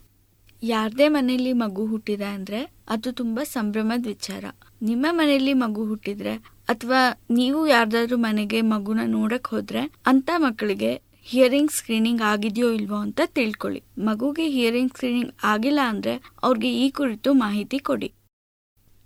[0.62, 4.44] ಯಾರದೇ ಮನೆಯಲ್ಲಿ ಮಗು ಹುಟ್ಟಿದೆ ಅಂದರೆ ಅದು ತುಂಬ ಸಂಭ್ರಮದ ವಿಚಾರ.
[4.82, 6.34] ನಿಮ್ಮ ಮನೆಯಲ್ಲಿ ಮಗು ಹುಟ್ಟಿದ್ರೆ
[6.68, 7.00] ಅಥವಾ
[7.30, 10.92] ನೀವು ಯಾರ್ದಾದ್ರೂ ಮನೆಗೆ ಮಗುನ ನೋಡಕ್ ಹೋದ್ರೆ ಅಂತ ಮಕ್ಕಳಿಗೆ
[11.24, 13.82] ಹಿಯರಿಂಗ್ ಸ್ಕ್ರೀನಿಂಗ್ ಆಗಿದೆಯೋ ಇಲ್ವೋ ಅಂತ ತಿಳ್ಕೊಳ್ಳಿ.
[13.98, 18.10] ಮಗುಗೆ ಹಿಯರಿಂಗ್ ಸ್ಕ್ರೀನಿಂಗ್ ಆಗಿಲ್ಲ ಅಂದ್ರೆ ಅವ್ರಿಗೆ ಈ ಕುರಿತು ಮಾಹಿತಿ ಕೊಡಿ.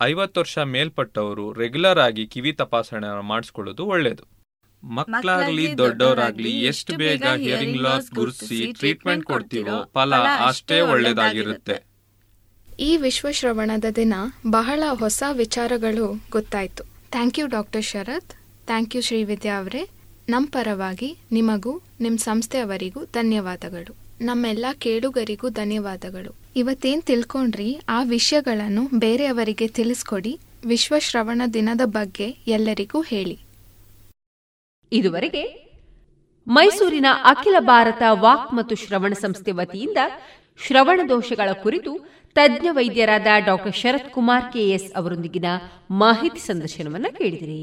[0.03, 4.35] ಐವತ್ತು ವರ್ಷ ಮೇಲ್ಪಟ್ಟವರು ರೆಗ್ಯುಲರ್ ಆಗಿ ಕಿವಿ ತಪಾಸಣೆ ಮಾಡಿಸ್ಕೊಳ್ಳೋದು ಒಳ್ಳೇದು.
[4.83, 11.85] ಮಕ್ಕಳಾಗ್ಲಿ ದೊಡ್ಡವರಾಗ್ಲಿ ಎಷ್ಟು ಬೇಗ ಹಿಯರಿಂಗ್ ಲಾಸ್ ಗುರುತಿಸಿ ಟ್ರೀಟ್ಮೆಂಟ್ ಕೊಡ್ತೀವೋ ಫಲ ಅಷ್ಟೇ ಒಳ್ಳೇದಾಗಿರುತ್ತೆ.
[12.81, 14.15] ಈ ವಿಶ್ವ ಶ್ರವಣದ ದಿನ
[14.51, 16.85] ಬಹಳ ಹೊಸ ವಿಚಾರಗಳು ಗೊತ್ತಾಯ್ತು.
[17.11, 18.29] Thank you doctor Sharath
[18.66, 19.89] thank you Srividya ಅವರೇ.
[20.29, 23.97] ನಮ್ಮ ಪರವಾಗಿ ನಿಮಗೂ ನಿಮ್ಮ ಸಂಸ್ಥೆಯವರಿಗೂ ಧನ್ಯವಾದಗಳು.
[24.21, 26.44] ನಮ್ಮೆಲ್ಲ ಕೇಳುಗರಿಗೂ ಧನ್ಯವಾದಗಳು.
[26.56, 30.32] ಇವತ್ತೇನ್ ತಿಳ್ಕೊಂಡ್ರಿ, ಆ ವಿಷಯಗಳನ್ನು ಬೇರೆಯವರಿಗೆ ತಿಳಿಸ್ಕೊಡಿ
[30.66, 33.36] ವಿಶ್ವ ಶ್ರವಣ ದಿನದ ಬಗ್ಗೆ ಎಲ್ಲರಿಗೂ ಹೇಳಿ.
[34.93, 35.44] ಇದುವರೆಗೆ
[36.47, 39.98] ಮೈಸೂರಿನ ಅಖಿಲ ಭಾರತ ವಾಕ್ ಮತ್ತು ಶ್ರವಣ ಸಂಸ್ಥೆ ವತಿಯಿಂದ
[40.66, 41.93] ಶ್ರವಣ ದೋಷಗಳ ಕುರಿತು
[42.36, 45.48] ತಜ್ಞ ವೈದ್ಯರಾದ ಡಾಕ್ಟರ್ ಶರತ್ ಕುಮಾರ್ ಕೆಎಸ್ ಅವರೊಂದಿಗಿನ
[45.90, 47.62] ಮಾಹಿತಿ ಸಂದರ್ಶನವನ್ನ ಕೇಳಿದಿರಿ.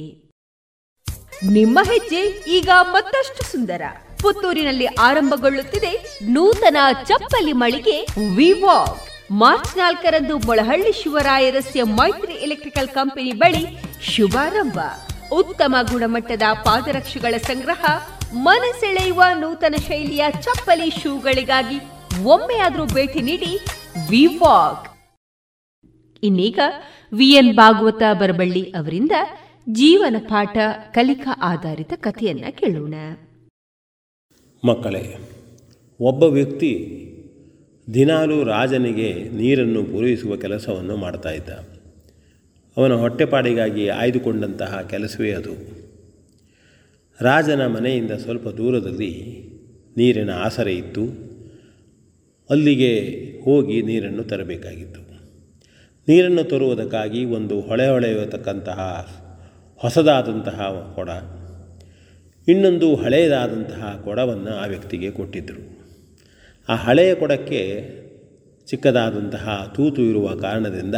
[1.54, 2.24] ನಿಮ್ಮ ಹೆಜ್ಜೆ
[2.58, 3.82] ಈಗ ಮತ್ತಷ್ಟು ಸುಂದರ.
[4.22, 13.64] ಪುತ್ತೂರಿನಲ್ಲಿ ಆರಂಭಗೊಳ್ಳುತ್ತಿದೆ ನೂತನ ಚಪ್ಪಲಿ ಮಳಿಗೆ ವಿವಾಕ್ ಮಾರ್ಚ್ ನಾಲ್ಕರಂದು ಮೊಳಹಳ್ಳಿ ಶಿವರಾಯರಸ್ಯ ಮೈತ್ರಿ ಎಲೆಕ್ಟ್ರಿಕಲ್ ಕಂಪನಿ ಬಳಿ
[14.02, 14.80] ಶುಭಾರಂಭ.
[15.32, 17.84] ಉತ್ತಮ ಗುಣಮಟ್ಟದ ಪಾದರಕ್ಷೆಗಳ ಸಂಗ್ರಹ,
[18.34, 21.78] ಮನಸೆಳೆಯುವ ನೂತನ ಶೈಲಿಯ ಚಪ್ಪಲಿ ಶೂಗಳಿಗಾಗಿ
[22.24, 23.52] ಒಮ್ಮೆಯಾದರೂ ಭೇಟಿ ನೀಡಿ
[24.10, 24.88] ವಿವಾಕ್
[26.24, 26.60] ಇನ್ನೀಗ
[27.14, 29.12] ವಿಎನ್ ಭಾಗವತ ಬರಬಳ್ಳಿ ಅವರಿಂದ
[29.70, 30.58] ಜೀವನ ಪಾಠ
[30.94, 32.94] ಕಲಿಕಾ ಆಧಾರಿತ ಕಥೆಯನ್ನ ಕೇಳೋಣ.
[34.66, 35.18] ಮಕ್ಕಳೇ,
[36.00, 36.88] ಒಬ್ಬ ವ್ಯಕ್ತಿ
[37.94, 41.50] ದಿನಾಲೂ ರಾಜನಿಗೆ ನೀರನ್ನು ಪೂರೈಸುವ ಕೆಲಸವನ್ನು ಮಾಡ್ತಾ ಇದ್ದ.
[42.78, 45.52] ಅವನ ಹೊಟ್ಟೆಪಾಡಿಗಾಗಿ ಆಯ್ದುಕೊಂಡಂತಹ ಕೆಲಸವೇ ಅದು.
[47.22, 49.44] ರಾಜನ ಮನೆಯಿಂದ ಸ್ವಲ್ಪ ದೂರದಲ್ಲಿ
[49.98, 51.02] ನೀರಿನ ಆಸರೆ ಇತ್ತು.
[52.50, 53.00] ಅಲ್ಲಿಗೆ
[53.46, 55.02] ಹೋಗಿ ನೀರನ್ನು ತರಬೇಕಾಗಿತ್ತು.
[56.08, 59.08] ನೀರನ್ನು ತರುವುದಕ್ಕಾಗಿ ಒಂದು ಹೊಳೆ ಹೊಳೆಯತಕ್ಕಂತಹ
[59.76, 61.10] ಹೊಸದಾದಂತಹ ಕೊಡ
[62.52, 65.82] ಇನ್ನೊಂದು ಹಳೆಯದಾದಂತಹ ಕೊಡವನ್ನು ಆ ವ್ಯಕ್ತಿಗೆ ಕೊಟ್ಟಿದ್ದರು.
[66.70, 67.62] ಆ ಹಳೆಯ ಕೊಡಕ್ಕೆ
[68.68, 70.96] ಚಿಕ್ಕದಾದಂತಹ ತೂತು ಇರುವ ಕಾರಣದಿಂದ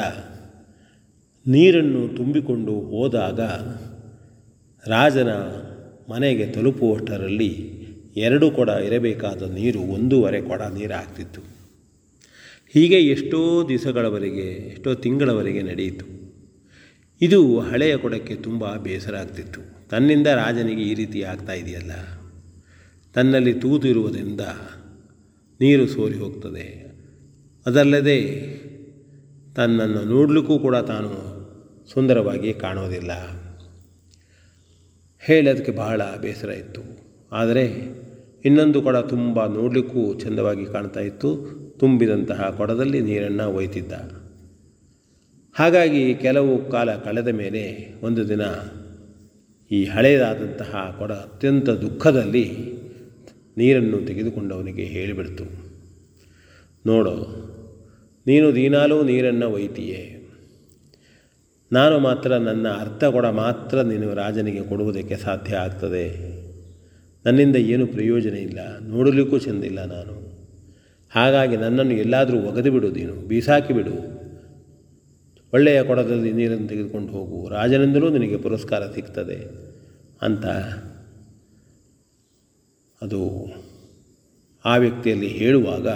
[1.48, 3.40] ನೀರನ್ನು ತುಂಬಿಕೊಂಡು ಹೋದಾಗ
[4.90, 5.32] ರಾಜನ
[6.12, 7.84] ಮನೆಗೆ ತಲುಪುವಷ್ಟರಲ್ಲಿ
[8.16, 11.42] ಎರಡು ಕೊಡ ಇರಬೇಕಾದ ನೀರು ಒಂದೂವರೆ ಕೊಡ ನೀರು ಆಗ್ತಿತ್ತು
[12.74, 16.06] ಹೀಗೆ ಎಷ್ಟೋ ದಿವಸಗಳವರೆಗೆ, ಎಷ್ಟೋ ತಿಂಗಳವರೆಗೆ ನಡೆಯಿತು.
[17.22, 19.73] ಇದು ಹಳೆಯ ಕೊಡಕ್ಕೆ ತುಂಬ ಬೇಸರ ಆಗ್ತಿತ್ತು.
[19.94, 21.92] ತನ್ನಿಂದ ರಾಜನಿಗೆ ಈ ರೀತಿ ಆಗ್ತಾ ಇದೆಯಲ್ಲ?
[23.14, 24.42] ತನ್ನಲ್ಲಿ ತೂದು ಇರುವುದರಿಂದ
[25.60, 26.94] ನೀರು ಸೋರಿ ಹೋಗ್ತದೆ.
[27.66, 28.22] ಅದಲ್ಲದೆ
[29.56, 31.12] ತನ್ನನ್ನು ನೋಡಲಿಕ್ಕೂ ಕೂಡ ತಾನು
[31.94, 33.12] ಸುಂದರವಾಗಿ ಕಾಣೋದಿಲ್ಲ
[35.20, 36.82] ಹೇಳೋದಕ್ಕೆ ಬಹಳ ಬೇಸರ ಇತ್ತು.
[37.32, 37.66] ಆದರೆ
[38.46, 41.36] ಇನ್ನೊಂದು ಕೊಡ ತುಂಬ ನೋಡಲಿಕ್ಕೂ ಚೆಂದವಾಗಿ ಕಾಣ್ತಾ ಇತ್ತು.
[41.80, 43.94] ತುಂಬಿದಂತಹ ಕೊಡದಲ್ಲಿ ನೀರನ್ನು ಒಯ್ತಿದ್ದ.
[45.54, 48.42] ಹಾಗಾಗಿ ಕೆಲವು ಕಾಲ ಕಳೆದ ಮೇಲೆ ಒಂದು ದಿನ
[49.74, 52.46] ಈ ಹಳೆಯದಾದಂತಹ ಕೊಡ ಅತ್ಯಂತ ದುಃಖದಲ್ಲಿ
[53.58, 55.46] ನೀರನ್ನು ತೆಗೆದುಕೊಂಡವನಿಗೆ ಹೇಳಿಬಿಡ್ತು.
[56.86, 57.16] ನೋಡು,
[58.26, 60.02] ನೀನು ದಿನಾಲೂ ನೀರನ್ನು ಒಯ್ತೀಯೇ.
[61.72, 66.06] ನಾನು ಮಾತ್ರ ನನ್ನ ಅರ್ಥ ಕೊಡ ಮಾತ್ರ ನೀನು ರಾಜನಿಗೆ ಕೊಡುವುದಕ್ಕೆ ಸಾಧ್ಯ ಆಗ್ತದೆ.
[67.26, 70.16] ನನ್ನಿಂದ ಏನು ಪ್ರಯೋಜನ ಇಲ್ಲ, ನೋಡಲಿಕ್ಕೂ ಚೆಂದಿಲ್ಲ ನಾನು.
[71.12, 73.96] ಹಾಗಾಗಿ ನನ್ನನ್ನು ಎಲ್ಲಾದರೂ ಒಗೆದು ಬಿಡು ನೀನು, ಬೀಸಾಕಿ ಬಿಡು.
[75.54, 77.50] ಒಳ್ಳೆಯ ಕೊಡದಲ್ಲಿ ನೀರನ್ನು ತೆಗೆದುಕೊಂಡು ಹೋಗು.
[77.50, 79.38] ರಾಜನಿಂದಲೂ ನಿನಗೆ ಪುರಸ್ಕಾರ ಸಿಗ್ತದೆ
[80.22, 80.46] ಅಂತ
[83.02, 83.22] ಅದು
[84.66, 85.88] ಆ ವ್ಯಕ್ತಿಯಲ್ಲಿ ಹೇಳುವಾಗ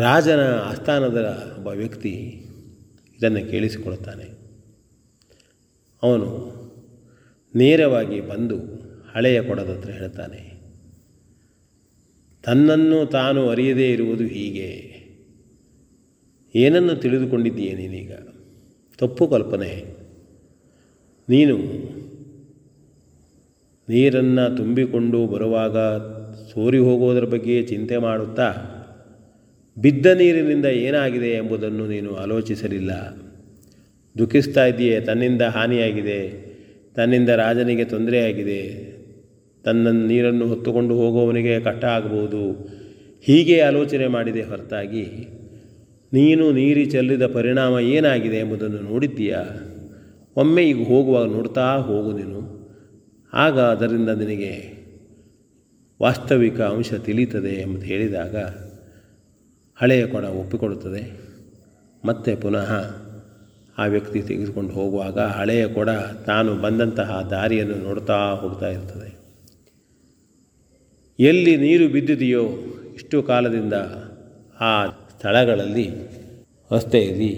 [0.00, 1.20] ರಾಜನ ಆಸ್ಥಾನದ
[1.56, 2.12] ಒಬ್ಬ ವ್ಯಕ್ತಿ
[3.18, 4.26] ಇದನ್ನು ಕೇಳಿಸಿಕೊಳ್ಳುತ್ತಾನೆ.
[6.02, 6.28] ಅವನು
[7.54, 8.58] ನೇರವಾಗಿ ಬಂದು
[9.14, 10.42] ಹಳೆಯ ಕೊಡದ ಹತ್ರ ಹೇಳ್ತಾನೆ,
[12.44, 14.91] ತನ್ನನ್ನು ತಾನು ಅರಿಯದೇ ಇರುವುದು ಹೀಗೆ.
[16.54, 18.12] ಏನನ್ನು ತಿಳಿದುಕೊಂಡಿದ್ದೀಯೇ ನೀನೀಗ?
[18.98, 19.84] ತಪ್ಪು ಕಲ್ಪನೆ.
[21.28, 21.56] ನೀನು
[23.88, 25.78] ನೀರನ್ನು ತುಂಬಿಕೊಂಡು ಬರುವಾಗ
[26.52, 28.52] ಸೋರಿ ಹೋಗೋದರ ಬಗ್ಗೆ ಚಿಂತೆ ಮಾಡುತ್ತಾ?
[29.78, 32.90] ಬಿದ್ದ ನೀರಿನಿಂದ ಏನಾಗಿದೆ ಎಂಬುದನ್ನು ನೀನು ಆಲೋಚಿಸಲಿಲ್ಲ.
[34.18, 36.52] ದುಃಖಿಸ್ತಾ ಇದ್ದೀಯೇ, ತನ್ನಿಂದ ಹಾನಿಯಾಗಿದೆ,
[36.94, 38.92] ತನ್ನಿಂದ ರಾಜನಿಗೆ ತೊಂದರೆಯಾಗಿದೆ.
[39.64, 42.68] ತನ್ನ ನೀರನ್ನು ಹೊತ್ತುಕೊಂಡು ಹೋಗುವವನಿಗೆ ಕಷ್ಟ ಆಗಬಹುದು.
[43.22, 45.41] ಹೀಗೆ ಆಲೋಚನೆ ಮಾಡಿದೆ ಹೊರತಾಗಿ.
[46.12, 49.40] ನೀನು ನೀರಿ ಚೆಲ್ಲಿದ ಪರಿಣಾಮ ಏನಾಗಿದೆ ಎಂಬುದನ್ನು ನೋಡಿದ್ದೀಯಾ?
[50.36, 52.40] ಒಮ್ಮೆ ಈಗ ಹೋಗುವಾಗ ನೋಡ್ತಾ ಹೋಗು ನೀನು.
[53.34, 54.82] ಆಗ ಅದರಿಂದ ನಿನಗೆ
[56.02, 58.36] ವಾಸ್ತವಿಕ ಅಂಶ ತಿಳಿಯುತ್ತದೆ ಎಂಬುದು ಹೇಳಿದಾಗ
[59.80, 61.02] ಹಳೆಯ ಕೊಡ ಒಪ್ಪಿಕೊಡುತ್ತದೆ
[62.04, 62.70] ಮತ್ತೆ ಪುನಃ
[63.78, 65.90] ಆ ವ್ಯಕ್ತಿ ತೆಗೆದುಕೊಂಡು ಹೋಗುವಾಗ ಹಳೆಯ ಕೊಡ
[66.26, 69.08] ತಾನು ಬಂದಂತಹ ದಾರಿಯನ್ನು ನೋಡ್ತಾ ಹೋಗ್ತಾ ಇರ್ತದೆ
[71.18, 72.42] ಎಲ್ಲಿ ನೀರು ಬಿದ್ದಿದೆಯೋ
[72.94, 73.72] ಇಷ್ಟು ಕಾಲದಿಂದ
[74.60, 74.86] ಆ
[75.22, 75.90] ಸ್ಥಳಗಳಲ್ಲಿ
[76.70, 77.34] ರಸ್ತೆಯಲ್ಲಿ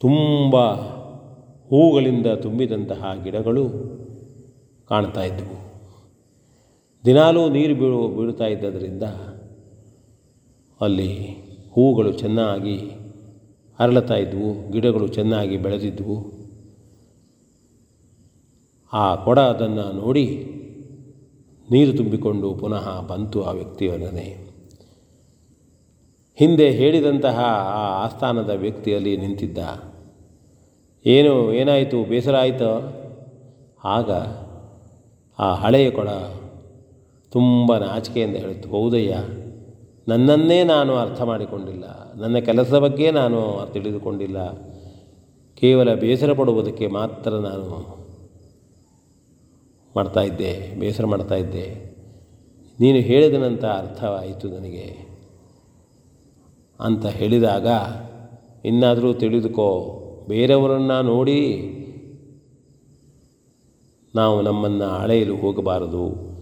[0.00, 0.56] ತುಂಬ
[1.68, 3.64] ಹೂಗಳಿಂದ ತುಂಬಿದಂತಹ ಗಿಡಗಳು
[4.88, 5.56] ಕಾಣ್ತಾ ಇದ್ದವು.
[7.04, 9.02] ದಿನಾಲೂ ನೀರು ಬೀಳು ಬೀಳ್ತಾ ಇದ್ದದರಿಂದ
[10.80, 11.10] ಅಲ್ಲಿ
[11.72, 12.78] ಹೂಗಳು ಚೆನ್ನಾಗಿ
[13.78, 16.32] ಅರಳುತ್ತಾ ಇದ್ವು ಗಿಡಗಳು ಚೆನ್ನಾಗಿ ಬೆಳೆದಿದ್ದವು.
[18.92, 20.26] ಆ ಕೊಡ ಅದನ್ನು ನೋಡಿ
[21.70, 24.46] ನೀರು ತುಂಬಿಕೊಂಡು ಪುನಃ ಬಂತು ಆ ವ್ಯಕ್ತಿಯೊಡನೆ
[26.38, 27.38] ಹಿಂದೆ ಹೇಳಿದಂತಹ
[27.74, 29.58] ಆ ಆಸ್ಥಾನದ ವ್ಯಕ್ತಿಯಲ್ಲಿ ನಿಂತಿದ್ದ.
[31.06, 32.04] ಏನು, ಏನಾಯಿತು?
[32.04, 32.72] ಬೇಸರ ಆಯಿತೋ?
[33.84, 34.10] ಆಗ
[35.38, 36.08] ಆ ಹಳೆಯ ಕೊಡ
[37.32, 39.16] ತುಂಬ ನಾಚಿಕೆಯಿಂದ ಹೇಳಿತು ಹೌದಯ್ಯ,
[40.08, 41.84] ನನ್ನನ್ನೇ ನಾನು ಅರ್ಥ ಮಾಡಿಕೊಂಡಿಲ್ಲ.
[42.16, 43.40] ನನ್ನ ಕೆಲಸದ ಬಗ್ಗೆ ನಾನು
[43.72, 44.38] ತಿಳಿದುಕೊಂಡಿಲ್ಲ.
[45.54, 47.68] ಕೇವಲ ಬೇಸರ ಪಡುವುದಕ್ಕೆ ಮಾತ್ರ ನಾನು
[49.96, 51.66] ಮಾಡ್ತಾಯಿದ್ದೆ ಬೇಸರ ಮಾಡ್ತಾಯಿದ್ದೆ
[52.80, 55.05] ನೀನು ಹೇಳಿದನಂತ ಅರ್ಥವಾಯಿತು ನನಗೆ.
[56.80, 57.66] ಅಂತ ಹೇಳಿದಾಗ,
[58.64, 59.68] ಇನ್ನಾದರೂ ತಿಳಿದುಕೋ,
[60.28, 61.40] ಬೇರೆಯವರನ್ನು ನೋಡಿ
[64.14, 66.36] ನಾವು ನಮ್ಮನ್ನು ಅಳೆಯಲು ಹೋಗಬಾರದು.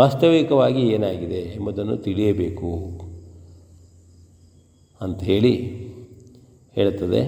[0.00, 2.70] ವಾಸ್ತವಿಕವಾಗಿ ಏನಾಗಿದೆ ಎಂಬುದನ್ನು ತಿಳಿಯಬೇಕು
[5.00, 5.54] ಅಂತ ಹೇಳಿ
[6.74, 7.20] ಹೇಳುತ್ತದೆ.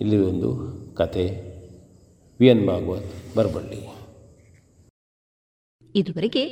[0.00, 1.54] ಇಲ್ಲಿ ಒಂದು ಕತೆ
[2.40, 3.94] ವಿ ಎನ್ ಭಾಗವತ್ ಬರಬಳ್ಳಿ.
[5.94, 6.44] ಇದುವರೆಗೆ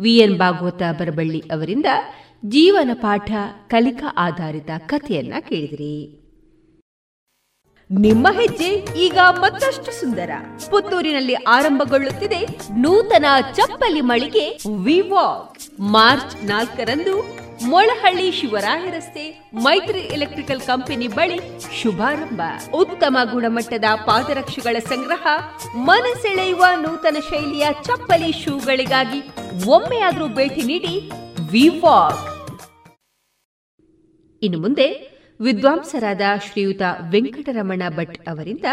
[0.00, 1.86] ವಿ ಎನ್ ಭಾಗವತ ಬರಬಳ್ಳಿ ಅವರಿಂದ
[2.42, 3.30] ಜೀವನ ಪಾಠ
[3.68, 6.16] ಕಲಿಕಾ ಆಧಾರಿತ ಕಥೆಯನ್ನ ಕೇಳಿದ್ರಿ.
[7.90, 8.68] ನಿಮ್ಮ ಹೆಜ್ಜೆ
[9.02, 10.30] ಈಗ ಮತ್ತಷ್ಟು ಸುಂದರ.
[10.70, 12.40] ಪುತ್ತೂರಿನಲ್ಲಿ ಆರಂಭಗೊಳ್ಳುತ್ತಿದೆ
[12.78, 21.38] ನೂತನ ಚಪ್ಪಲಿ ಮಳಿಗೆ ವಿವಾಕ್ ಮಾರ್ಚ್ ನಾಲ್ಕರಂದು ಮೊಳಹಳ್ಳಿ ಶಿವರಾಯ ರಸ್ತೆ ಮೈತ್ರಿ ಎಲೆಕ್ಟ್ರಿಕಲ್ ಕಂಪನಿ ಬಳಿ
[21.82, 22.40] ಶುಭಾರಂಭ.
[22.74, 25.26] ಉತ್ತಮ ಗುಣಮಟ್ಟದ ಪಾದರಕ್ಷೆಗಳ ಸಂಗ್ರಹ,
[25.76, 29.22] ಮನಸೆಳೆಯುವ ನೂತನ ಶೈಲಿಯ ಚಪ್ಪಲಿ ಶೂಗಳಿಗಾಗಿ
[29.66, 31.10] ಒಮ್ಮೆಯಾದರೂ ಭೇಟಿ ನೀಡಿ
[31.50, 32.29] ವಿವಾಕ್
[34.42, 34.86] ಇನ್ನು ಮುಂದೆ
[35.40, 38.64] ವಿದ್ವಾಂಸರಾದ ಶ್ರೀಯುತ ವೆಂಕಟರಮಣ ಭಟ್ ಅವರಿಂದ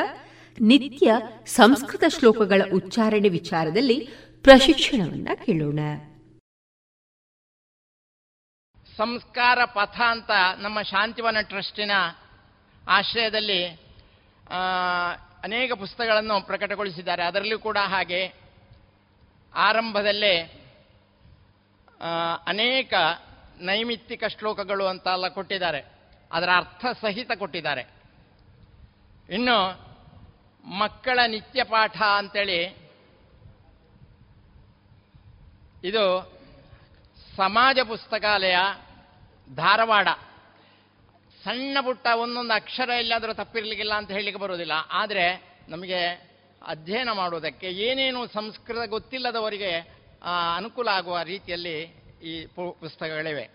[0.61, 1.13] ನಿತ್ಯ
[1.45, 3.97] ಸಂಸ್ಕೃತ ಶ್ಲೋಕಗಳ ಉಚ್ಚಾರಣೆ ವಿಚಾರದಲ್ಲಿ
[4.45, 5.79] ಪ್ರಶಿಕ್ಷಣವನ್ನ ಕೇಳೋಣ.
[8.97, 11.91] ಸಂಸ್ಕಾರ ಪಥ ಅಂತ ನಮ್ಮ ಶಾಂತಿವನ ಟ್ರಸ್ಟಿನ
[12.87, 13.61] ಆಶ್ರಯದಲ್ಲಿ
[15.43, 17.23] ಅನೇಕ ಪುಸ್ತಕಗಳನ್ನು ಪ್ರಕಟಗೊಳಿಸಿದ್ದಾರೆ.
[17.23, 18.21] ಅದರಲ್ಲೂ ಕೂಡ ಹಾಗೆ
[19.55, 20.35] ಆರಂಭದಲ್ಲೇ
[22.47, 22.93] ಅನೇಕ
[23.59, 25.85] ನೈಮಿತ್ತಿಕ ಶ್ಲೋಕಗಳು ಅಂತೆಲ್ಲ ಕೊಟ್ಟಿದ್ದಾರೆ.
[26.31, 27.81] ಅದರ ಅರ್ಥ ಸಹಿತ ಕೊಟ್ಟಿದ್ದಾರೆ.
[29.29, 29.87] ಇನ್ನು
[30.63, 32.77] ಮಕ್ಕಳ ನಿತ್ಯ ಪಾಠ ಅಂತೇಳಿ
[35.83, 36.37] ಇದು
[37.35, 38.55] ಸಮಾಜ ಪುಸ್ತಕಾಲಯ
[39.55, 40.07] ಧಾರವಾಡ.
[41.43, 46.05] ಸಣ್ಣ ಪುಟ್ಟ ಒಂದೊಂದು ಅಕ್ಷರ ಎಲ್ಲಾದರೂ ತಪ್ಪಿರಲಿಕ್ಕಿಲ್ಲ ಅಂತ ಹೇಳಲಿಕ್ಕೆ ಬರೋದಿಲ್ಲ ಆದರೆ ನಮಗೆ
[46.67, 49.71] ಅಧ್ಯಯನ ಮಾಡುವುದಕ್ಕೆ ಏನೇನು ಸಂಸ್ಕೃತ ಗೊತ್ತಿಲ್ಲದವರಿಗೆ
[50.55, 53.49] ಅನುಕೂಲ ಆಗುವ ರೀತಿಯಲ್ಲಿ ಈ ಪುಸ್ತಕಗಳಿವೆ.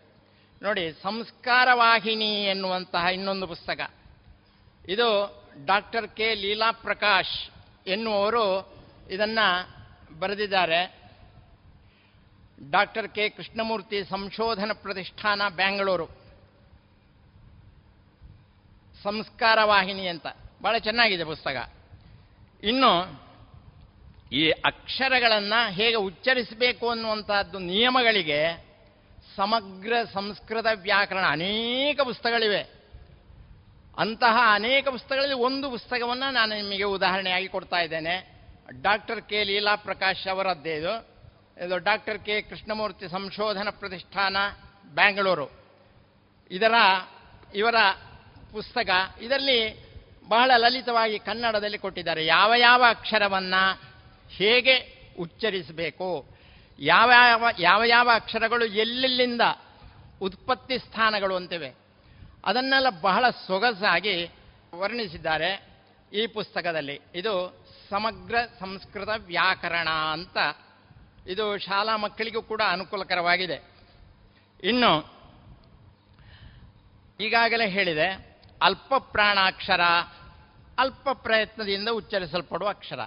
[0.62, 3.90] ನೋಡಿ ಸಂಸ್ಕಾರ ವಾಹಿನಿ ಎನ್ನುವಂತಹ ಇನ್ನೊಂದು ಪುಸ್ತಕ.
[4.88, 6.34] ಇದು ಡಾಕ್ಟರ್ ಕೆ.
[6.34, 7.50] ಲೀಲಾ ಪ್ರಕಾಶ್
[7.86, 8.74] ಎನ್ನುವರು
[9.10, 9.72] ಇದನ್ನು
[10.18, 11.02] ಬರೆದಿದ್ದಾರೆ.
[12.70, 13.28] Doctor K.
[13.28, 16.06] ಕೃಷ್ಣಮೂರ್ತಿ ಸಂಶೋಧನಾ ಪ್ರತಿಷ್ಠಾನ ಬೆಂಗಳೂರು
[19.02, 20.26] ಸಂಸ್ಕಾರ ವಾಹಿನಿ ಅಂತ.
[20.62, 21.72] ಭಾಳ ಚೆನ್ನಾಗಿದೆ ಪುಸ್ತಕ.
[22.62, 23.21] ಇನ್ನು
[24.32, 28.72] ಈ ಅಕ್ಷರಗಳನ್ನು ಹೇಗೆ ಉಚ್ಚರಿಸಬೇಕು ಅನ್ನುವಂಥದ್ದು ನಿಯಮಗಳಿಗೆ
[29.36, 32.60] ಸಮಗ್ರ ಸಂಸ್ಕೃತ ವ್ಯಾಕರಣ ಅನೇಕ ಪುಸ್ತಕಗಳಿವೆ.
[33.98, 38.32] ಅಂತಹ ಅನೇಕ ಪುಸ್ತಕಗಳಲ್ಲಿ ಒಂದು ಪುಸ್ತಕವನ್ನು ನಾನು ನಿಮಗೆ ಉದಾಹರಣೆಯಾಗಿ ಕೊಡ್ತಾ ಇದ್ದೇನೆ.
[38.82, 41.08] ಡಾಕ್ಟರ್ ಕೆ ಲೀಲಾ ಪ್ರಕಾಶ್ ಅವರದ್ದೇ ಇದು.
[41.66, 44.36] ಇದು ಡಾಕ್ಟರ್ ಕೆ ಕೃಷ್ಣಮೂರ್ತಿ ಸಂಶೋಧನಾ ಪ್ರತಿಷ್ಠಾನ,
[44.94, 45.50] ಬ್ಯಾಂಗಳೂರು.
[46.50, 46.74] ಇದರ,
[47.54, 47.74] ಇವರ
[48.52, 48.90] ಪುಸ್ತಕ
[49.20, 49.86] ಇದರಲ್ಲಿ
[50.28, 52.26] ಬಹಳ ಲಲಿತವಾಗಿ ಕನ್ನಡದಲ್ಲಿ ಕೊಟ್ಟಿದ್ದಾರೆ.
[52.26, 53.91] ಯಾವ ಯಾವ ಅಕ್ಷರವನ್ನು
[54.36, 56.28] ಹೇಗೆ ಉಚ್ಚರಿಸಬೇಕು?
[56.78, 59.40] ಯಾವ ಯಾವ ಯಾವ ಯಾವ ಅಕ್ಷರಗಳು ಎಲ್ಲೆಲ್ಲಿಂದ
[60.20, 61.74] ಉತ್ಪತ್ತಿ ಸ್ಥಾನಗಳು ಅಂತಿವೆ?
[62.44, 64.30] ಅದನ್ನೆಲ್ಲ ಬಹಳ ಸೊಗಸಾಗಿ
[64.74, 65.68] ವರ್ಣಿಸಿದ್ದಾರೆ
[66.12, 67.00] ಈ ಪುಸ್ತಕದಲ್ಲಿ.
[67.14, 70.36] ಇದು ಸಮಗ್ರ ಸಂಸ್ಕೃತ ವ್ಯಾಕರಣ ಅಂತ.
[71.26, 73.64] ಇದು ಶಾಲಾ ಮಕ್ಕಳಿಗೂ ಕೂಡ ಅನುಕೂಲಕರವಾಗಿದೆ.
[74.64, 75.22] ಇನ್ನು
[77.20, 79.80] ಈಗಾಗಲೇ ಹೇಳಿದೆ ಅಲ್ಪ ಪ್ರಾಣಾಕ್ಷರ
[80.78, 83.00] ಅಲ್ಪ ಪ್ರಯತ್ನದಿಂದ ಉಚ್ಚರಿಸಲ್ಪಡುವ ಅಕ್ಷರ.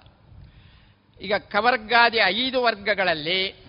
[1.22, 3.66] ಈಗ ಕವರ್ಗಾದಿ ಐದು ವರ್ಗಗಳಲ್ಲಿ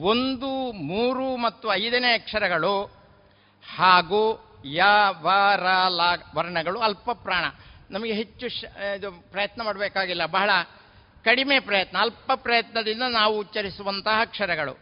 [0.00, 2.84] ಒಂದು, ಮೂರು ಮತ್ತು ಐದನೇ ಅಕ್ಷರಗಳು
[3.76, 4.82] ಹಾಗೂ ಯ,
[5.20, 6.00] ವ, ರ, ಲ
[6.34, 7.44] ವರ್ಣಗಳು ಅಲ್ಪ ಪ್ರಾಣ.
[7.90, 8.46] ನಮಗೆ ಹೆಚ್ಚು
[8.96, 10.26] ಇದು ಪ್ರಯತ್ನ ಮಾಡಬೇಕಾಗಿಲ್ಲ.
[10.26, 10.50] ಬಹಳ
[11.24, 11.98] ಕಡಿಮೆ ಪ್ರಯತ್ನ.
[11.98, 14.78] ಅಲ್ಪ ಪ್ರಯತ್ನದಿಂದ ನಾವು ಉಚ್ಚರಿಸುವಂತಹ ಅಕ್ಷರಗಳು.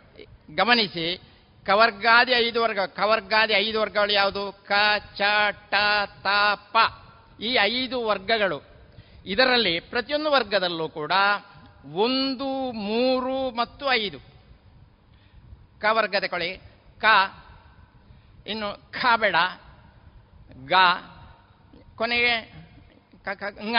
[0.56, 1.20] ಗಮನಿಸಿ,
[1.66, 4.64] ಕವರ್ಗಾದಿ ಐದು ವರ್ಗ, ಕವರ್ಗಾದಿ ಐದು ವರ್ಗಗಳು ಯಾವುದು?
[4.66, 4.72] ಕ,
[5.16, 5.74] ಚ, ಟ,
[6.22, 6.76] ತ, ಪ.
[7.40, 8.62] ಈ ಐದು ವರ್ಗಗಳು
[9.26, 11.12] ಇದರಲ್ಲಿ ಪ್ರತಿಯೊಂದು ವರ್ಗದಲ್ಲೂ ಕೂಡ
[11.92, 14.18] ಒಂದು, ಮೂರು ಮತ್ತು ಐದು.
[15.78, 16.58] ಕ ವರ್ಗದ ಕೊಳಿ.
[16.98, 17.04] ಕ,
[18.46, 19.36] ಇನ್ನು ಖ ಬೇಡ.
[20.66, 20.72] ಗ,
[21.94, 22.64] ಕೊನೆಗೆ
[23.24, 23.76] ಕ ಂಗ.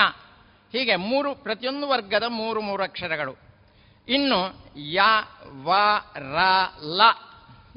[0.71, 3.35] ಹೀಗೆ ಮೂರು, ಪ್ರತಿಯೊಂದು ವರ್ಗದ ಮೂರು ಮೂರು ಅಕ್ಷರಗಳು.
[4.07, 4.99] ಇನ್ನು ಯ,
[5.63, 5.73] ವ,
[6.15, 6.37] ರ,
[6.81, 7.01] ಲ.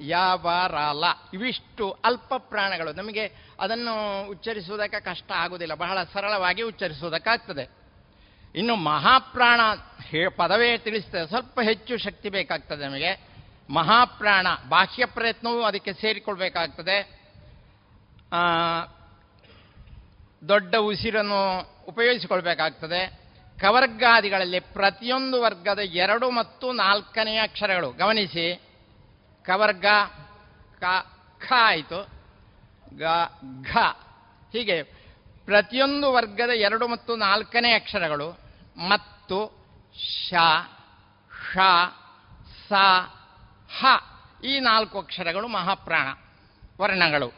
[0.03, 1.05] ಯ, ವ, ರ, ಲ.
[1.35, 2.93] ಇವಿಷ್ಟು ಅಲ್ಪ ಪ್ರಾಣಗಳು.
[2.93, 5.75] ನಮಗೆ ಅದನ್ನು ಉಚ್ಚರಿಸುವುದಕ್ಕೆ ಕಷ್ಟ ಆಗುವುದಿಲ್ಲ.
[5.75, 7.78] ಬಹಳ ಸರಳವಾಗಿ ಉಚ್ಚರಿಸುವುದಕ್ಕಾಗ್ತದೆ.
[8.59, 9.61] ಇನ್ನು ಮಹಾಪ್ರಾಣ
[10.03, 13.29] ಹೇ ಪದವೇ ತಿಳಿಸ್ತದೆ ಸ್ವಲ್ಪ ಹೆಚ್ಚು ಶಕ್ತಿ ಬೇಕಾಗ್ತದೆ ನಮಗೆ.
[13.71, 17.23] ಮಹಾಪ್ರಾಣ, ಬಾಹ್ಯ ಪ್ರಯತ್ನವೂ ಅದಕ್ಕೆ ಸೇರಿಕೊಳ್ಬೇಕಾಗ್ತದೆ.
[20.49, 23.21] ದೊಡ್ಡ ಉಸಿರನ್ನು ಉಪಯೋಗಿಸಿಕೊಳ್ಬೇಕಾಗ್ತದೆ.
[23.61, 27.91] ಕವರ್ಗಾದಿಗಳಲ್ಲಿ ಪ್ರತಿಯೊಂದು ವರ್ಗದ ಎರಡು ಮತ್ತು ನಾಲ್ಕನೆಯ ಅಕ್ಷರಗಳು.
[27.91, 28.63] ಗಮನಿಸಿ.
[29.47, 29.87] ಕವರ್ಗ,
[30.81, 30.85] ಕ,
[31.49, 32.09] ಖ ಆಯಿತು.
[32.99, 33.03] ಗ,
[33.73, 33.77] ಘ.
[34.53, 34.83] ಹೀಗೆ
[35.45, 38.48] ಪ್ರತಿಯೊಂದು ವರ್ಗದ ಎರಡು ಮತ್ತು ನಾಲ್ಕನೇ ಅಕ್ಷರಗಳು.
[38.79, 39.59] ಮತ್ತು
[40.29, 40.35] ಶ,
[41.53, 41.59] ಷ,
[42.69, 42.73] ಸ,
[43.81, 43.87] ಹ.
[44.45, 46.09] ಈ ನಾಲ್ಕು ಅಕ್ಷರಗಳು ಮಹಾಪ್ರಾಣ,
[46.81, 47.33] ವರ್ಣಗಳು.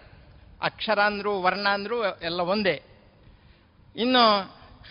[0.63, 2.83] ಅಕ್ಷರ ಅಂದರೂ ವರ್ಣ ಅಂದರೂ ಎಲ್ಲ ಒಂದೇ.
[3.97, 4.41] ಇನ್ನು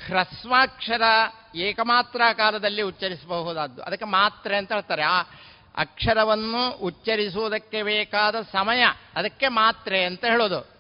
[0.06, 1.02] ಹ್ರಸ್ವಾಕ್ಷರ
[1.56, 3.82] ಏಕಮಾತ್ರ ಕಾಲದಲ್ಲಿ ಉಚ್ಚರಿಸಬಹುದಾದ್ದು.
[3.82, 5.04] ಅದಕ್ಕೆ ಮಾತ್ರೆ ಅಂತ ಹೇಳ್ತಾರೆ.
[5.04, 5.22] ಆ
[5.78, 8.84] ಅಕ್ಷರವನ್ನು ಉಚ್ಚರಿಸುವುದಕ್ಕೆ ಬೇಕಾದ ಸಮಯ,
[9.16, 10.80] ಅದಕ್ಕೆ ಮಾತ್ರೆ ಅಂತ ಹೇಳೋದು.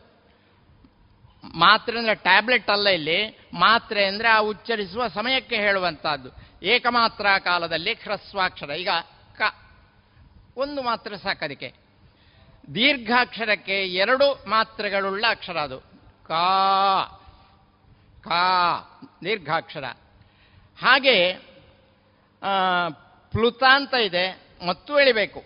[1.55, 3.38] ಮಾತ್ರೆ ಅಂದರೆ ಟ್ಯಾಬ್ಲೆಟ್ ಅಲ್ಲ ಇಲ್ಲಿ.
[3.53, 6.29] ಮಾತ್ರೆ ಅಂದರೆ ಆ ಉಚ್ಚರಿಸುವ ಸಮಯಕ್ಕೆ ಹೇಳುವಂತಹದ್ದು.
[6.63, 8.69] ಏಕಮಾತ್ರ ಕಾಲದಲ್ಲಿ ಹ್ರಸ್ವಾಕ್ಷರ.
[8.69, 8.89] ಈಗ
[9.37, 9.41] ಕ,
[10.57, 11.73] ಒಂದು ಮಾತ್ರೆ ಸಾಕು ಅದಕ್ಕೆ
[12.75, 15.79] ದೀರ್ಘಾಕ್ಷರಕ್ಕೆ ಎರಡು ಮಾತ್ರೆಗಳುಳ್ಳ ಅಕ್ಷರ ಅದು.
[16.27, 17.01] ಕಾ
[18.23, 19.83] ಕಾ, ದೀರ್ಘಾಕ್ಷರ.
[20.81, 21.33] ಹಾಗೆ
[23.31, 24.49] ಪ್ಲುತ ಅಂತ ಇದೆ.
[24.67, 25.43] ಮತ್ತು ಎಳಿಬೇಕು.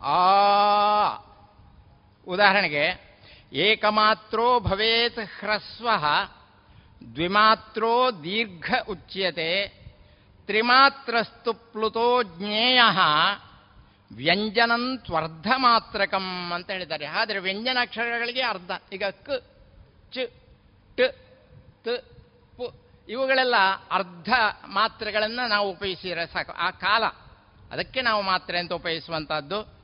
[0.00, 0.16] ಆ,
[2.28, 3.16] ಉದಾಹರಣೆಗೆ,
[3.52, 5.88] ಏಕಮಾತ್ರೋ ಭವೇತ್ ಹ್ರಸ್ವ
[7.12, 9.66] ದ್ವಿಮಾತ್ರೋ ದೀರ್ಘ ಉಚ್ಯತೆ,
[10.46, 12.80] ತ್ರಿಮಾತ್ರಸ್ತು ಪ್ಲುತೋ ಜ್ಞೇಯ
[14.12, 17.06] ವ್ಯಂಜನಂತ್ವರ್ಧ ಮಾತ್ರಕಂ ಅಂತ ಹೇಳಿದ್ದಾರೆ.
[17.06, 18.70] ಆದರೆ ವ್ಯಂಜನಾಕ್ಷರಗಳಿಗೆ ಅರ್ಧ.
[18.92, 19.40] ಈಗ ಕ್,
[20.12, 20.18] ಚ,
[20.96, 21.00] ಟ,
[21.84, 21.88] ತ,
[22.56, 23.54] ಪು ಇವುಗಳೆಲ್ಲ
[23.90, 24.32] ಅರ್ಧ
[24.66, 26.52] ಮಾತ್ರೆಗಳನ್ನು ನಾವು ಉಪಯೋಗಿಸಿದರೆ ಸಾಕು.
[26.52, 27.04] ಆ ಕಾಲ,
[27.70, 29.74] ಅದಕ್ಕೆ ನಾವು ಮಾತ್ರೆ ಅಂತ ಉಪಯೋಗಿಸುವಂಥದ್ದು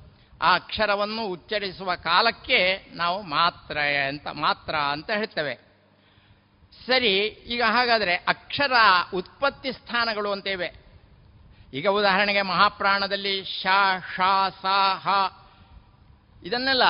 [0.43, 5.70] ಆ ಅಕ್ಷರವನ್ನು ಉಚ್ಚರಿಸುವ ಕಾಲಕ್ಕೆ ನಾವು ಮಾತ್ರೆ ಅಂತ, ಮಾತ್ರ ಅಂತ ಹೇಳ್ತೇವೆ.
[6.87, 8.73] ಸರಿ, ಈಗ ಹಾಗಾದರೆ ಅಕ್ಷರ
[9.15, 10.91] ಉತ್ಪತ್ತಿ ಸ್ಥಾನಗಳು ಅಂತೇವೆ.
[11.75, 13.67] ಈಗ ಉದಾಹರಣೆಗೆ ಮಹಾಪ್ರಾಣದಲ್ಲಿ ಶ
[14.17, 14.21] ಶ
[14.63, 14.67] ಸ,
[15.03, 15.09] ಹ.
[16.43, 16.83] ಇದನ್ನೆಲ್ಲ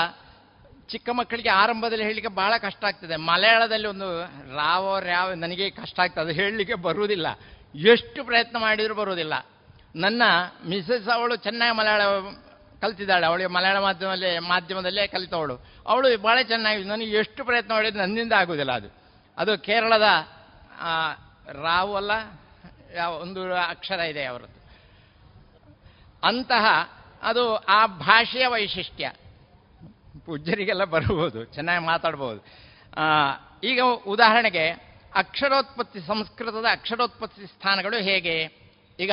[0.88, 3.16] ಚಿಕ್ಕ ಮಕ್ಕಳಿಗೆ ಆರಂಭದಲ್ಲಿ ಹೇಳಲಿಕ್ಕೆ ಬಹಳ ಕಷ್ಟ ಆಗ್ತದೆ.
[3.16, 4.22] ಮಲಯಾಳದಲ್ಲಿ ಒಂದು
[4.56, 7.26] ರಾವ ರಾವ್ ನನಗೆ ಕಷ್ಟ ಆಗ್ತದೆ, ಅದು ಹೇಳಲಿಕ್ಕೆ ಬರುವುದಿಲ್ಲ.
[7.74, 9.46] ಎಷ್ಟು ಪ್ರಯತ್ನ ಮಾಡಿದರೂ ಬರುವುದಿಲ್ಲ.
[9.96, 10.22] ನನ್ನ
[10.66, 12.02] ಮಿಸಸ್ ಅವಳು ಚೆನ್ನಾಗಿ ಮಲಯಾಳ
[12.80, 13.26] ಕಲ್ತಿದ್ದಾಳೆ.
[13.26, 15.56] ಅವಳಿಗೆ ಮಲಯಾಳ ಮಾಧ್ಯಮದಲ್ಲಿ, ಮಾಧ್ಯಮದಲ್ಲೇ ಕಲಿತವಳು.
[15.86, 18.99] ಅವಳು ಭಾಳ ಚೆನ್ನಾಗಿ, ನನಗೆ ಎಷ್ಟು ಪ್ರಯತ್ನ ಮಾಡಿದ್ರು ನನ್ನಿಂದ ಆಗೋದಿಲ್ಲ ಅದು.
[19.40, 20.06] ಅದು ಕೇರಳದ
[20.80, 20.92] ಆ,
[21.62, 22.12] ರಾವು ಅಲ್ಲ
[22.94, 24.58] ಯಾವ ಒಂದು ಅಕ್ಷರ ಇದೆ ಅವರದ್ದು.
[26.22, 26.64] ಅಂತಹ
[27.22, 29.06] ಅದು ಆ ಭಾಷೆಯ ವೈಶಿಷ್ಟ್ಯ.
[30.26, 32.40] ಪೂಜ್ಯರಿಗೆಲ್ಲ ಬರ್ಬೋದು ಚೆನ್ನಾಗಿ ಮಾತಾಡ್ಬೋದು
[33.62, 34.64] ಈಗ ಉದಾಹರಣೆಗೆ
[35.14, 38.36] ಅಕ್ಷರೋತ್ಪತ್ತಿ ಸಂಸ್ಕೃತದ ಅಕ್ಷರೋತ್ಪತ್ತಿ ಸ್ಥಾನಗಳು ಹೇಗೆ?
[38.98, 39.12] ಈಗ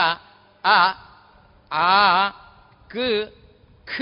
[0.63, 0.77] ಅ
[1.71, 2.29] ಆ
[2.87, 2.95] ಕ
[3.85, 3.95] ಖ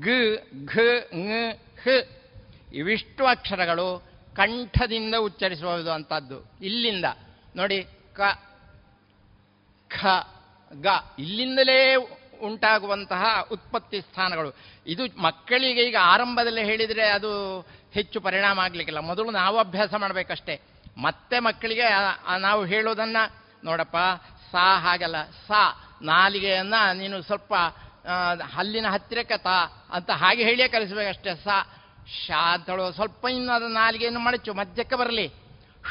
[0.00, 0.08] ಗ
[0.66, 0.74] ಘ
[2.72, 3.88] ಇವಿಷ್ಟು ಅಕ್ಷರಗಳು
[4.36, 7.04] ಕಂಠದಿಂದ ಉಚ್ಚರಿಸುವುದು ಅಂತದ್ದು ಇಲ್ಲಿಂದ.
[7.56, 8.20] ನೋಡಿ, ಕ,
[9.88, 10.06] ಖ,
[10.80, 10.86] ಗ.
[11.18, 11.94] ಇಲ್ಲಿಂದಲೇ
[12.42, 14.56] ಉಂಟಾಗುವಂತಹ ಉತ್ಪತ್ತಿ ಸ್ಥಾನಗಳು.
[14.86, 17.60] ಇದು ಮಕ್ಕಳಿಗೆ ಈಗ ಆರಂಭದಲ್ಲಿ ಹೇಳಿದರೆ ಅದು
[17.92, 18.98] ಹೆಚ್ಚು ಪರಿಣಾಮ ಆಗಲಿಕ್ಕಿಲ್ಲ.
[18.98, 20.60] ಮೊದಲು ನಾವು ಅಭ್ಯಾಸ ಮಾಡಬೇಕಷ್ಟೇ.
[20.98, 21.82] ಮತ್ತೆ ಮಕ್ಕಳಿಗೆ
[22.38, 23.34] ನಾವು ಹೇಳೋದನ್ನು,
[23.64, 23.96] ನೋಡಪ್ಪ,
[24.52, 25.22] ಸಾ ಹಾಗಲ್ಲ.
[25.22, 27.54] ಸಾ, ನಾಲಿಗೆಯನ್ನು ನೀನು ಸ್ವಲ್ಪ
[28.54, 31.34] ಹಲ್ಲಿನ ಹತ್ತಿರಕ್ಕೆ ತಾ ಅಂತ ಹಾಗೆ ಹೇಳಿಯೇ ಕಲಿಸಬೇಕಷ್ಟೇ.
[31.34, 31.72] ಸಾ
[32.26, 32.56] ಶಾ
[32.90, 35.32] ಸ್ವಲ್ಪ ಇನ್ನು ಅದು ನಾಲಿಗೆಯನ್ನು ಮಡಚು, ಮಧ್ಯಕ್ಕೆ ಬರಲಿ.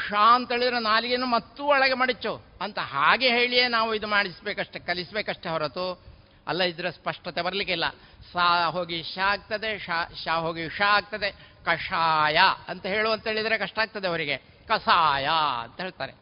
[0.08, 2.44] ಶಾ ಅಂತ ಹೇಳಿದ್ರೆ ನಾಲಿಗೆಯನ್ನು ಮತ್ತೂ ಒಳಗೆ ಮಡಚು.
[2.60, 6.16] ಅಂತ ಹಾಗೆ ಹೇಳಿಯೇ ನಾವು ಇದು ಮಾಡಿಸ್ಬೇಕಷ್ಟೆ, ಕಲಿಸ್ಬೇಕಷ್ಟೇ ಹೊರತು.
[6.46, 7.88] ಅಲ್ಲ, ಇದ್ರೆ ಸ್ಪಷ್ಟತೆ ಬರಲಿಕ್ಕಿಲ್ಲ
[8.32, 11.30] ಸಾ ಹೋಗಿ ಶಾ ಆಗ್ತದೆ ಶಾ ಶಾ ಹೋಗಿ ಶಾ ಆಗ್ತದೆ
[11.64, 12.38] ಕಷಾಯ
[12.68, 14.36] ಅಂತ ಹೇಳು ಅಂತ ಹೇಳಿದರೆ ಕಷ್ಟ ಆಗ್ತದೆ ಅವರಿಗೆ.
[14.68, 15.28] ಕಸಾಯ
[15.62, 16.12] ಅಂತ ಹೇಳ್ತಾರೆ.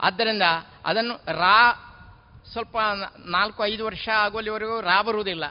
[0.00, 0.42] ಆದ್ದರಿಂದ
[0.84, 1.72] ಅದನ್ನು ರಾ
[2.52, 2.76] ಸ್ವಲ್ಪ
[3.24, 5.44] ನಾಲ್ಕು ಐದು ವರ್ಷ ಆಗೋಲಿವರೆಗೂ ರಾ ಬರುವುದಿಲ್ಲ.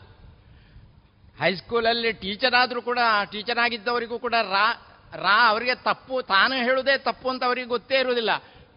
[1.40, 3.00] ಹೈಸ್ಕೂಲಲ್ಲಿ ಟೀಚರ್ ಆದರೂ ಕೂಡ
[3.32, 4.74] ಟೀಚರ್ ಆಗಿದ್ದವರಿಗೂ ಕೂಡ ರಾ
[5.16, 8.30] ರಾ ಅವರಿಗೆ ತಪ್ಪು, ತಾನು ಹೇಳುವುದೇ ತಪ್ಪು ಅಂತ ಅವರಿಗೆ ಗೊತ್ತೇ ಇರುವುದಿಲ್ಲ.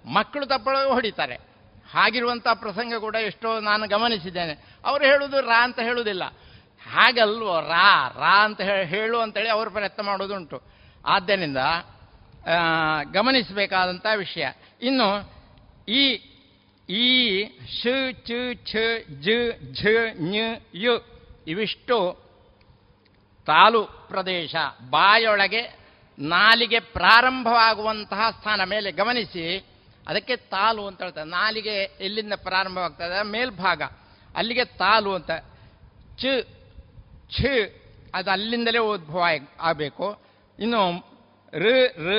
[0.06, 1.34] ಮಕ್ಕಳು ತಪ್ಪಳು ಹೊಡಿತಾರೆ.
[1.90, 4.76] ಹಾಗಿರುವಂಥ ಪ್ರಸಂಗ ಕೂಡ ಎಷ್ಟೋ ನಾನು ಗಮನಿಸಿದ್ದೇನೆ.
[4.84, 6.24] ಅವರು ಹೇಳುವುದು ರಾ ಅಂತ ಹೇಳುವುದಿಲ್ಲ.
[6.90, 10.62] ಹಾಗಲ್ವೋ, ರಾ ರಾ ಅಂತ ಹೇಳು ಅಂತೇಳಿ ಅವರು ಪ್ರಯತ್ನ ಮಾಡೋದುಂಟು
[11.06, 11.56] ಆದ್ದರಿಂದ
[13.12, 14.46] ಗಮನಿಸಬೇಕಾದಂಥ ವಿಷಯ.
[14.82, 15.08] ಇನ್ನು,
[15.88, 16.20] ಈ
[16.88, 17.44] ಈ,
[17.82, 18.30] ಶು, ಚ,
[18.72, 18.76] ಛ,
[19.20, 19.28] ಜ,
[19.74, 19.86] ಝ,
[20.20, 20.34] ಞ,
[20.74, 20.94] ಯು
[21.46, 22.27] ಇವಿಷ್ಟು
[23.48, 24.54] ತಾಲು ಪ್ರದೇಶ
[24.90, 25.78] ಬಾಯೊಳಗೆ
[26.18, 29.66] ನಾಲಿಗೆ ಪ್ರಾರಂಭವಾಗುವಂತಹ ಸ್ಥಾನ ಮೇಲೆ ಗಮನಿಸಿ,
[30.08, 31.30] ಅದಕ್ಕೆ ತಾಲು ಅಂತ ಹೇಳ್ತಾರೆ.
[31.30, 33.22] ನಾಲಿಗೆ ಎಲ್ಲಿಂದ ಪ್ರಾರಂಭವಾಗ್ತದೆ?
[33.22, 33.82] ಮೇಲ್ಭಾಗ.
[34.36, 35.30] ಅಲ್ಲಿಗೆ ತಾಲು ಅಂತ.
[36.18, 36.24] ಚ,
[37.38, 37.44] ಛ,
[38.14, 39.24] ಅದು ಅಲ್ಲಿಂದಲೇ ಉದ್ಭವ
[39.60, 40.22] ಆಗಬೇಕು.
[40.58, 41.08] ಇನ್ನು
[41.54, 41.66] ಋ
[41.96, 42.12] ಋ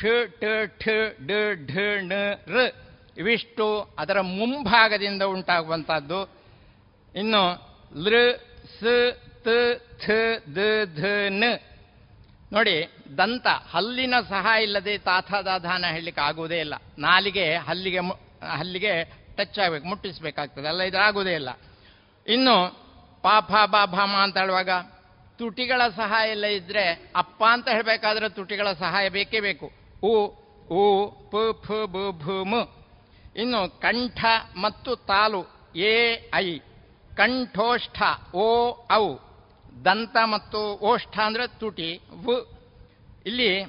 [0.00, 0.04] ಷ
[0.40, 0.88] ಟ ಠ
[1.26, 1.30] ಡ
[1.74, 2.12] ಢ, ಣ
[2.46, 2.58] ಋ
[3.18, 6.30] ಇವಿಷ್ಟು ಅದರ ಮುಂಭಾಗದಿಂದ ಉಂಟಾಗುವಂಥದ್ದು.
[7.16, 7.66] ಇನ್ನು
[7.96, 8.32] ಲೃ,
[8.80, 8.84] ಸ
[10.06, 10.10] ಥ,
[10.56, 10.58] ದ,
[10.96, 11.44] ಧ, ನ.
[12.52, 16.74] ನೋಡಿ, ದಂತ, ಹಲ್ಲಿನ ಸಹಾಯ ಇಲ್ಲದೆ ತಾಥ ದಾಧಾನ ಹೇಳಲಿಕ್ಕೆ ಆಗುವುದೇ ಇಲ್ಲ.
[16.98, 17.98] ನಾಲಿಗೆ ಹಲ್ಲಿಗೆ
[18.56, 19.04] ಹಲ್ಲಿಗೆ
[19.36, 20.68] ಟಚ್ ಆಗಬೇಕು, ಮುಟ್ಟಿಸಬೇಕಾಗ್ತದೆ.
[20.68, 21.48] ಅಲ್ಲ, ಇದು ಆಗುವುದೇ ಇಲ್ಲ.
[22.26, 22.86] ಇನ್ನು,
[23.22, 24.70] ಪಾಪ ಬಾ ಭಾಮ ಅಂತ ಹೇಳುವಾಗ,
[25.38, 29.70] ತುಟಿಗಳ ಸಹಾಯ ಇಲ್ಲ ಇದ್ರೆ ಅಪ್ಪ ಅಂತ ಹೇಳಬೇಕಾದ್ರೆ ತುಟಿಗಳ ಸಹಾಯ ಬೇಕೇ ಬೇಕು.
[30.02, 30.26] ಉ
[30.70, 31.34] ಉ, ಪ,
[31.66, 31.96] ಫ, ಬ
[32.30, 32.54] ಮ.
[33.36, 34.24] ಇನ್ನು, ಕಂಠ
[34.56, 36.58] ಮತ್ತು ತಾಲು, ಎ, ಐ.
[37.16, 38.02] ಕಂಠೋಷ್ಠ,
[38.34, 39.16] ಓ, ಔ.
[39.84, 42.46] ದಂತ ಮತ್ತು ಓಷ್ಠ ಅಂದರೆ ತುಟಿ, ವ್.
[43.26, 43.64] ಇಲ್ಲಿ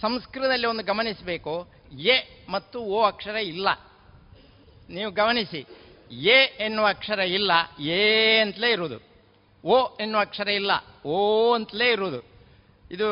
[0.00, 1.68] ಸಂಸ್ಕೃತದಲ್ಲಿ ಒಂದು ಗಮನಿಸಬೇಕು.
[1.98, 3.68] ಎ ಮತ್ತು ಓ ಅಕ್ಷರ ಇಲ್ಲ.
[4.88, 5.66] ನೀವು ಗಮನಿಸಿ.
[6.12, 7.52] ಎ ಎನ್ನುವ ಅಕ್ಷರ ಇಲ್ಲ.
[7.82, 9.00] ಎ ಅಂತಲೇ ಇರುವುದು.
[9.64, 10.70] ಓ ಎನ್ನುವ ಅಕ್ಷರ ಇಲ್ಲ.
[11.06, 12.20] ಓ ಅಂತಲೇ ಇರುವುದು.
[12.90, 13.08] ಇದು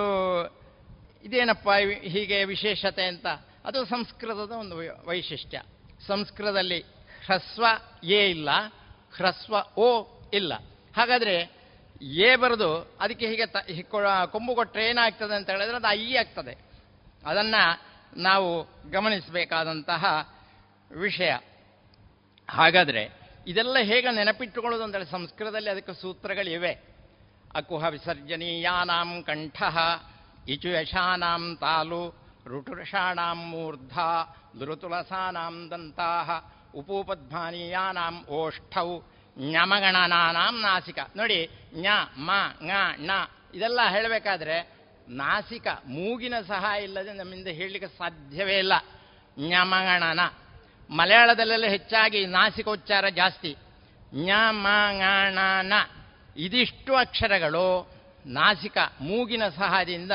[1.24, 1.68] ಇದೇನಪ್ಪ
[2.02, 3.26] ಹೀಗೆ ವಿಶೇಷತೆ ಅಂತ?
[3.64, 4.76] ಅದು ಸಂಸ್ಕೃತದ ಒಂದು
[5.06, 5.62] ವೈಶಿಷ್ಟ್ಯ.
[6.06, 6.80] ಸಂಸ್ಕೃತದಲ್ಲಿ
[7.24, 7.64] ಹ್ರಸ್ವ
[8.04, 8.50] ಎ ಇಲ್ಲ,
[9.16, 10.54] ಹ್ರಸ್ವ ಓ ಇಲ್ಲ.
[10.96, 11.63] ಹಾಗಾದರೆ
[12.04, 16.58] ಎ ಬರೆದು ಅದಕ್ಕೆ ಹೀಗೆ ತ ಹಿ- ಕೊ- ಕೊಂಬು ಕೊಟ್ಟರೆ ಏನಾಗ್ತದೆ ಅಂತ ಹೇಳಿದ್ರೆ ಅದು ಐ ಆಗ್ತದೆ.
[17.26, 17.80] ಅದನ್ನು
[18.16, 20.34] ನಾವು ಗಮನಿಸಬೇಕಾದಂತಹ
[20.96, 21.32] ವಿಷಯ.
[22.50, 23.10] ಹಾಗಾದರೆ
[23.46, 26.94] ಇದೆಲ್ಲ ಹೇಗೆ ನೆನಪಿಟ್ಟುಕೊಳ್ಳೋದು ಅಂತೇಳಿ ಸಂಸ್ಕೃತದಲ್ಲಿ ಅದಕ್ಕೆ ಸೂತ್ರಗಳಿವೆ.
[27.54, 29.22] ಅಕುಹ ವಿಸರ್ಜನೀಯಾನಾಂ
[30.48, 33.98] ಇಚು ಯಶಾನಾಂ ತಾಲು ಋಟುರಷಾಣಾಂ ಮೂರ್ಧ
[34.60, 36.30] ದುರುತುಲಸಾನಾಂ ದಂತಾಹ
[36.74, 39.00] ಉಪೂಪದ್ಮಾನೀಯಾನಾಂ ಓಷ್ಠೌ
[39.36, 40.98] ಞಮಗಣನಾನಾಂ ನಾಸಿಕ.
[41.16, 41.38] ನೋಡಿ
[41.80, 41.86] ಞ
[42.16, 42.30] ಮ
[42.62, 43.10] ಣ ಣ,
[43.54, 44.56] ಇದೆಲ್ಲ ಹೇಳಬೇಕಾದ್ರೆ
[45.08, 48.72] ನಾಸಿಕ ಮೂಗಿನ ಸಹಾಯ ಇಲ್ಲದೆ ನಮ್ಮಿಂದ ಹೇಳಲಿಕ್ಕೆ ಸಾಧ್ಯವೇ ಇಲ್ಲ.
[49.38, 50.20] ಞಮಗಣನ
[50.90, 53.52] ಮಲಯಾಳದಲ್ಲೆಲ್ಲ ಹೆಚ್ಚಾಗಿ ನಾಸಿಕೋಚ್ಚಾರ ಜಾಸ್ತಿ.
[54.24, 54.66] ಞ ಮ
[55.62, 55.72] ಣ
[56.36, 57.66] ಇದಿಷ್ಟು ಅಕ್ಷರಗಳು
[58.26, 60.12] ನಾಸಿಕ ಮೂಗಿನ ಸಹಾಯದಿಂದ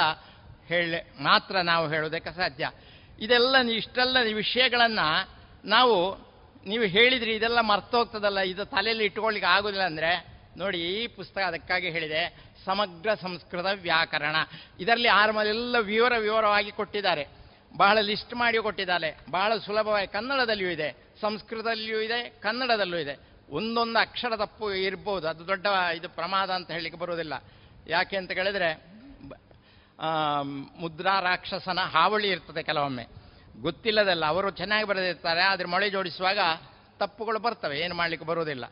[0.67, 2.71] ಹೇಳಿ, ಮಾತ್ರ ನಾವು ಹೇಳೋದಕ್ಕೆ ಸಾಧ್ಯ.
[3.19, 5.07] ಇದೆಲ್ಲ ಇಷ್ಟೆಲ್ಲ ವಿಷಯಗಳನ್ನು
[5.65, 5.95] ನಾವು
[6.65, 10.11] ನೀವು ಹೇಳಿದ್ರಿ ಇದೆಲ್ಲ ಮರ್ತೋಗ್ತದಲ್ಲ ಇದು ತಲೆಯಲ್ಲಿ ಇಟ್ಕೊಳ್ಳಿಕ್ಕೆ ಆಗೋದಿಲ್ಲ ಅಂದರೆ,
[10.61, 12.21] ನೋಡಿ ಈ ಪುಸ್ತಕ ಅದಕ್ಕಾಗಿ ಹೇಳಿದೆ,
[12.65, 14.35] ಸಮಗ್ರ ಸಂಸ್ಕೃತ ವ್ಯಾಕರಣ.
[14.83, 17.23] ಇದರಲ್ಲಿ ಆರ್ಮಲೆಲ್ಲ ವಿವರ ವಿವರವಾಗಿ ಕೊಟ್ಟಿದ್ದಾರೆ.
[17.81, 20.89] ಬಹಳ ಲಿಸ್ಟ್ ಮಾಡಿ ಕೊಟ್ಟಿದ್ದಾರೆ ಬಹಳ ಸುಲಭವಾಗಿ ಕನ್ನಡದಲ್ಲಿಯೂ ಇದೆ,
[21.21, 23.15] ಸಂಸ್ಕೃತದಲ್ಲಿಯೂ ಇದೆ, ಕನ್ನಡದಲ್ಲೂ ಇದೆ.
[23.57, 25.25] ಒಂದೊಂದು ಅಕ್ಷರ ತಪ್ಪು ಇರ್ಬೋದು.
[25.31, 25.65] ಅದು ದೊಡ್ಡ
[25.99, 27.33] ಇದು ಪ್ರಮಾದ ಅಂತ ಹೇಳಲಿಕ್ಕೆ ಬರೋದಿಲ್ಲ
[27.93, 28.69] ಯಾಕೆ ಅಂತ ಕೇಳಿದ್ರೆ
[30.81, 33.05] ಮುದ್ರಾ ರಾಕ್ಷಸನ ಹಾವಳಿ ಇರ್ತದೆ ಕೆಲವೊಮ್ಮೆ.
[33.61, 36.39] ಗೊತ್ತಿಲ್ಲದಲ್ಲ, ಅವರು ಚೆನ್ನಾಗಿ ಬರೆದಿರ್ತಾರೆ, ಆದರೆ ಮೊಳೆ ಜೋಡಿಸುವಾಗ
[36.99, 38.71] ತಪ್ಪುಗಳು ಬರ್ತವೆ, ಏನು ಮಾಡಲಿಕ್ಕೆ ಬರುವುದಿಲ್ಲ.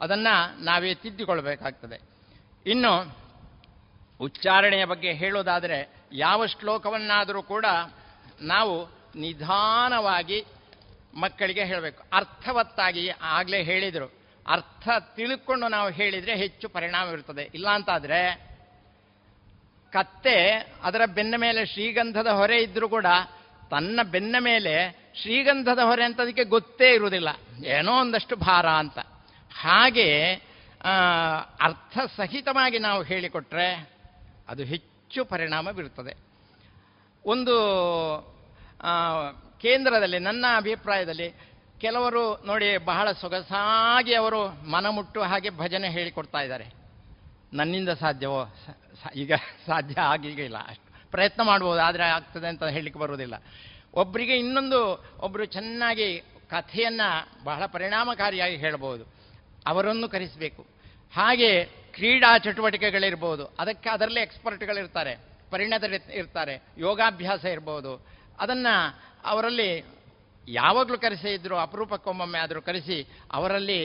[0.00, 2.00] ಅದನ್ನು ನಾವೇ ತಿದ್ದಿಕೊಳ್ಬೇಕಾಗ್ತದೆ.
[2.66, 3.16] ಇನ್ನು,
[4.20, 7.64] ಉಚ್ಚಾರಣೆಯ ಬಗ್ಗೆ ಹೇಳೋದಾದರೆ, ಯಾವ ಶ್ಲೋಕವನ್ನಾದರೂ ಕೂಡ
[8.40, 10.44] ನಾವು ನಿಧಾನವಾಗಿ
[11.14, 12.04] ಮಕ್ಕಳಿಗೆ ಹೇಳಬೇಕು.
[12.12, 14.26] ಅರ್ಥವತ್ತಾಗಿ ಆಗಲೇ ಹೇಳಿದರು.
[14.48, 18.36] ಅರ್ಥ ತಿಳ್ಕೊಂಡು ನಾವು ಹೇಳಿದರೆ ಹೆಚ್ಚು ಪರಿಣಾಮ ಇರ್ತದೆ ಇಲ್ಲ ಅಂತಾದರೆ
[19.92, 20.50] ಕತ್ತೆ
[20.82, 23.06] ಅದರ ಬೆನ್ನ ಮೇಲೆ ಶ್ರೀಗಂಧದ ಹೊರೆ ಇದ್ದರೂ ಕೂಡ
[23.70, 24.74] ತನ್ನ ಬೆನ್ನ ಮೇಲೆ
[25.20, 27.28] ಶ್ರೀಗಂಧದ ಹೊರೆ ಅಂತ ಅದಕ್ಕೆ ಗೊತ್ತೇ ಇರುವುದಿಲ್ಲ.
[27.66, 28.98] ಏನೋ ಒಂದಷ್ಟು ಭಾರ ಅಂತ.
[29.60, 30.34] ಹಾಗೆ
[31.60, 33.90] ಅರ್ಥ ಸಹಿತವಾಗಿ ನಾವು ಹೇಳಿಕೊಟ್ರೆ
[34.48, 36.16] ಅದು ಹೆಚ್ಚು ಪರಿಣಾಮ ಬೀರುತ್ತದೆ
[37.24, 37.56] ಒಂದು
[39.60, 41.28] ಕೇಂದ್ರದಲ್ಲಿ, ನನ್ನ ಅಭಿಪ್ರಾಯದಲ್ಲಿ
[41.80, 46.66] ಕೆಲವರು ನೋಡಿ ಬಹಳ ಸೊಗಸಾಗಿ ಅವರು ಮನಮುಟ್ಟು ಹಾಗೆ ಭಜನೆ ಹೇಳಿಕೊಡ್ತಾ ಇದ್ದಾರೆ.
[47.52, 48.46] ನನ್ನಿಂದ ಸಾಧ್ಯವೋ?
[49.16, 49.32] ಈಗ
[49.66, 50.85] ಸಾಧ್ಯ ಆಗಿಲ್ಲ ಅಷ್ಟು.
[51.16, 53.36] ಪ್ರಯತ್ನ ಮಾಡ್ಬೋದು, ಆದರೆ ಆಗ್ತದೆ ಅಂತ ಹೇಳಲಿಕ್ಕೆ ಬರುವುದಿಲ್ಲ.
[54.02, 54.80] ಒಬ್ಬರಿಗೆ ಇನ್ನೊಂದು
[55.26, 56.08] ಒಬ್ಬರು ಚೆನ್ನಾಗಿ
[56.54, 57.08] ಕಥೆಯನ್ನು
[57.48, 59.04] ಬಹಳ ಪರಿಣಾಮಕಾರಿಯಾಗಿ ಹೇಳ್ಬೋದು,
[59.72, 60.62] ಅವರನ್ನು ಕರೆಸಬೇಕು.
[61.18, 61.50] ಹಾಗೆ
[61.96, 65.14] ಕ್ರೀಡಾ ಚಟುವಟಿಕೆಗಳಿರ್ಬೋದು, ಅದಕ್ಕೆ ಅದರಲ್ಲೇ ಎಕ್ಸ್ಪರ್ಟ್ಗಳಿರ್ತಾರೆ
[65.52, 66.54] ಪರಿಣತರು ಇರ್ತಾರೆ,
[66.86, 67.92] ಯೋಗಾಭ್ಯಾಸ ಇರ್ಬೋದು,
[68.44, 68.74] ಅದನ್ನು
[69.32, 69.70] ಅವರಲ್ಲಿ
[70.48, 72.98] ಯಾವಾಗಲೂ ಕರೆಸೇ ಇದ್ದರೂ ಅಪರೂಪಕ್ಕೊಮ್ಮೊಮ್ಮೆ ಆದರೂ ಕರೆಸಿ
[73.36, 73.78] ಅವರಲ್ಲಿ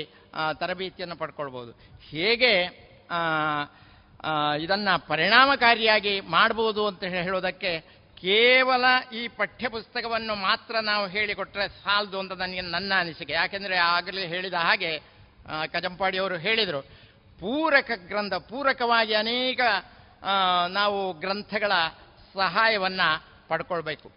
[0.60, 1.72] ತರಬೇತಿಯನ್ನು ಪಡ್ಕೊಳ್ಬೋದು.
[2.12, 2.52] ಹೇಗೆ
[4.64, 7.72] ಇದನ್ನು ಪರಿಣಾಮಕಾರಿಯಾಗಿ ಮಾಡ್ಬೋದು ಅಂತ ಹೇಳೋದಕ್ಕೆ
[8.18, 13.34] ಕೇವಲ ಈ ಪಠ್ಯಪುಸ್ತಕವನ್ನು ಮಾತ್ರ ನಾವು ಹೇಳಿಕೊಟ್ರೆ ಸಾಲದು ಅಂತ ನನಗೆ ನನ್ನ ಅನಿಸಿಕೆ.
[13.34, 14.92] ಯಾಕೆಂದರೆ ಆಗಲೇ ಹೇಳಿದ ಹಾಗೆ
[15.74, 16.82] ಕಜಂಪಾಡಿಯವರು ಹೇಳಿದರು,
[17.40, 19.62] ಪೂರಕ ಗ್ರಂಥ, ಪೂರಕವಾಗಿ ಅನೇಕ
[20.70, 21.72] ನಾವು ಗ್ರಂಥಗಳ
[22.34, 23.10] ಸಹಾಯವನ್ನು
[23.48, 24.08] ಪಡ್ಕೊಳ್ಬೇಕು.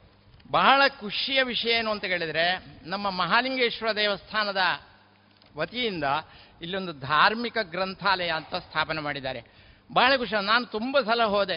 [0.50, 2.46] ಬಹಳ ಖುಷಿಯ ವಿಷಯ ಏನು ಅಂತ ಹೇಳಿದರೆ
[2.84, 4.62] ನಮ್ಮ ಮಹಾಲಿಂಗೇಶ್ವರ ದೇವಸ್ಥಾನದ
[5.56, 6.06] ವತಿಯಿಂದ
[6.62, 9.40] ಇಲ್ಲೊಂದು ಧಾರ್ಮಿಕ ಗ್ರಂಥಾಲಯ ಅಂತ ಸ್ಥಾಪನೆ ಮಾಡಿದ್ದಾರೆ.
[9.94, 11.54] ಬಹಳ ಖುಷಿ ನಾನು ತುಂಬ ಸಲ ಹೋದೆ.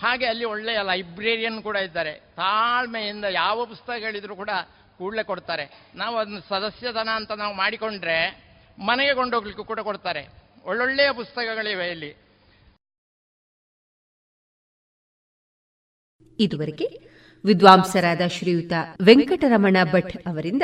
[0.00, 2.12] ಹಾಗೆ ಅಲ್ಲಿ ಒಳ್ಳೆಯ ಲೈಬ್ರೇರಿಯನ್ ಕೂಡ ಇದ್ದಾರೆ.
[2.12, 4.50] ತಾಳ್ಮೆಯಿಂದ ಯಾವ ಪುಸ್ತಕಗಳಿದ್ರು ಕೂಡ
[4.98, 5.88] ಕೂಡಲೇ ಕೊಡ್ತಾರೆ.
[5.94, 8.44] ನಾವು ಅದನ್ನು ಸದಸ್ಯತನ ಅಂತ ನಾವು ಮಾಡಿಕೊಂಡ್ರೆ
[8.78, 10.28] ಮನೆಗೆ ಕೊಂಡೋಗ್ಲಿಕ್ಕೆ ಕೂಡ ಕೊಡ್ತಾರೆ.
[10.64, 12.16] ಒಳ್ಳೊಳ್ಳೆಯ ಪುಸ್ತಕಗಳಿವೆ ಇಲ್ಲಿ.
[16.38, 17.00] ಇದುವರೆಗೆ
[17.44, 20.62] ವಿದ್ವಾಂಸರಾದ ಶ್ರೀಯುತ ವೆಂಕಟರಮಣ ಭಟ್ ಅವರಿಂದ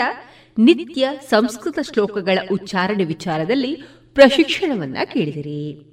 [0.58, 3.82] ನಿತ್ಯ ಸಂಸ್ಕೃತ ಶ್ಲೋಕಗಳ ಉಚ್ಚಾರಣೆ ವಿಚಾರದಲ್ಲಿ
[4.14, 5.89] ಪ್ರಶಿಕ್ಷಣವನ್ನ ಕೇಳಿದಿರಿ.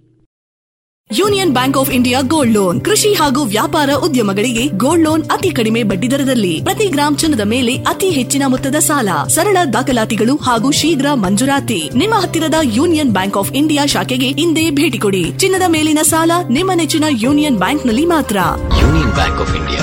[1.16, 2.82] Union Bank of India gold loan.
[2.82, 6.62] ಕೃಷಿ ಹಾಗೂ ವ್ಯಾಪಾರ ಉದ್ಯಮಗಳಿಗೆ ಗೋಲ್ಡ್ ಲೋನ್ ಅತಿ ಕಡಿಮೆ ಬಡ್ಡಿ ದರದಲ್ಲಿ.
[6.64, 9.10] ಪ್ರತಿ ಗ್ರಾಂ ಚಿನ್ನದ ಮೇಲೆ ಅತಿ ಹೆಚ್ಚಿನ ಮೊತ್ತದ ಸಾಲ.
[9.28, 11.90] ಸರಳ ದಾಖಲಾತಿಗಳು ಹಾಗೂ ಶೀಘ್ರ ಮಂಜೂರಾತಿ.
[11.96, 15.38] ನಿಮ್ಮ ಹತ್ತಿರದ ಯೂನಿಯನ್ ಬ್ಯಾಂಕ್ ಆಫ್ ಇಂಡಿಯಾ ಶಾಖೆಗೆ ಇಂದೇ ಭೇಟಿ ಕೊಡಿ.
[15.38, 18.38] ಚಿನ್ನದ ಮೇಲಿನ ಸಾಲ ನಿಮ್ಮ ನೆಚ್ಚಿನ ಯೂನಿಯನ್ ಬ್ಯಾಂಕ್ನಲ್ಲಿ ಮಾತ್ರ.
[18.82, 19.82] Union Bank of India.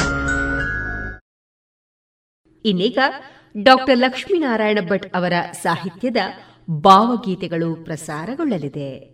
[2.64, 2.98] ಇನ್ನೀಗ
[3.62, 5.32] ಡಾಕ್ಟರ್ ಲಕ್ಷ್ಮೀನಾರಾಯಣ ಭಟ್ ಅವರ
[5.62, 6.16] ಸಾಹಿತ್ಯದ
[6.70, 9.13] ಭಾವಗೀತೆಗಳು ಪ್ರಸಾರಗೊಳ್ಳಲಿದೆ.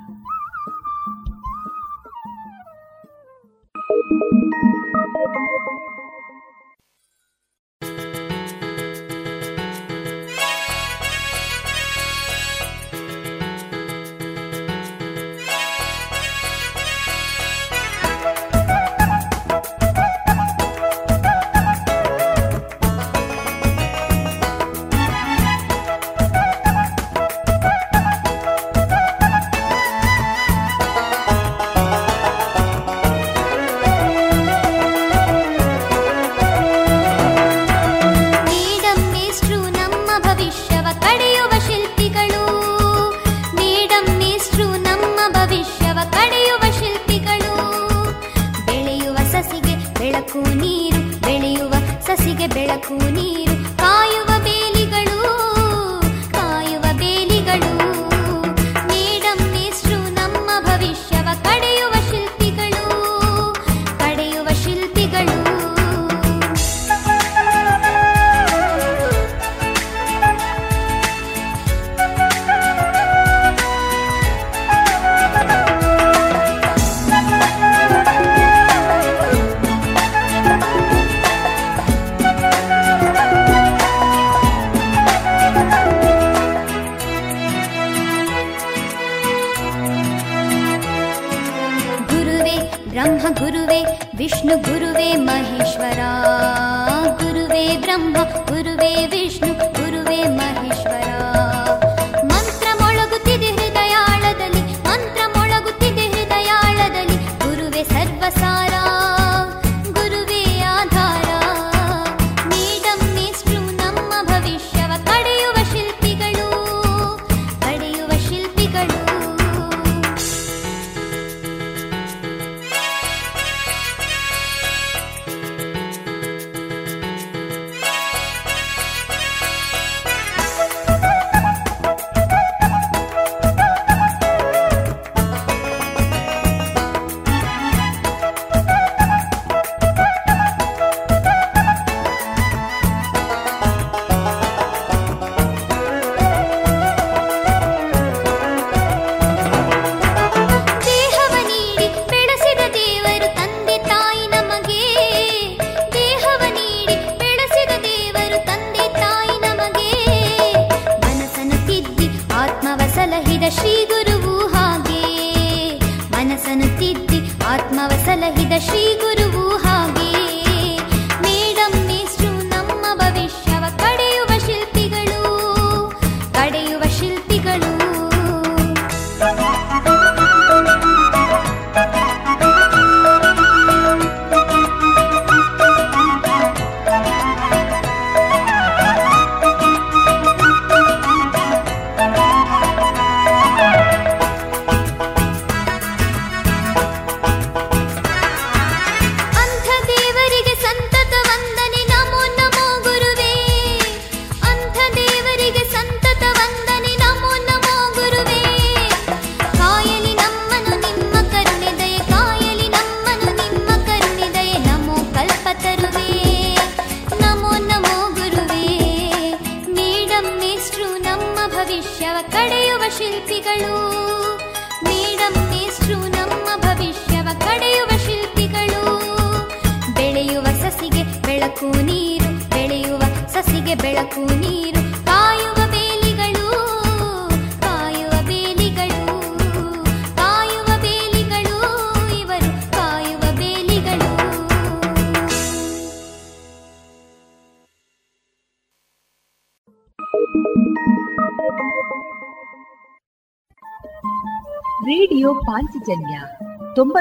[50.31, 51.73] ಬೆಳಕು ನೀರು ಬೆಳೆಯುವ
[52.07, 53.40] ಸಸಿಗೆ ಬೆಳಕು ನೀರು.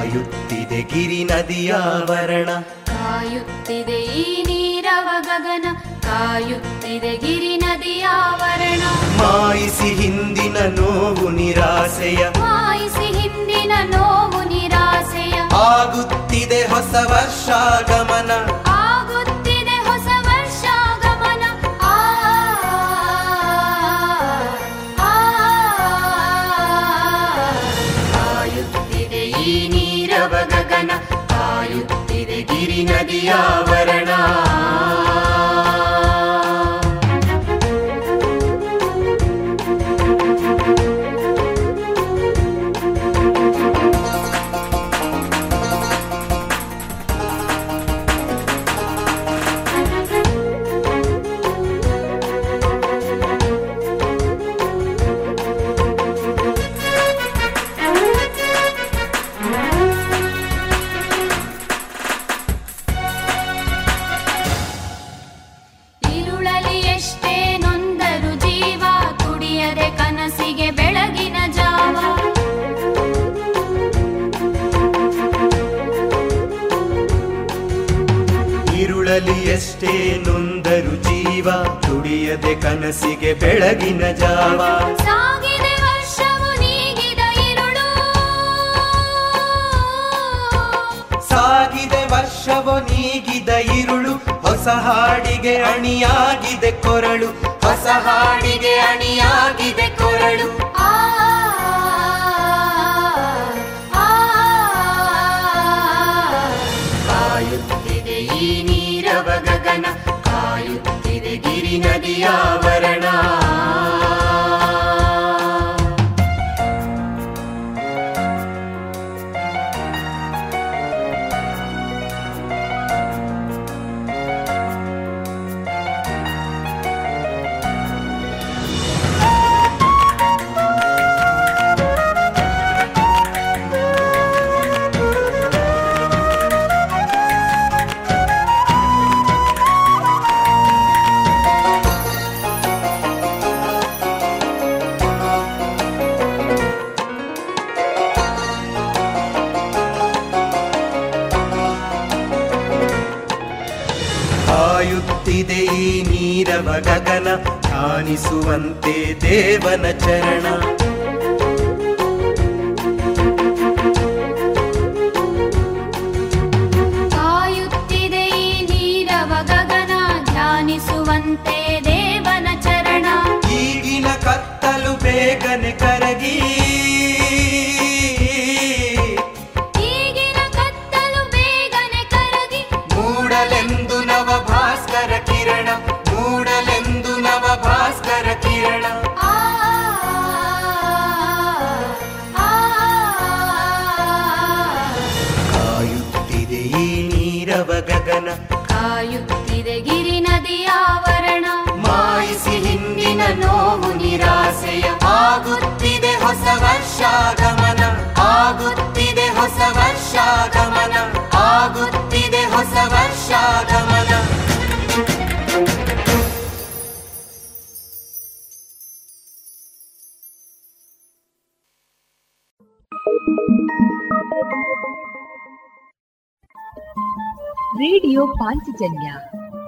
[0.00, 1.72] ಕಾಯುತ್ತಿದೆ ಗಿರಿ ನದಿಯ
[2.04, 2.50] ವರಣ
[2.86, 5.66] ಕಾಯುತ್ತಿದೆ ಈ ನೀರವ ಗಗನ
[6.00, 8.82] ಕಾಯುತ್ತಿದೆ ಗಿರಿ ನದಿಯ ವರಣ
[9.18, 12.28] ಮಾಯಿಸಿ ಹಿಂದಿನ ನೋವು ನಿರಾಸೆಯ.
[12.38, 15.36] ಮಾಯಿಸಿ ಹಿಂದಿನ ನೋವು ನಿರಾಸೆಯ.
[15.52, 18.30] ಆಗುತ್ತಿದೆ ಹೊಸ ವರ್ಷಾಗಮನ.
[33.30, 34.12] യാവരണ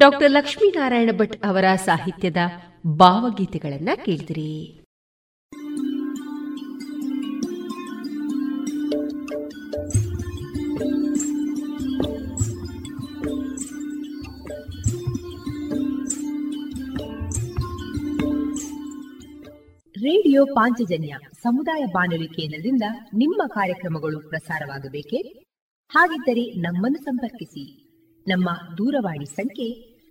[0.00, 2.36] ಡಾಕ್ಟರ್ ಲಕ್ಷ್ಮೀನಾರಾಯಣ ಭಟ್ ಅವರ ಸಾಹಿತ್ಯದ
[2.86, 4.76] ಭಾವಗೀತೆಗಳನ್ನ ಕೇಳಿದಿರಿ.
[20.00, 22.82] ರೇಡಿಯೋ ಪಾಂಚಜನ್ಯ ಸಮುದಾಯ ಬಾನುಲಿ ಕೇಂದ್ರದಿಂದ
[23.14, 25.16] ನಿಮ್ಮ ಕಾರ್ಯಕ್ರಮಗಳು ಪ್ರಸಾರವಾಗಬೇಕೆ?
[25.88, 27.86] ಹಾಗಿದ್ದರೆ ನಮ್ಮನ್ನು ಸಂಪರ್ಕಿಸಿ.
[28.28, 29.89] ನಮ್ಮ ದೂರವಾಣಿ ಸಂಖ್ಯೆ